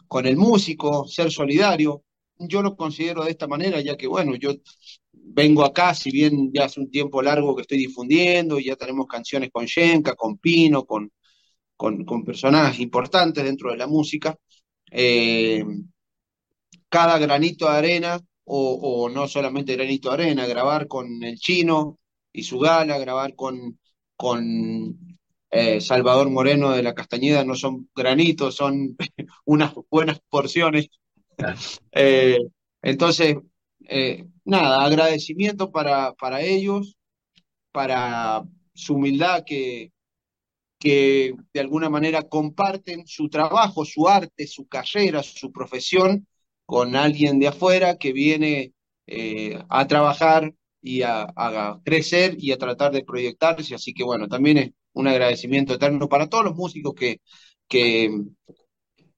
con 0.08 0.26
el 0.26 0.38
músico, 0.38 1.08
ser 1.08 1.32
solidario. 1.32 2.04
Yo 2.40 2.62
lo 2.62 2.76
considero 2.76 3.24
de 3.24 3.32
esta 3.32 3.48
manera, 3.48 3.82
ya 3.82 3.98
que, 3.98 4.08
bueno, 4.08 4.36
yo 4.36 4.54
vengo 5.12 5.66
acá, 5.66 5.94
si 5.94 6.12
bien 6.12 6.52
ya 6.54 6.66
hace 6.66 6.80
un 6.80 6.92
tiempo 6.92 7.22
largo 7.22 7.56
que 7.56 7.64
estoy 7.64 7.80
difundiendo, 7.80 8.60
ya 8.60 8.76
tenemos 8.76 9.08
canciones 9.08 9.50
con 9.52 9.66
Yenka, 9.66 10.16
con 10.16 10.38
Pino, 10.38 10.86
con, 10.86 11.12
con, 11.76 12.06
con 12.06 12.24
personajes 12.24 12.80
importantes 12.80 13.44
dentro 13.44 13.72
de 13.72 13.78
la 13.78 13.88
música. 13.88 14.38
Eh, 14.92 15.64
cada 16.90 17.18
granito 17.18 17.66
de 17.66 17.78
arena, 17.78 18.20
o 18.50 19.10
no 19.10 19.28
solamente 19.28 19.76
granito 19.76 20.10
de 20.10 20.14
arena, 20.14 20.46
grabar 20.46 20.88
con 20.88 21.22
el 21.24 21.38
chino 21.38 22.00
y 22.32 22.44
su 22.44 22.60
gala, 22.60 22.98
grabar 22.98 23.36
con, 23.36 23.80
con 24.16 25.18
eh, 25.50 25.82
Salvador 25.82 26.30
Moreno 26.30 26.72
de 26.72 26.84
la 26.84 26.94
Castañeda 26.94 27.44
no 27.46 27.56
son 27.56 27.90
granitos, 27.96 28.56
son 28.56 28.98
unas 29.46 29.74
buenas 29.90 30.20
porciones. 30.30 30.90
Eh, 31.92 32.38
entonces, 32.82 33.38
eh, 33.88 34.26
nada, 34.46 34.84
agradecimiento 34.84 35.72
para, 35.72 36.14
para 36.14 36.42
ellos, 36.42 36.98
para 37.72 38.44
su 38.74 38.96
humildad 38.96 39.44
que, 39.46 39.92
que 40.80 41.34
de 41.54 41.60
alguna 41.60 41.90
manera 41.90 42.24
comparten 42.24 43.08
su 43.08 43.30
trabajo, 43.30 43.86
su 43.86 44.08
arte, 44.08 44.48
su 44.48 44.68
carrera, 44.68 45.24
su 45.24 45.52
profesión 45.52 46.28
con 46.66 46.96
alguien 46.96 47.40
de 47.40 47.48
afuera 47.48 47.98
que 47.98 48.14
viene 48.14 48.74
eh, 49.08 49.58
a 49.70 49.88
trabajar 49.88 50.54
y 50.88 51.02
a, 51.04 51.28
a 51.36 51.80
crecer 51.84 52.36
y 52.40 52.52
a 52.52 52.58
tratar 52.58 52.92
de 52.92 53.04
proyectarse. 53.04 53.76
Así 53.76 53.94
que 53.94 54.04
bueno, 54.04 54.28
también 54.28 54.58
es 54.58 54.72
un 54.94 55.08
agradecimiento 55.08 55.74
eterno 55.74 56.08
para 56.08 56.28
todos 56.28 56.46
los 56.46 56.56
músicos 56.56 56.94
que, 56.96 57.22
que, 57.68 58.10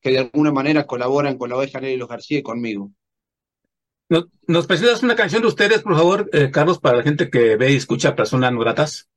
que 0.01 0.09
de 0.11 0.19
alguna 0.19 0.51
manera 0.51 0.87
colaboran 0.87 1.37
con 1.37 1.49
la 1.49 1.57
Oveja 1.57 1.79
Negra 1.79 1.93
y 1.93 1.97
los 1.97 2.09
García 2.09 2.39
y 2.39 2.43
conmigo. 2.43 2.91
¿Nos, 4.09 4.25
nos 4.47 4.65
presentas 4.65 5.03
una 5.03 5.15
canción 5.15 5.43
de 5.43 5.49
ustedes, 5.49 5.83
por 5.83 5.95
favor, 5.95 6.29
eh, 6.33 6.49
Carlos, 6.51 6.79
para 6.79 6.97
la 6.97 7.03
gente 7.03 7.29
que 7.29 7.55
ve 7.55 7.71
y 7.71 7.75
escucha 7.75 8.15
Personas 8.15 8.51
No 8.51 8.59
Gratas? 8.59 9.07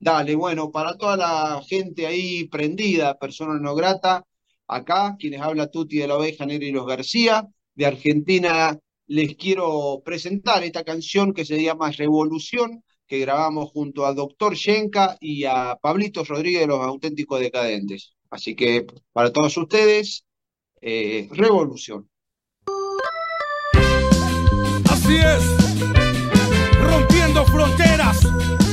Dale, 0.00 0.34
bueno, 0.36 0.70
para 0.70 0.96
toda 0.96 1.16
la 1.16 1.62
gente 1.66 2.06
ahí 2.06 2.44
prendida, 2.48 3.18
persona 3.18 3.58
no 3.58 3.74
grata, 3.74 4.24
acá 4.68 5.16
quienes 5.18 5.40
habla 5.40 5.70
Tuti 5.70 5.98
de 5.98 6.06
la 6.06 6.16
Oveja 6.16 6.46
Negra 6.46 6.66
y 6.66 6.72
los 6.72 6.86
García, 6.86 7.46
de 7.74 7.86
Argentina, 7.86 8.78
les 9.08 9.36
quiero 9.36 10.02
presentar 10.04 10.62
esta 10.62 10.84
canción 10.84 11.32
que 11.32 11.44
se 11.44 11.60
llama 11.60 11.90
Revolución, 11.90 12.84
que 13.06 13.18
grabamos 13.18 13.70
junto 13.70 14.04
a 14.04 14.12
Doctor 14.12 14.54
Yenka 14.54 15.16
y 15.18 15.44
a 15.44 15.78
Pablito 15.80 16.24
Rodríguez 16.24 16.60
de 16.60 16.66
los 16.66 16.80
Auténticos 16.80 17.40
Decadentes. 17.40 18.12
Así 18.30 18.54
que 18.54 18.86
para 19.12 19.32
todos 19.32 19.56
ustedes, 19.56 20.24
eh, 20.82 21.26
Revolución. 21.32 22.08
Así 24.90 25.16
es, 25.16 25.80
rompiendo 26.80 27.44
fronteras. 27.46 28.67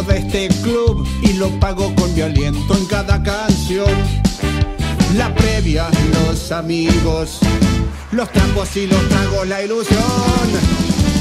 De 0.00 0.18
este 0.18 0.48
club 0.62 1.06
y 1.20 1.34
lo 1.34 1.50
pago 1.60 1.94
con 1.94 2.14
mi 2.14 2.22
aliento 2.22 2.74
en 2.74 2.86
cada 2.86 3.22
canción. 3.22 3.90
La 5.16 5.34
previa, 5.34 5.86
los 6.14 6.50
amigos, 6.50 7.40
los 8.10 8.32
trapos 8.32 8.74
y 8.76 8.86
los 8.86 9.06
tragos, 9.10 9.46
la 9.46 9.62
ilusión. 9.62 10.00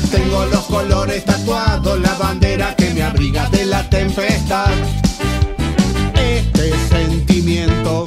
Tengo 0.09 0.45
los 0.45 0.61
colores 0.67 1.26
tatuados, 1.26 1.99
la 1.99 2.13
bandera 2.13 2.74
que 2.78 2.91
me 2.91 3.03
abriga 3.03 3.49
de 3.49 3.65
la 3.65 3.89
tempestad. 3.89 4.72
Este 6.15 6.72
sentimiento 6.88 8.05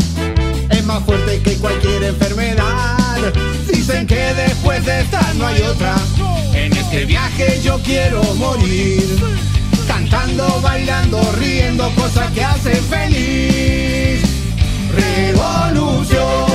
es 0.70 0.84
más 0.84 1.04
fuerte 1.04 1.42
que 1.42 1.58
cualquier 1.58 2.04
enfermedad. 2.04 3.32
Dicen 3.70 4.06
que 4.06 4.32
después 4.32 4.82
de 4.86 5.02
esta 5.02 5.34
no 5.34 5.46
hay 5.46 5.60
otra. 5.60 5.94
En 6.54 6.72
este 6.72 7.04
viaje 7.04 7.60
yo 7.62 7.78
quiero 7.82 8.22
morir. 8.36 9.04
Cantando, 10.10 10.60
bailando, 10.60 11.18
riendo, 11.38 11.90
cosas 11.94 12.30
que 12.32 12.44
hacen 12.44 12.82
feliz. 12.84 14.22
Revolución. 14.94 16.53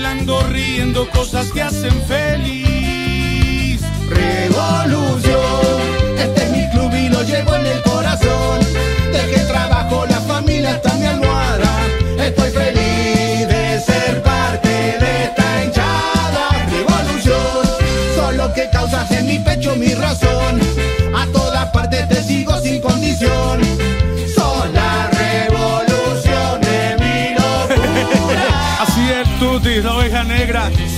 Bailando, 0.00 0.40
riendo, 0.48 1.06
cosas 1.10 1.50
que 1.52 1.60
hacen 1.60 1.92
feliz. 2.06 2.19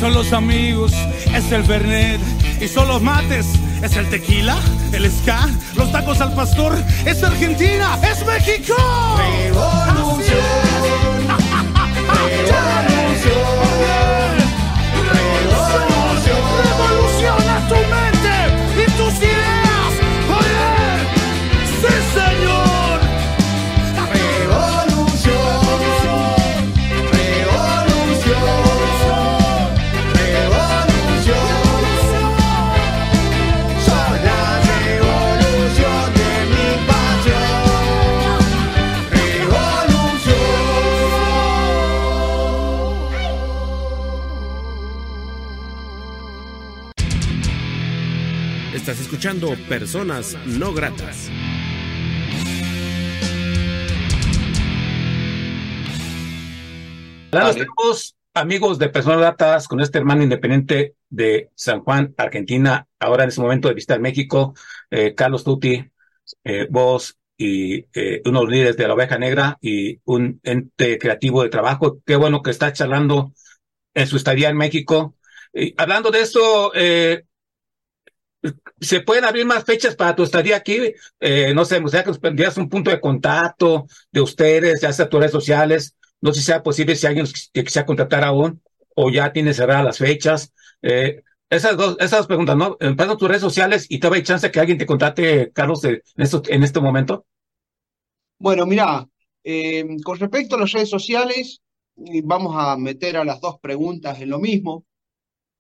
Son 0.02 0.14
los 0.14 0.32
amigos, 0.32 0.92
es 1.32 1.52
el 1.52 1.62
Bernet. 1.62 2.20
Y 2.60 2.66
son 2.66 2.88
los 2.88 3.00
mates, 3.00 3.46
es 3.82 3.94
el 3.94 4.10
tequila, 4.10 4.56
el 4.92 5.08
ska, 5.08 5.48
los 5.76 5.92
tacos 5.92 6.20
al 6.20 6.34
pastor, 6.34 6.76
es 7.06 7.22
Argentina, 7.22 7.96
es 8.02 8.26
México. 8.26 8.74
Revolución. 9.16 10.38
Revoluciona 12.88 14.21
escuchando 49.22 49.54
Personas 49.68 50.36
No 50.46 50.74
Gratas. 50.74 51.30
Hola, 57.30 57.44
nos 57.44 57.54
vemos, 57.54 58.16
amigos 58.34 58.80
de 58.80 58.88
Personas 58.88 59.20
Gratas, 59.20 59.68
con 59.68 59.80
este 59.80 59.98
hermano 59.98 60.24
independiente 60.24 60.96
de 61.08 61.50
San 61.54 61.84
Juan, 61.84 62.12
Argentina, 62.16 62.88
ahora 62.98 63.22
en 63.22 63.28
ese 63.28 63.40
momento 63.40 63.68
de 63.68 63.74
visitar 63.74 64.00
México, 64.00 64.54
eh, 64.90 65.14
Carlos 65.14 65.44
Tuti, 65.44 65.88
eh, 66.42 66.66
vos 66.68 67.16
y 67.38 67.86
eh, 67.94 68.22
unos 68.24 68.48
líderes 68.48 68.76
de 68.76 68.88
la 68.88 68.94
oveja 68.94 69.18
negra 69.18 69.56
y 69.60 70.00
un 70.04 70.40
ente 70.42 70.98
creativo 70.98 71.44
de 71.44 71.48
trabajo. 71.48 72.00
Qué 72.04 72.16
bueno 72.16 72.42
que 72.42 72.50
está 72.50 72.72
charlando 72.72 73.32
en 73.94 74.08
su 74.08 74.16
estadía 74.16 74.48
en 74.48 74.56
México. 74.56 75.14
Y 75.54 75.74
hablando 75.76 76.10
de 76.10 76.22
esto, 76.22 76.72
eh, 76.74 77.22
¿se 78.80 79.00
pueden 79.00 79.24
abrir 79.24 79.46
más 79.46 79.64
fechas 79.64 79.94
para 79.96 80.14
tu 80.16 80.22
estadía 80.22 80.56
aquí? 80.56 80.78
Eh, 81.20 81.52
no 81.54 81.64
sé, 81.64 81.76
me 81.80 81.84
gustaría 81.86 82.50
un 82.56 82.68
punto 82.68 82.90
de 82.90 83.00
contacto 83.00 83.86
de 84.10 84.20
ustedes, 84.20 84.80
ya 84.80 84.92
sea 84.92 85.08
tus 85.08 85.20
redes 85.20 85.32
sociales, 85.32 85.96
No 86.20 86.32
sé 86.32 86.40
si 86.40 86.46
sea 86.46 86.62
posible 86.62 86.96
si 86.96 87.06
alguien 87.06 87.26
que 87.52 87.64
quisiera 87.64 87.86
contratar 87.86 88.24
aún 88.24 88.62
o 88.94 89.10
ya 89.10 89.32
tiene 89.32 89.54
cerradas 89.54 89.84
las 89.84 89.98
fechas. 89.98 90.52
Eh, 90.82 91.22
esas 91.50 91.76
dos, 91.76 91.96
esas 92.00 92.26
preguntas, 92.26 92.56
¿no? 92.56 92.76
Empiezan 92.80 93.18
tus 93.18 93.28
redes 93.28 93.42
sociales 93.42 93.86
y 93.88 93.98
todavía 93.98 94.18
hay 94.20 94.24
chance 94.24 94.50
que 94.50 94.60
alguien 94.60 94.78
te 94.78 94.86
contrate, 94.86 95.50
Carlos, 95.52 95.84
en, 95.84 96.02
en 96.16 96.62
este 96.62 96.80
momento. 96.80 97.26
Bueno, 98.38 98.66
mirá, 98.66 99.08
eh, 99.44 99.84
con 100.04 100.18
respecto 100.18 100.56
a 100.56 100.60
las 100.60 100.72
redes 100.72 100.90
sociales, 100.90 101.62
eh, 101.96 102.22
vamos 102.24 102.54
a 102.56 102.76
meter 102.76 103.16
a 103.16 103.24
las 103.24 103.40
dos 103.40 103.58
preguntas 103.60 104.20
en 104.20 104.30
lo 104.30 104.38
mismo. 104.40 104.84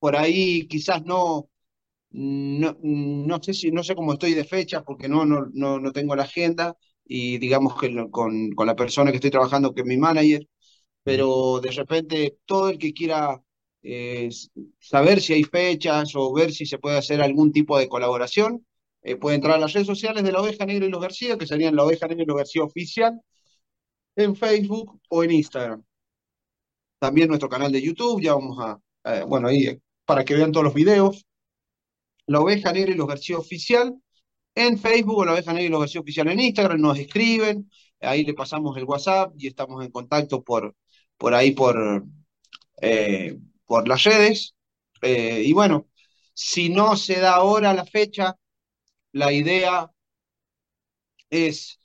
Por 0.00 0.16
ahí 0.16 0.68
quizás 0.68 1.04
no, 1.04 1.48
no, 2.12 2.76
no 2.82 3.42
sé 3.42 3.54
si, 3.54 3.70
no 3.70 3.82
sé 3.82 3.94
cómo 3.94 4.14
estoy 4.14 4.34
de 4.34 4.44
fechas 4.44 4.82
porque 4.84 5.08
no, 5.08 5.24
no, 5.24 5.46
no, 5.52 5.80
no 5.80 5.92
tengo 5.92 6.16
la 6.16 6.24
agenda 6.24 6.76
y 7.04 7.38
digamos 7.38 7.78
que 7.80 7.94
con, 8.10 8.50
con 8.52 8.66
la 8.66 8.76
persona 8.76 9.10
que 9.10 9.16
estoy 9.16 9.30
trabajando, 9.30 9.74
que 9.74 9.82
es 9.82 9.86
mi 9.86 9.96
manager, 9.96 10.46
pero 11.02 11.60
de 11.60 11.70
repente 11.72 12.38
todo 12.46 12.70
el 12.70 12.78
que 12.78 12.92
quiera 12.94 13.42
eh, 13.82 14.30
saber 14.78 15.20
si 15.20 15.34
hay 15.34 15.44
fechas 15.44 16.12
o 16.14 16.32
ver 16.32 16.52
si 16.52 16.66
se 16.66 16.78
puede 16.78 16.98
hacer 16.98 17.20
algún 17.22 17.52
tipo 17.52 17.78
de 17.78 17.88
colaboración, 17.88 18.66
eh, 19.02 19.16
puede 19.16 19.36
entrar 19.36 19.56
a 19.56 19.58
las 19.60 19.72
redes 19.72 19.86
sociales 19.88 20.22
de 20.24 20.32
la 20.32 20.40
Oveja 20.40 20.64
Negra 20.66 20.86
y 20.86 20.90
los 20.90 21.00
García, 21.02 21.36
que 21.38 21.46
serían 21.46 21.76
la 21.76 21.84
Oveja 21.84 22.06
Negra 22.06 22.24
y 22.24 22.26
los 22.26 22.36
García 22.36 22.62
Oficial, 22.64 23.20
en 24.16 24.36
Facebook 24.36 25.00
o 25.08 25.24
en 25.24 25.32
Instagram. 25.32 25.84
También 26.98 27.28
nuestro 27.28 27.48
canal 27.48 27.72
de 27.72 27.82
YouTube, 27.82 28.22
ya 28.22 28.34
vamos 28.34 28.58
a, 28.60 28.78
eh, 29.04 29.24
bueno, 29.26 29.48
ahí 29.48 29.78
para 30.04 30.24
que 30.24 30.34
vean 30.34 30.52
todos 30.52 30.64
los 30.64 30.74
videos. 30.74 31.26
La 32.26 32.40
Oveja 32.40 32.72
Negra 32.72 32.92
y 32.92 32.94
los 32.96 33.08
García 33.08 33.38
Oficial 33.38 33.94
en 34.54 34.78
Facebook 34.78 35.26
La 35.26 35.34
Oveja 35.34 35.52
Negra 35.52 35.66
y 35.66 35.70
los 35.70 35.80
García 35.80 36.00
Oficial 36.02 36.28
en 36.28 36.40
Instagram, 36.40 36.80
nos 36.80 36.98
escriben, 36.98 37.70
ahí 38.00 38.24
le 38.24 38.34
pasamos 38.34 38.76
el 38.78 38.84
WhatsApp 38.84 39.34
y 39.38 39.48
estamos 39.48 39.84
en 39.84 39.90
contacto 39.92 40.42
por, 40.44 40.76
por 41.18 41.34
ahí, 41.34 41.52
por, 41.52 42.04
eh, 42.80 43.38
por 43.66 43.88
las 43.88 44.04
redes. 44.04 44.54
Eh, 45.02 45.42
y 45.46 45.52
bueno, 45.52 45.88
si 46.34 46.68
no 46.70 46.96
se 46.96 47.20
da 47.20 47.34
ahora 47.36 47.74
la 47.74 47.86
fecha, 47.86 48.36
la 49.12 49.32
idea 49.32 49.90
es, 51.30 51.80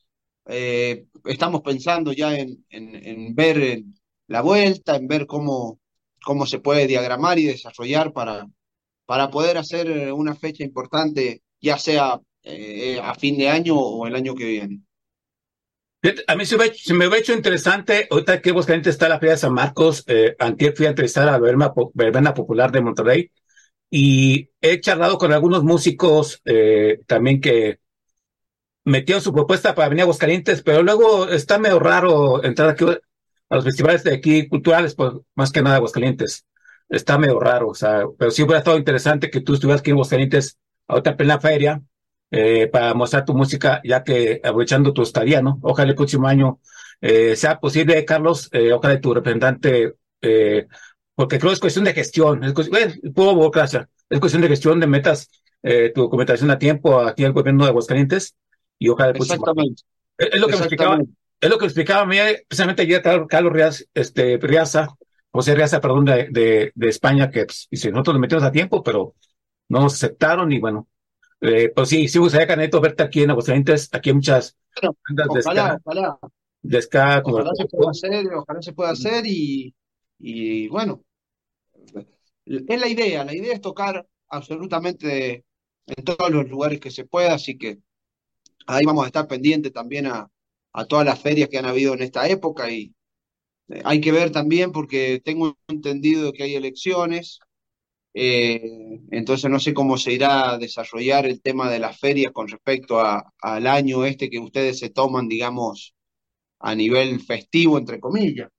eh, 0.48 1.08
estamos 1.26 1.62
pensando 1.62 2.14
ya 2.14 2.38
en, 2.38 2.66
en- 2.70 2.96
en 2.96 3.36
ver 3.36 3.84
la 4.28 4.42
vuelta, 4.42 4.96
en 4.96 5.08
ver 5.08 5.26
cómo, 5.28 5.80
cómo 6.24 6.46
se 6.46 6.60
puede 6.60 6.88
diagramar 6.88 7.40
y 7.40 7.46
desarrollar 7.46 8.14
para, 8.14 8.48
para 9.08 9.32
poder 9.32 9.58
hacer 9.58 9.90
eh, 9.90 10.12
una 10.12 10.36
fecha 10.36 10.64
importante, 10.64 11.42
ya 11.60 11.80
sea 11.80 12.20
eh, 12.44 13.00
a 13.02 13.16
fin 13.16 13.38
de 13.38 13.50
año 13.50 13.76
o 13.76 14.06
el 14.06 14.16
año 14.16 14.36
que 14.36 14.46
viene. 14.46 14.82
A 16.28 16.36
mí 16.36 16.46
se 16.46 16.58
me, 16.58 16.74
se 16.74 16.94
me 16.94 17.06
ha 17.06 17.18
hecho 17.18 17.34
interesante, 17.34 18.08
ahorita 18.12 18.42
que 18.42 18.52
Aguascalientes 18.52 18.92
está 18.92 19.10
la 19.10 19.20
Feria 19.20 19.34
de 19.34 19.40
San 19.40 19.54
Marcos, 19.54 20.04
eh, 20.08 20.36
fui 20.76 20.86
a 20.86 20.90
entrevistar 20.90 21.28
a 21.28 21.32
la 21.32 21.40
verbena, 21.40 21.74
verbena 21.94 22.34
popular 22.34 22.72
de 22.72 22.82
Monterrey 22.82 23.32
y 23.90 24.50
he 24.62 24.80
charlado 24.80 25.18
con 25.18 25.34
algunos 25.34 25.64
músicos 25.64 26.42
eh, 26.46 27.00
también 27.08 27.42
que 27.42 27.80
metieron 28.84 29.24
su 29.24 29.34
propuesta 29.34 29.74
para 29.74 29.90
venir 29.90 30.02
a 30.02 30.04
Aguascalientes, 30.04 30.62
pero 30.62 30.84
luego 30.84 31.28
está 31.30 31.58
medio 31.58 31.80
raro 31.80 32.44
entrar 32.44 32.70
aquí 32.70 32.86
a 32.86 33.56
los 33.56 33.66
festivales 33.66 34.04
de 34.04 34.14
aquí 34.14 34.48
culturales, 34.48 34.96
pues 34.96 35.14
más 35.36 35.52
que 35.52 35.62
nada 35.62 35.78
Aguascalientes. 35.78 36.46
Está 36.90 37.18
medio 37.18 37.40
raro, 37.40 37.70
o 37.70 37.76
sea, 37.76 38.06
pero 38.18 38.32
sí 38.32 38.44
hubiera 38.44 38.60
estado 38.60 38.78
interesante 38.78 39.30
que 39.30 39.42
tú 39.42 39.54
estuvieras 39.54 39.82
aquí 39.82 39.90
en 39.90 39.96
Aguascalientes 39.96 40.58
ahorita 40.88 41.12
en 41.12 41.18
plena 41.18 41.40
feria 41.40 41.82
eh, 42.32 42.68
para 42.68 42.94
mostrar 42.94 43.26
tu 43.26 43.34
música, 43.34 43.82
ya 43.84 44.04
que 44.04 44.40
aprovechando 44.44 44.94
tu 44.94 45.02
estadía, 45.02 45.42
¿no? 45.42 45.60
Ojalá 45.62 45.90
el 45.90 45.96
próximo 45.96 46.28
año 46.28 46.60
eh, 47.02 47.36
sea 47.36 47.60
posible, 47.60 48.04
Carlos, 48.06 48.50
eh, 48.54 48.72
ojalá 48.72 49.00
tu 49.02 49.14
representante, 49.14 49.96
eh, 50.22 50.68
porque 51.14 51.40
creo 51.40 51.50
que 51.50 51.56
es 51.56 51.60
cuestión 51.60 51.86
de 51.86 51.94
gestión, 51.94 52.44
es 52.44 52.54
cuestión, 52.54 52.94
burocracia, 53.04 53.90
es 54.10 54.20
cuestión 54.20 54.42
de 54.42 54.48
gestión 54.48 54.80
de 54.80 54.88
metas 54.88 55.30
eh, 55.64 55.92
tu 55.94 56.02
documentación 56.02 56.50
a 56.52 56.60
tiempo 56.60 57.02
aquí 57.02 57.26
al 57.26 57.34
gobierno 57.34 57.64
de 57.66 57.72
Aguascalientes 57.72 58.36
y 58.80 58.90
ojalá 58.90 59.10
el 59.10 59.16
próximo 59.16 59.46
año. 59.46 59.64
Exactamente. 59.74 59.84
Es, 60.18 60.30
es 60.34 60.40
lo 60.40 60.48
que 60.48 60.54
me 60.54 60.60
explicaba, 60.60 61.00
es 61.42 61.50
lo 61.50 61.58
que 61.58 61.64
me 61.64 61.68
explicaba 61.68 62.02
a 62.02 62.06
mí, 62.06 62.18
eh, 62.18 62.46
precisamente 62.48 62.84
ayer 62.84 63.02
Carlos 63.02 63.28
Carlos 63.28 63.54
Riaz, 63.54 63.86
este, 63.94 64.38
Riaza, 64.38 64.88
José 65.38 65.56
Riaza, 65.56 65.82
perdón, 65.82 66.06
de, 66.06 66.30
de, 66.32 66.72
de 66.76 66.90
España, 66.90 67.30
que 67.32 67.46
pues, 67.46 67.68
dice, 67.72 67.92
nosotros 67.92 68.16
lo 68.16 68.20
metimos 68.22 68.44
a 68.44 68.52
tiempo, 68.52 68.84
pero 68.84 69.16
no 69.70 69.82
nos 69.82 69.96
aceptaron 69.96 70.52
y 70.52 70.60
bueno, 70.60 70.90
eh, 71.42 71.72
pues 71.76 71.90
sí, 71.90 72.08
sí 72.10 72.20
gustaría, 72.20 72.48
Caneto, 72.48 72.82
verte 72.82 73.04
aquí 73.04 73.24
en 73.24 73.32
Aguascalientes, 73.32 73.90
aquí 73.94 74.10
hay 74.12 74.16
muchas 74.16 74.58
Bueno, 74.76 74.98
bandas 75.10 75.32
de 75.34 75.42
ojalá, 75.44 75.76
ska, 75.76 75.80
ojalá, 75.84 76.20
de 76.64 76.82
ska, 76.82 77.24
como 77.24 77.40
ojalá 77.40 77.52
se 77.56 77.66
pueda 77.68 77.92
hacer, 77.92 78.28
ojalá 78.34 78.62
se 78.62 78.74
pueda 78.74 78.92
hacer 78.92 79.26
y, 79.28 79.76
y 80.20 80.68
bueno, 80.70 81.04
es 82.46 82.80
la 82.80 82.88
idea, 82.88 83.24
la 83.26 83.36
idea 83.36 83.54
es 83.54 83.62
tocar 83.62 84.08
absolutamente 84.30 85.46
en 85.86 86.04
todos 86.04 86.30
los 86.32 86.50
lugares 86.50 86.80
que 86.80 86.92
se 86.92 87.06
pueda, 87.06 87.34
así 87.36 87.58
que 87.58 87.80
ahí 88.68 88.86
vamos 88.86 89.06
a 89.06 89.08
estar 89.08 89.28
pendientes 89.28 89.74
también 89.74 90.08
a, 90.08 90.30
a 90.74 90.86
todas 90.86 91.06
las 91.06 91.22
ferias 91.22 91.50
que 91.50 91.60
han 91.60 91.66
habido 91.66 91.96
en 91.96 92.04
esta 92.04 92.28
época 92.30 92.72
y 92.72 92.94
hay 93.84 94.02
que 94.02 94.12
ver 94.12 94.32
también 94.32 94.72
porque 94.72 95.22
tengo 95.24 95.58
entendido 95.68 96.34
que 96.34 96.44
hay 96.44 96.56
elecciones, 96.56 97.40
eh, 98.16 98.62
entonces 99.12 99.50
no 99.52 99.60
sé 99.60 99.74
cómo 99.74 99.98
se 99.98 100.14
irá 100.14 100.52
a 100.52 100.58
desarrollar 100.60 101.26
el 101.26 101.42
tema 101.42 101.70
de 101.72 101.80
las 101.80 102.00
ferias 102.00 102.34
con 102.34 102.48
respecto 102.50 103.00
a- 103.02 103.34
al 103.42 103.68
año 103.68 104.06
este 104.06 104.30
que 104.30 104.40
ustedes 104.40 104.80
se 104.80 104.90
toman, 104.92 105.28
digamos, 105.30 105.96
a 106.60 106.76
nivel 106.76 107.22
festivo, 107.22 107.78
entre 107.80 108.00
comillas. 108.02 108.50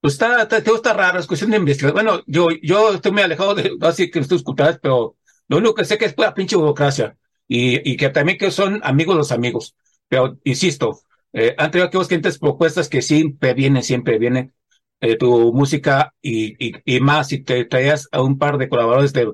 Pues 0.00 0.14
está, 0.14 0.42
está, 0.42 0.58
está 0.58 0.92
raro, 0.92 1.18
es 1.18 1.26
cuestión 1.26 1.50
de 1.50 1.56
investigación. 1.56 1.94
Bueno, 2.04 2.22
yo, 2.26 2.48
yo 2.62 2.92
estoy 2.94 3.12
muy 3.12 3.22
alejado 3.22 3.54
de, 3.54 3.76
así 3.80 4.10
que 4.10 4.18
estoy 4.18 4.42
culturales, 4.42 4.78
pero 4.82 5.16
lo 5.48 5.56
único 5.58 5.74
que 5.74 5.84
sé 5.86 5.96
que 5.96 6.04
es 6.04 6.12
pura 6.14 6.34
pinche 6.34 6.56
burocracia 6.56 7.16
y, 7.48 7.90
y 7.90 7.96
que 7.96 8.10
también 8.10 8.36
que 8.38 8.50
son 8.50 8.80
amigos 8.84 9.16
los 9.16 9.32
amigos. 9.32 9.74
Pero 10.08 10.38
insisto, 10.44 11.00
eh, 11.34 11.54
han 11.58 11.70
traído 11.70 11.88
aquí 11.88 11.98
bastantes 11.98 12.38
propuestas 12.38 12.88
que 12.88 13.02
siempre 13.02 13.54
vienen, 13.54 13.82
siempre 13.82 14.18
vienen 14.18 14.54
eh, 15.00 15.16
tu 15.16 15.52
música 15.52 16.14
y, 16.22 16.54
y, 16.68 16.74
y 16.84 17.00
más 17.00 17.28
si 17.28 17.40
te 17.40 17.64
traías 17.66 18.08
a 18.12 18.22
un 18.22 18.38
par 18.38 18.58
de 18.58 18.68
colaboradores 18.70 19.12
de, 19.12 19.32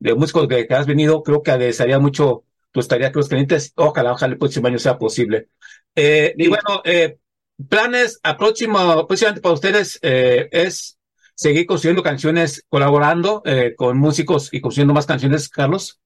de 0.00 0.14
músicos 0.14 0.48
que 0.48 0.66
has 0.70 0.86
venido, 0.86 1.22
creo 1.22 1.42
que 1.42 1.52
aderezaría 1.52 2.00
mucho 2.00 2.44
tu 2.72 2.80
estaría 2.80 3.12
que 3.12 3.18
los 3.18 3.28
clientes, 3.28 3.72
ojalá, 3.76 4.12
ojalá 4.12 4.32
el 4.32 4.38
próximo 4.38 4.66
año 4.66 4.78
sea 4.78 4.98
posible. 4.98 5.48
Eh, 5.94 6.34
y 6.36 6.48
bueno, 6.48 6.82
eh, 6.84 7.18
planes 7.68 8.18
a 8.22 8.36
próximo, 8.36 9.06
próximamente 9.06 9.42
para 9.42 9.54
ustedes 9.54 9.98
eh, 10.02 10.48
es 10.50 10.98
seguir 11.34 11.66
construyendo 11.66 12.02
canciones, 12.02 12.64
colaborando 12.68 13.42
con 13.76 13.98
músicos 13.98 14.52
y 14.52 14.60
construyendo 14.60 14.94
más 14.94 15.06
canciones, 15.06 15.48
Carlos. 15.48 16.01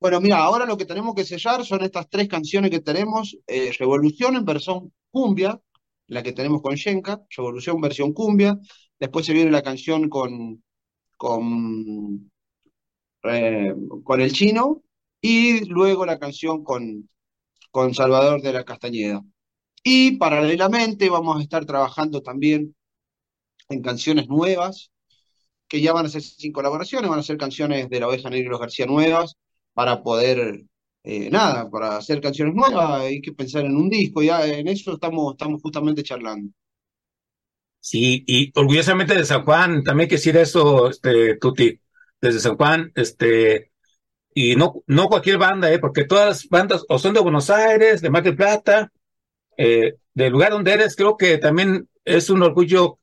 Bueno, 0.00 0.20
mira, 0.20 0.38
ahora 0.38 0.64
lo 0.64 0.76
que 0.78 0.86
tenemos 0.86 1.14
que 1.14 1.24
sellar 1.24 1.64
son 1.64 1.82
estas 1.82 2.08
tres 2.08 2.26
canciones 2.28 2.70
que 2.70 2.80
tenemos, 2.80 3.36
eh, 3.46 3.70
Revolución 3.78 4.34
en 4.36 4.44
versión 4.46 4.92
cumbia, 5.10 5.60
la 6.06 6.22
que 6.22 6.32
tenemos 6.32 6.62
con 6.62 6.74
Shenka, 6.74 7.20
Revolución 7.36 7.80
versión 7.80 8.12
cumbia, 8.14 8.58
después 8.98 9.26
se 9.26 9.34
viene 9.34 9.50
la 9.50 9.62
canción 9.62 10.08
con, 10.08 10.62
con, 11.18 12.30
eh, 13.24 13.74
con 14.04 14.20
el 14.20 14.32
chino 14.32 14.82
y 15.20 15.64
luego 15.66 16.06
la 16.06 16.18
canción 16.18 16.64
con, 16.64 17.08
con 17.70 17.94
Salvador 17.94 18.42
de 18.42 18.52
la 18.54 18.64
Castañeda. 18.64 19.22
Y 19.84 20.18
paralelamente 20.18 21.10
vamos 21.10 21.38
a 21.38 21.42
estar 21.42 21.66
trabajando 21.66 22.22
también 22.22 22.74
en 23.68 23.82
canciones 23.82 24.28
nuevas, 24.28 24.90
que 25.68 25.80
ya 25.80 25.92
van 25.92 26.06
a 26.06 26.08
ser 26.10 26.22
sin 26.22 26.52
colaboraciones, 26.52 27.10
van 27.10 27.20
a 27.20 27.22
ser 27.24 27.38
canciones 27.38 27.88
de 27.90 28.00
la 28.00 28.08
Oveja 28.08 28.30
Negra 28.30 28.46
y 28.46 28.50
los 28.50 28.60
García 28.60 28.86
nuevas, 28.86 29.36
para 29.80 30.02
poder, 30.02 30.62
eh, 31.04 31.30
nada, 31.30 31.70
para 31.70 31.96
hacer 31.96 32.20
canciones 32.20 32.54
nuevas 32.54 33.00
hay 33.00 33.22
que 33.22 33.32
pensar 33.32 33.64
en 33.64 33.74
un 33.74 33.88
disco, 33.88 34.22
ya 34.22 34.46
en 34.46 34.68
eso 34.68 34.92
estamos, 34.92 35.32
estamos 35.32 35.62
justamente 35.62 36.02
charlando. 36.02 36.52
Sí, 37.78 38.22
y 38.26 38.52
orgullosamente 38.54 39.14
de 39.14 39.24
San 39.24 39.42
Juan, 39.42 39.82
también 39.82 40.10
decir 40.10 40.36
eso, 40.36 40.90
este, 40.90 41.38
Tuti, 41.38 41.80
desde 42.20 42.40
San 42.40 42.58
Juan, 42.58 42.92
este, 42.94 43.70
y 44.34 44.54
no, 44.54 44.82
no 44.86 45.08
cualquier 45.08 45.38
banda, 45.38 45.72
eh, 45.72 45.78
porque 45.78 46.04
todas 46.04 46.26
las 46.28 46.48
bandas 46.50 46.84
o 46.86 46.98
son 46.98 47.14
de 47.14 47.20
Buenos 47.20 47.48
Aires, 47.48 48.02
de 48.02 48.10
Mar 48.10 48.22
del 48.22 48.36
Plata, 48.36 48.92
eh, 49.56 49.94
del 50.12 50.32
lugar 50.34 50.50
donde 50.50 50.74
eres, 50.74 50.94
creo 50.94 51.16
que 51.16 51.38
también 51.38 51.88
es 52.04 52.28
un 52.28 52.42
orgullo 52.42 52.98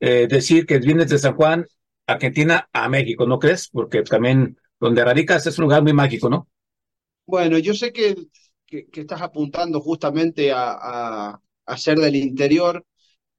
eh, 0.00 0.28
decir 0.30 0.64
que 0.64 0.78
vienes 0.78 1.10
de 1.10 1.18
San 1.18 1.34
Juan, 1.34 1.66
Argentina, 2.06 2.70
a 2.72 2.88
México, 2.88 3.26
¿no 3.26 3.38
crees? 3.38 3.68
Porque 3.68 4.00
también 4.00 4.56
donde 4.80 5.04
radicas 5.04 5.46
es 5.46 5.58
un 5.58 5.64
lugar 5.64 5.82
muy 5.82 5.92
mágico, 5.92 6.28
¿no? 6.30 6.48
Bueno, 7.26 7.58
yo 7.58 7.74
sé 7.74 7.92
que, 7.92 8.14
que, 8.66 8.86
que 8.88 9.00
estás 9.00 9.20
apuntando 9.22 9.80
justamente 9.80 10.52
a, 10.52 10.72
a, 11.32 11.42
a 11.66 11.76
ser 11.78 11.98
del 11.98 12.16
interior 12.16 12.84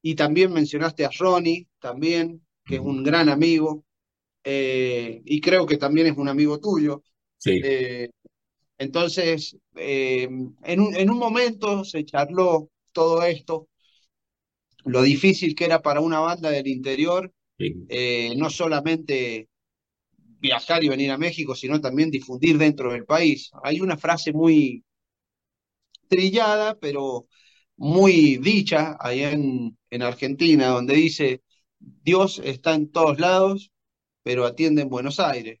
y 0.02 0.14
también 0.14 0.52
mencionaste 0.52 1.04
a 1.06 1.10
Ronnie, 1.18 1.68
también, 1.78 2.46
que 2.64 2.76
es 2.76 2.80
un 2.80 3.04
gran 3.04 3.28
amigo, 3.28 3.84
eh, 4.44 5.22
y 5.24 5.40
creo 5.40 5.66
que 5.66 5.78
también 5.78 6.08
es 6.08 6.18
un 6.18 6.28
amigo 6.28 6.60
tuyo. 6.60 7.02
Sí. 7.38 7.62
Eh, 7.62 8.10
entonces, 8.78 9.56
eh, 9.76 10.24
en 10.64 10.80
un, 10.80 10.96
en 10.96 11.10
un 11.10 11.18
momento 11.18 11.84
se 11.84 12.04
charló 12.04 12.70
todo 12.92 13.22
esto 13.24 13.68
lo 14.84 15.02
difícil 15.02 15.54
que 15.54 15.64
era 15.66 15.82
para 15.82 16.00
una 16.00 16.20
banda 16.20 16.50
del 16.50 16.66
interior, 16.66 17.32
no 18.36 18.50
solamente 18.50 19.48
viajar 20.40 20.84
y 20.84 20.88
venir 20.88 21.10
a 21.10 21.18
México, 21.18 21.54
sino 21.54 21.80
también 21.80 22.10
difundir 22.10 22.58
dentro 22.58 22.92
del 22.92 23.04
país. 23.04 23.50
Hay 23.62 23.80
una 23.80 23.96
frase 23.96 24.32
muy 24.32 24.84
trillada, 26.08 26.78
pero 26.78 27.26
muy 27.76 28.38
dicha 28.38 28.96
ahí 29.00 29.22
en, 29.22 29.78
en 29.90 30.02
Argentina, 30.02 30.68
donde 30.68 30.94
dice, 30.94 31.42
Dios 31.78 32.40
está 32.44 32.74
en 32.74 32.90
todos 32.90 33.20
lados, 33.20 33.72
pero 34.22 34.46
atiende 34.46 34.82
en 34.82 34.88
Buenos 34.88 35.20
Aires. 35.20 35.60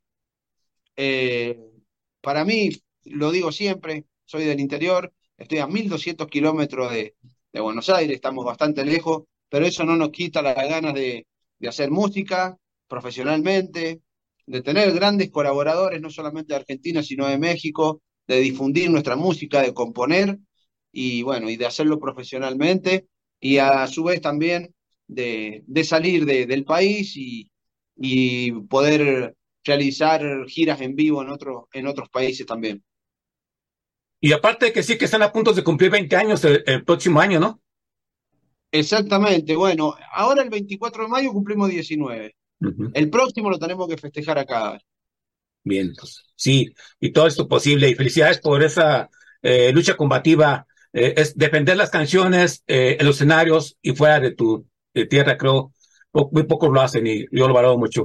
Eh, 0.96 1.58
para 2.20 2.44
mí, 2.44 2.70
lo 3.04 3.30
digo 3.30 3.52
siempre, 3.52 4.06
soy 4.24 4.44
del 4.44 4.60
interior, 4.60 5.12
estoy 5.36 5.58
a 5.58 5.66
1200 5.66 6.26
kilómetros 6.28 6.92
de, 6.92 7.14
Buenos 7.60 7.88
Aires, 7.90 8.14
estamos 8.14 8.44
bastante 8.44 8.84
lejos, 8.84 9.24
pero 9.48 9.66
eso 9.66 9.84
no 9.84 9.96
nos 9.96 10.10
quita 10.10 10.42
las 10.42 10.54
ganas 10.54 10.94
de 10.94 11.26
hacer 11.66 11.90
música 11.90 12.56
profesionalmente, 12.86 14.00
de 14.48 14.62
tener 14.62 14.92
grandes 14.92 15.30
colaboradores, 15.30 16.00
no 16.00 16.10
solamente 16.10 16.52
de 16.54 16.60
Argentina, 16.60 17.02
sino 17.02 17.26
de 17.28 17.38
México, 17.38 18.02
de 18.26 18.40
difundir 18.40 18.90
nuestra 18.90 19.16
música, 19.16 19.62
de 19.62 19.74
componer 19.74 20.38
y 20.92 21.22
bueno, 21.22 21.50
y 21.50 21.56
de 21.56 21.66
hacerlo 21.66 21.98
profesionalmente 22.00 23.08
y 23.40 23.58
a 23.58 23.86
su 23.86 24.04
vez 24.04 24.20
también 24.20 24.74
de, 25.06 25.62
de 25.66 25.84
salir 25.84 26.24
de- 26.26 26.46
del 26.46 26.64
país 26.64 27.16
y, 27.16 27.50
y 27.96 28.52
poder 28.52 29.34
realizar 29.64 30.22
giras 30.48 30.80
en 30.80 30.94
vivo 30.96 31.22
en 31.22 31.30
otros 31.30 31.64
en 31.72 31.86
otros 31.86 32.08
países 32.10 32.46
también. 32.46 32.82
Y 34.20 34.32
aparte 34.32 34.66
de 34.66 34.72
que 34.72 34.84
sí 34.84 34.96
que 34.96 35.06
están 35.06 35.22
a 35.22 35.32
punto 35.32 35.52
de 35.52 35.64
cumplir 35.64 35.90
20 35.90 36.14
años 36.16 36.44
el, 36.44 36.62
el 36.66 36.84
próximo 36.84 37.20
año, 37.20 37.40
¿no? 37.40 37.60
Exactamente, 38.70 39.56
bueno, 39.56 39.94
ahora 40.12 40.42
el 40.42 40.50
24 40.50 41.04
de 41.04 41.08
mayo 41.08 41.32
cumplimos 41.32 41.68
19. 41.70 42.34
El 42.94 43.10
próximo 43.10 43.50
lo 43.50 43.58
tenemos 43.58 43.88
que 43.88 43.96
festejar 43.96 44.38
acá. 44.38 44.78
Bien, 45.64 45.92
pues, 45.98 46.24
sí, 46.34 46.72
y 47.00 47.12
todo 47.12 47.26
esto 47.26 47.46
posible. 47.48 47.88
Y 47.88 47.94
felicidades 47.94 48.38
por 48.40 48.62
esa 48.62 49.10
eh, 49.42 49.72
lucha 49.72 49.94
combativa. 49.96 50.66
eh, 50.92 51.14
es 51.16 51.36
defender 51.36 51.76
las 51.76 51.90
canciones 51.90 52.62
eh, 52.66 52.96
en 52.98 53.06
los 53.06 53.16
escenarios 53.16 53.76
y 53.82 53.92
fuera 53.94 54.20
de 54.20 54.32
tu 54.34 54.66
de 54.94 55.06
tierra, 55.06 55.36
creo. 55.36 55.72
po- 56.10 56.30
Muy 56.32 56.44
pocos 56.44 56.70
lo 56.72 56.80
hacen 56.80 57.06
y 57.06 57.26
yo 57.30 57.46
lo 57.46 57.54
valoro 57.54 57.76
mucho. 57.78 58.04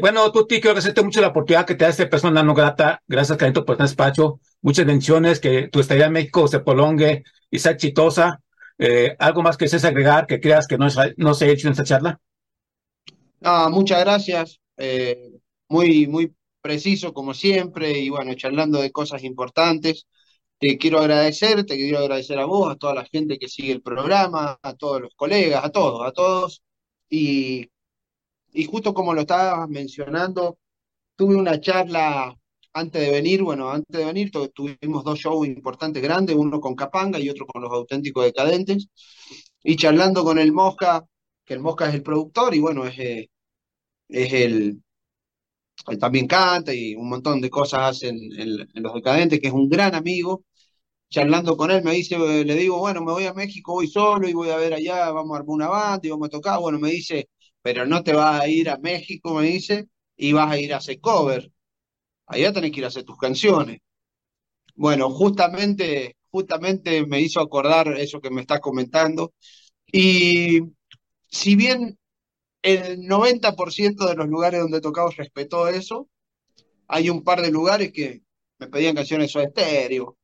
Bueno, 0.00 0.30
Tuti, 0.32 0.56
quiero 0.56 0.70
agradecerte 0.70 1.02
mucho 1.02 1.20
la 1.20 1.28
oportunidad 1.28 1.64
que 1.66 1.74
te 1.76 1.84
da 1.84 1.90
esta 1.90 2.08
persona 2.10 2.42
no 2.42 2.54
grata. 2.54 3.00
Gracias, 3.06 3.38
Carito, 3.38 3.64
por 3.64 3.74
este 3.74 3.84
despacho. 3.84 4.40
Muchas 4.60 4.84
bendiciones, 4.86 5.38
que 5.40 5.68
tu 5.68 5.78
estadía 5.80 6.06
en 6.06 6.12
México 6.12 6.48
se 6.48 6.60
prolongue 6.60 7.22
y 7.50 7.58
sea 7.60 7.72
exitosa. 7.72 8.40
¿algo 9.18 9.42
más 9.42 9.56
que 9.56 9.64
desees 9.66 9.84
agregar 9.84 10.26
que 10.26 10.40
creas 10.40 10.66
que 10.66 10.78
no, 10.78 10.86
no 11.16 11.34
se 11.34 11.44
ha 11.46 11.48
hecho 11.48 11.68
en 11.68 11.72
esta 11.72 11.84
charla? 11.84 12.20
Muchas 13.70 14.00
gracias. 14.00 14.60
eh, 14.76 15.30
muy, 15.68 16.06
muy 16.06 16.34
preciso 16.60 17.12
como 17.12 17.34
siempre 17.34 17.98
y 17.98 18.08
bueno, 18.10 18.34
charlando 18.34 18.80
de 18.80 18.90
cosas 18.92 19.22
importantes. 19.24 20.06
Te 20.58 20.78
quiero 20.78 20.98
agradecer, 21.00 21.64
te 21.66 21.76
quiero 21.76 21.98
agradecer 22.00 22.38
a 22.38 22.44
vos, 22.46 22.70
a 22.72 22.76
toda 22.76 22.94
la 22.94 23.04
gente 23.06 23.38
que 23.38 23.48
sigue 23.48 23.72
el 23.72 23.82
programa, 23.82 24.58
a 24.62 24.74
todos 24.74 25.00
los 25.02 25.14
colegas, 25.14 25.64
a 25.64 25.70
todos, 25.70 26.06
a 26.06 26.12
todos. 26.12 26.62
Y, 27.10 27.68
y 28.52 28.64
justo 28.66 28.94
como 28.94 29.14
lo 29.14 29.22
estabas 29.22 29.68
mencionando, 29.68 30.58
tuve 31.16 31.36
una 31.36 31.60
charla 31.60 32.34
antes 32.74 33.02
de 33.02 33.10
venir, 33.12 33.42
bueno, 33.42 33.70
antes 33.70 33.96
de 33.98 34.04
venir 34.06 34.30
tu- 34.32 34.48
tuvimos 34.50 35.04
dos 35.04 35.18
shows 35.20 35.46
importantes 35.48 36.02
grandes, 36.02 36.36
uno 36.36 36.60
con 36.60 36.74
Capanga 36.76 37.18
y 37.20 37.30
otro 37.30 37.46
con 37.46 37.62
los 37.62 37.72
auténticos 37.72 38.24
decadentes, 38.24 38.88
y 39.62 39.76
charlando 39.76 40.24
con 40.24 40.38
el 40.38 40.52
Mosca, 40.52 41.04
que 41.48 41.54
el 41.54 41.60
Mosca 41.60 41.88
es 41.88 41.94
el 41.94 42.02
productor 42.02 42.54
y 42.54 42.60
bueno, 42.60 42.86
es, 42.86 42.98
eh, 42.98 43.30
es 44.08 44.32
el, 44.34 44.82
él 45.88 45.98
también 45.98 46.26
canta 46.26 46.74
y 46.74 46.94
un 46.94 47.08
montón 47.08 47.40
de 47.40 47.50
cosas 47.50 47.80
hace 47.96 48.08
en, 48.08 48.58
Los 48.74 48.94
Decadentes, 48.94 49.40
que 49.40 49.48
es 49.48 49.52
un 49.54 49.68
gran 49.68 49.94
amigo. 49.94 50.44
Charlando 51.10 51.56
con 51.56 51.70
él, 51.70 51.82
me 51.84 51.92
dice, 51.92 52.16
eh, 52.16 52.44
le 52.44 52.54
digo, 52.56 52.78
bueno, 52.78 53.00
me 53.02 53.12
voy 53.12 53.24
a 53.26 53.34
México, 53.34 53.74
voy 53.74 53.88
solo 53.88 54.28
y 54.28 54.34
voy 54.34 54.50
a 54.50 54.56
ver 54.56 54.74
allá, 54.74 55.10
vamos 55.10 55.36
a 55.36 55.40
armar 55.40 55.54
una 55.54 55.68
banda 55.68 56.06
y 56.06 56.10
vamos 56.10 56.28
a 56.28 56.30
tocar. 56.30 56.60
Bueno, 56.60 56.78
me 56.78 56.90
dice, 56.90 57.28
pero 57.62 57.86
no 57.86 58.02
te 58.04 58.12
vas 58.14 58.40
a 58.42 58.48
ir 58.48 58.70
a 58.70 58.78
México, 58.78 59.34
me 59.34 59.44
dice, 59.46 59.88
y 60.16 60.32
vas 60.32 60.50
a 60.52 60.58
ir 60.58 60.74
a 60.74 60.78
hacer 60.78 61.00
cover. 61.00 61.50
Allá 62.26 62.52
tenés 62.52 62.72
que 62.72 62.80
ir 62.80 62.84
a 62.86 62.88
hacer 62.88 63.04
tus 63.04 63.18
canciones. 63.18 63.78
Bueno, 64.74 65.10
justamente, 65.10 66.16
justamente 66.30 67.04
me 67.06 67.20
hizo 67.20 67.40
acordar 67.40 67.88
eso 67.98 68.20
que 68.20 68.30
me 68.30 68.42
estás 68.42 68.60
comentando. 68.60 69.34
Y 69.92 70.60
si 71.30 71.56
bien 71.56 71.98
el 72.62 73.00
90% 73.00 74.08
de 74.08 74.14
los 74.14 74.28
lugares 74.28 74.60
donde 74.60 74.78
he 74.78 74.82
tocado 74.82 75.10
respetó 75.10 75.68
eso, 75.68 76.08
hay 76.86 77.10
un 77.10 77.22
par 77.22 77.42
de 77.42 77.50
lugares 77.50 77.92
que 77.92 78.22
me 78.58 78.68
pedían 78.68 78.94
canciones 78.94 79.28
de 79.28 79.32
Soda 79.32 79.50
Stereo. 79.50 80.16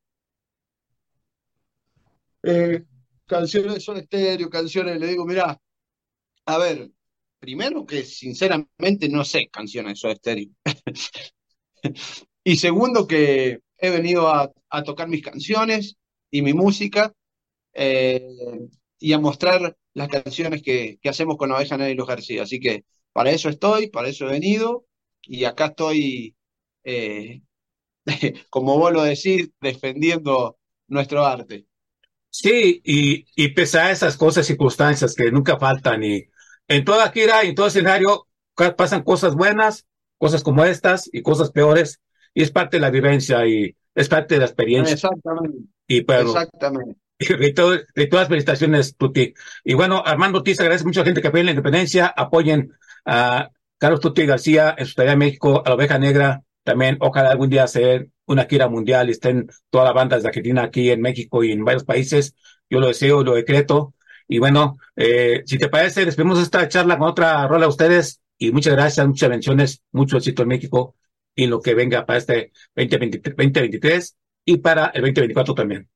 Eh, 2.43 2.83
canciones 3.25 3.73
de 3.75 3.79
Soda 3.79 4.01
Stereo, 4.01 4.49
canciones, 4.49 4.99
le 4.99 5.07
digo, 5.07 5.25
mirá, 5.25 5.59
a 6.45 6.57
ver, 6.57 6.91
primero 7.39 7.85
que 7.85 8.03
sinceramente 8.03 9.09
no 9.09 9.23
sé 9.23 9.47
canciones 9.49 9.93
de 9.93 9.95
Soda 9.95 10.15
Stereo. 10.15 10.49
Y 12.47 12.57
segundo 12.57 13.07
que 13.07 13.61
he 13.77 13.89
venido 13.89 14.27
a, 14.27 14.51
a 14.69 14.83
tocar 14.83 15.07
mis 15.07 15.23
canciones 15.23 15.97
y 16.29 16.43
mi 16.43 16.53
música 16.53 17.11
eh, 17.73 18.27
y 18.99 19.13
a 19.13 19.19
mostrar 19.19 19.75
las 19.95 20.09
canciones 20.09 20.61
que, 20.61 20.99
que 21.01 21.09
hacemos 21.09 21.37
con 21.37 21.49
la 21.49 21.55
Oveja 21.55 21.77
Negra 21.77 21.91
y 21.91 21.95
los 21.95 22.07
García. 22.07 22.43
Así 22.43 22.59
que 22.59 22.85
para 23.13 23.31
eso 23.31 23.49
estoy, 23.49 23.87
para 23.87 24.09
eso 24.09 24.27
he 24.27 24.33
venido 24.33 24.85
y 25.23 25.45
acá 25.45 25.67
estoy, 25.67 26.35
eh, 26.83 27.41
como 28.49 28.77
vos 28.77 28.93
lo 28.93 29.03
decís, 29.03 29.49
defendiendo 29.59 30.59
nuestro 30.87 31.25
arte. 31.25 31.65
Sí, 32.29 32.81
y, 32.83 33.25
y 33.35 33.49
pese 33.49 33.79
a 33.79 33.91
esas 33.91 34.17
cosas, 34.17 34.45
circunstancias 34.45 35.15
que 35.15 35.31
nunca 35.31 35.57
faltan, 35.57 36.03
y 36.03 36.25
en 36.67 36.83
toda 36.83 37.09
gira 37.11 37.45
y 37.45 37.49
en 37.49 37.55
todo 37.55 37.67
escenario 37.67 38.27
pasan 38.77 39.03
cosas 39.03 39.35
buenas, 39.35 39.87
cosas 40.17 40.43
como 40.43 40.65
estas 40.65 41.09
y 41.11 41.21
cosas 41.21 41.51
peores, 41.51 42.01
y 42.33 42.43
es 42.43 42.51
parte 42.51 42.77
de 42.77 42.81
la 42.81 42.89
vivencia 42.89 43.47
y 43.47 43.75
es 43.95 44.09
parte 44.09 44.35
de 44.35 44.39
la 44.39 44.45
experiencia. 44.47 44.95
Exactamente. 44.95 45.57
Y 45.87 46.01
pero, 46.01 46.23
Exactamente. 46.23 46.99
de, 47.39 47.53
todo- 47.53 47.77
de 47.95 48.07
todas 48.07 48.27
felicitaciones, 48.27 48.95
Tuti. 48.97 49.33
Y 49.63 49.73
bueno, 49.73 50.03
Armando 50.05 50.39
Ortiz 50.39 50.59
agradece 50.59 50.85
mucho 50.85 50.99
a 51.01 51.03
la 51.03 51.07
gente 51.07 51.21
que 51.21 51.27
apoya 51.27 51.43
la 51.43 51.51
independencia, 51.51 52.07
apoyen 52.07 52.73
a 53.05 53.49
Carlos 53.77 53.99
Tuti 53.99 54.25
García 54.25 54.75
en 54.77 54.85
su 54.85 54.93
tarea 54.95 55.13
en 55.13 55.19
México, 55.19 55.61
a 55.65 55.69
la 55.69 55.75
Oveja 55.75 55.97
Negra, 55.99 56.43
también 56.63 56.97
ojalá 56.99 57.31
algún 57.31 57.49
día 57.49 57.63
hacer 57.63 58.09
una 58.25 58.45
gira 58.45 58.67
mundial 58.67 59.07
y 59.07 59.11
estén 59.11 59.47
todas 59.69 59.85
las 59.85 59.93
bandas 59.93 60.23
de 60.23 60.29
Argentina 60.29 60.63
aquí 60.63 60.89
en 60.89 61.01
México 61.01 61.43
y 61.43 61.51
en 61.51 61.63
varios 61.63 61.83
países. 61.83 62.35
Yo 62.69 62.79
lo 62.79 62.87
deseo, 62.87 63.23
lo 63.23 63.35
decreto. 63.35 63.93
Y 64.27 64.39
bueno, 64.39 64.77
eh, 64.95 65.43
si 65.45 65.59
te 65.59 65.69
parece, 65.69 66.05
despedimos 66.05 66.39
esta 66.41 66.67
charla 66.67 66.97
con 66.97 67.07
otra 67.09 67.47
rola 67.47 67.65
a 67.67 67.69
ustedes 67.69 68.21
y 68.39 68.51
muchas 68.51 68.73
gracias, 68.73 69.07
muchas 69.07 69.29
bendiciones, 69.29 69.81
mucho 69.91 70.17
éxito 70.17 70.41
en 70.41 70.47
México 70.49 70.95
y 71.35 71.45
lo 71.45 71.61
que 71.61 71.75
venga 71.75 72.05
para 72.07 72.17
este 72.17 72.51
2023, 72.75 73.35
2023 73.37 74.17
y 74.45 74.57
para 74.57 74.87
el 74.87 75.01
2024 75.03 75.53
también. 75.53 75.87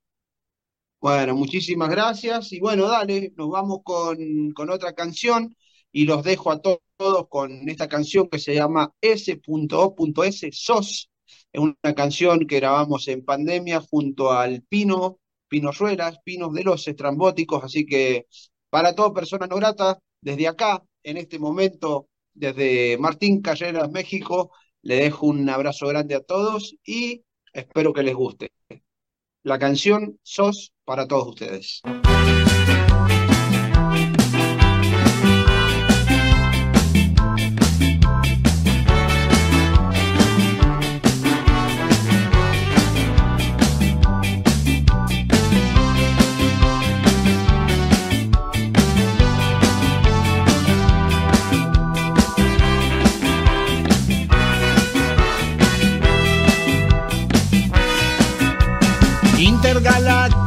Bueno, 1.01 1.35
muchísimas 1.35 1.89
gracias. 1.89 2.51
Y 2.51 2.59
bueno, 2.59 2.87
dale, 2.89 3.31
nos 3.37 3.49
vamos 3.49 3.79
con, 3.83 4.51
con 4.51 4.69
otra 4.69 4.93
canción 4.93 5.55
y 5.91 6.05
los 6.05 6.23
dejo 6.23 6.51
a 6.51 6.61
to- 6.61 6.81
todos 6.97 7.27
con 7.29 7.69
esta 7.69 7.87
canción 7.87 8.27
que 8.29 8.39
se 8.39 8.53
llama 8.53 8.93
S.O.S. 9.01 10.47
SOS. 10.51 11.09
Es 11.53 11.61
una 11.61 11.95
canción 11.95 12.45
que 12.47 12.57
grabamos 12.57 13.07
en 13.07 13.23
pandemia 13.23 13.79
junto 13.81 14.31
al 14.31 14.61
Pino, 14.63 15.19
Pino 15.47 15.71
Ruelas, 15.71 16.17
Pinos 16.23 16.53
de 16.53 16.63
los 16.63 16.85
Estrambóticos. 16.87 17.63
Así 17.63 17.85
que 17.85 18.27
para 18.69 18.93
toda 18.93 19.13
persona 19.13 19.47
no 19.47 19.55
grata, 19.55 19.99
desde 20.21 20.47
acá, 20.49 20.83
en 21.03 21.15
este 21.17 21.39
momento, 21.39 22.09
desde 22.33 22.97
Martín 22.97 23.41
Carreras, 23.41 23.89
México, 23.91 24.51
le 24.81 24.95
dejo 24.95 25.27
un 25.27 25.47
abrazo 25.49 25.87
grande 25.87 26.15
a 26.15 26.21
todos 26.21 26.75
y 26.85 27.23
espero 27.53 27.93
que 27.93 28.03
les 28.03 28.15
guste. 28.15 28.51
La 29.43 29.59
canción 29.59 30.17
SOS 30.23 30.71
para 30.89 31.05
todos 31.05 31.27
ustedes. 31.27 31.83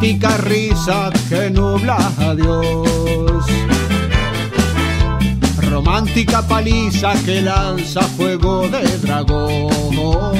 Intergaláctica 0.02 0.36
risa 0.48 1.10
que 1.28 1.50
nubla 1.50 1.96
a 2.18 2.34
Dios. 2.34 3.22
auténtica 6.12 6.42
paliza 6.42 7.12
que 7.24 7.40
lanza 7.40 8.02
fuego 8.02 8.68
de 8.68 8.82
dragón. 8.98 10.34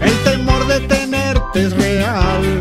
El 0.00 0.16
temor 0.22 0.66
de 0.66 0.80
tenerte 0.80 1.64
es 1.64 1.72
real, 1.72 2.60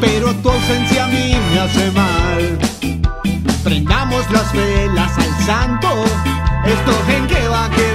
pero 0.00 0.34
tu 0.34 0.50
ausencia 0.50 1.06
a 1.06 1.08
mí 1.08 1.34
me 1.50 1.58
hace 1.58 1.90
mal. 1.92 2.58
Prendamos 3.64 4.30
las 4.30 4.52
velas 4.52 5.18
al 5.18 5.46
santo, 5.46 5.88
esto 6.64 6.92
en 7.16 7.26
qué 7.26 7.48
va 7.48 7.64
a 7.64 7.70
quedar. 7.70 7.85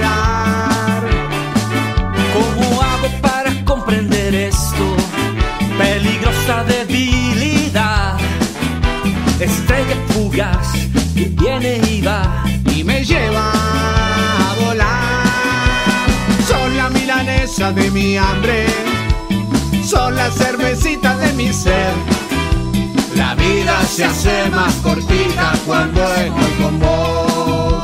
Fugaz 10.52 10.72
que 11.14 11.24
viene 11.24 11.80
y 11.90 12.00
va 12.00 12.44
y 12.74 12.84
me 12.84 13.04
lleva 13.04 13.52
a 13.52 14.54
volar. 14.64 15.24
Son 16.46 16.76
la 16.76 16.88
milanesa 16.90 17.72
de 17.72 17.90
mi 17.90 18.16
hambre, 18.16 18.66
son 19.84 20.14
la 20.16 20.30
cervecita 20.30 21.16
de 21.16 21.32
mi 21.34 21.52
ser. 21.52 21.92
La 23.16 23.34
vida 23.34 23.82
se 23.84 24.04
hace 24.04 24.48
más 24.50 24.74
cortita 24.76 25.52
cuando 25.66 26.02
estoy 26.14 26.52
con 26.62 26.80
vos. 26.80 27.82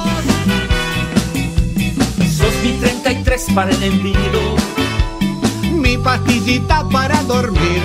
Sos 2.36 2.54
mi 2.62 2.72
33 2.80 3.46
para 3.54 3.70
el 3.70 3.82
envido, 3.82 4.56
mi 5.72 5.96
pastillita 5.98 6.88
para 6.88 7.22
dormir. 7.24 7.82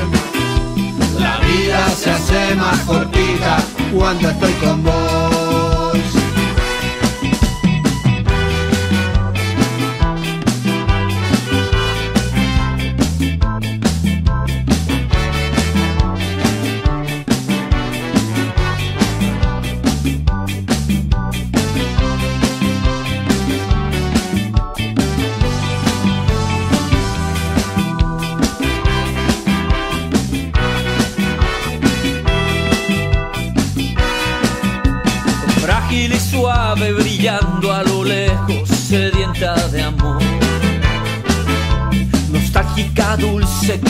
La 1.19 1.37
vida 1.39 1.89
se 1.89 2.11
hace 2.11 2.55
más 2.55 2.79
cortita 2.81 3.57
cuando 3.93 4.29
estoy 4.29 4.53
con 4.53 4.83
vos. 4.83 5.32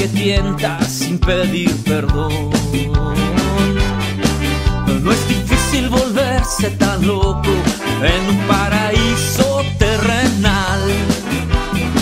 Que 0.04 0.10
tienta 0.10 0.82
sin 0.84 1.18
pedir 1.18 1.74
perdón. 1.84 2.49
No 5.01 5.12
es 5.12 5.28
difícil 5.30 5.88
volverse 5.88 6.72
tan 6.72 7.08
loco 7.08 7.49
en 8.01 8.30
un 8.30 8.38
paraíso 8.45 9.62
terrenal. 9.80 10.82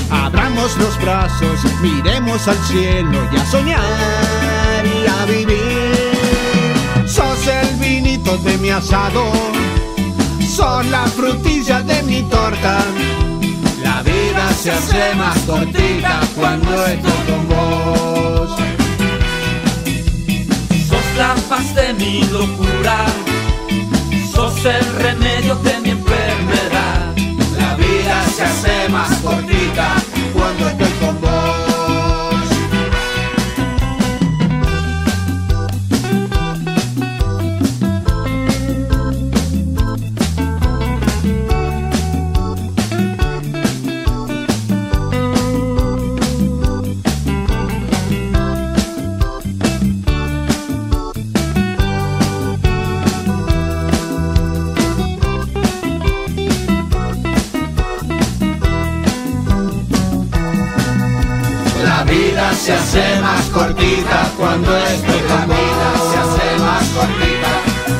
Abramos 0.09 0.75
los 0.77 0.99
brazos, 0.99 1.59
miremos 1.83 2.47
al 2.47 2.57
cielo 2.65 3.19
y 3.31 3.37
a 3.37 3.45
soñar 3.45 4.83
y 4.83 5.07
a 5.07 5.25
vivir. 5.25 7.05
Sos 7.05 7.47
el 7.47 7.75
vinito 7.77 8.35
de 8.37 8.57
mi 8.57 8.71
asado, 8.71 9.31
sos 10.55 10.85
la 10.87 11.05
frutilla 11.05 11.83
de 11.83 12.01
mi 12.01 12.23
torta. 12.23 12.79
Vida 14.41 14.53
se 14.53 14.71
hace 14.71 15.15
más 15.15 15.37
cortita 15.41 16.19
cuando 16.35 16.85
estoy 16.87 17.11
con 17.27 17.47
vos. 17.47 18.49
Sos 20.87 21.15
la 21.15 21.35
paz 21.47 21.75
de 21.75 21.93
mi 21.93 22.23
locura, 22.23 23.05
sos 24.33 24.65
el 24.65 24.95
remedio 24.95 25.55
de 25.57 25.79
mi 25.81 25.89
enfermedad. 25.91 27.15
La 27.55 27.75
vida 27.75 28.25
se 28.35 28.43
hace 28.43 28.89
más 28.89 29.15
cortita 29.19 29.95
cuando 30.33 30.69
estoy 30.69 30.90
cuando 63.51 64.77
estoy 64.77 65.19
con 65.27 65.47
vos. 65.47 65.57
se 66.11 66.17
hace 66.19 66.59
más 66.59 66.83
cortita. 66.89 67.53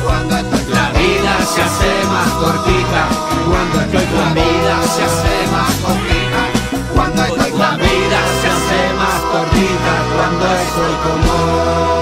Cuando 0.04 0.36
estoy 0.36 0.72
La 0.72 0.90
vida 0.90 1.34
se 1.54 1.62
hace 1.62 2.04
más 2.08 2.28
cortita. 2.40 3.08
Cuando 3.48 3.80
estoy 3.80 4.06
con 4.06 4.34
vida 4.34 4.76
se 4.94 5.04
hace 5.04 5.34
más 5.52 5.74
cortita. 5.84 6.42
Cuando 6.94 7.24
estoy 7.24 7.58
La 7.58 7.76
vida 7.76 8.20
se 8.40 8.48
hace 8.48 8.94
más 8.94 9.20
cortita. 9.32 9.92
Cuando 10.16 10.44
estoy 10.46 10.94
con 11.04 12.01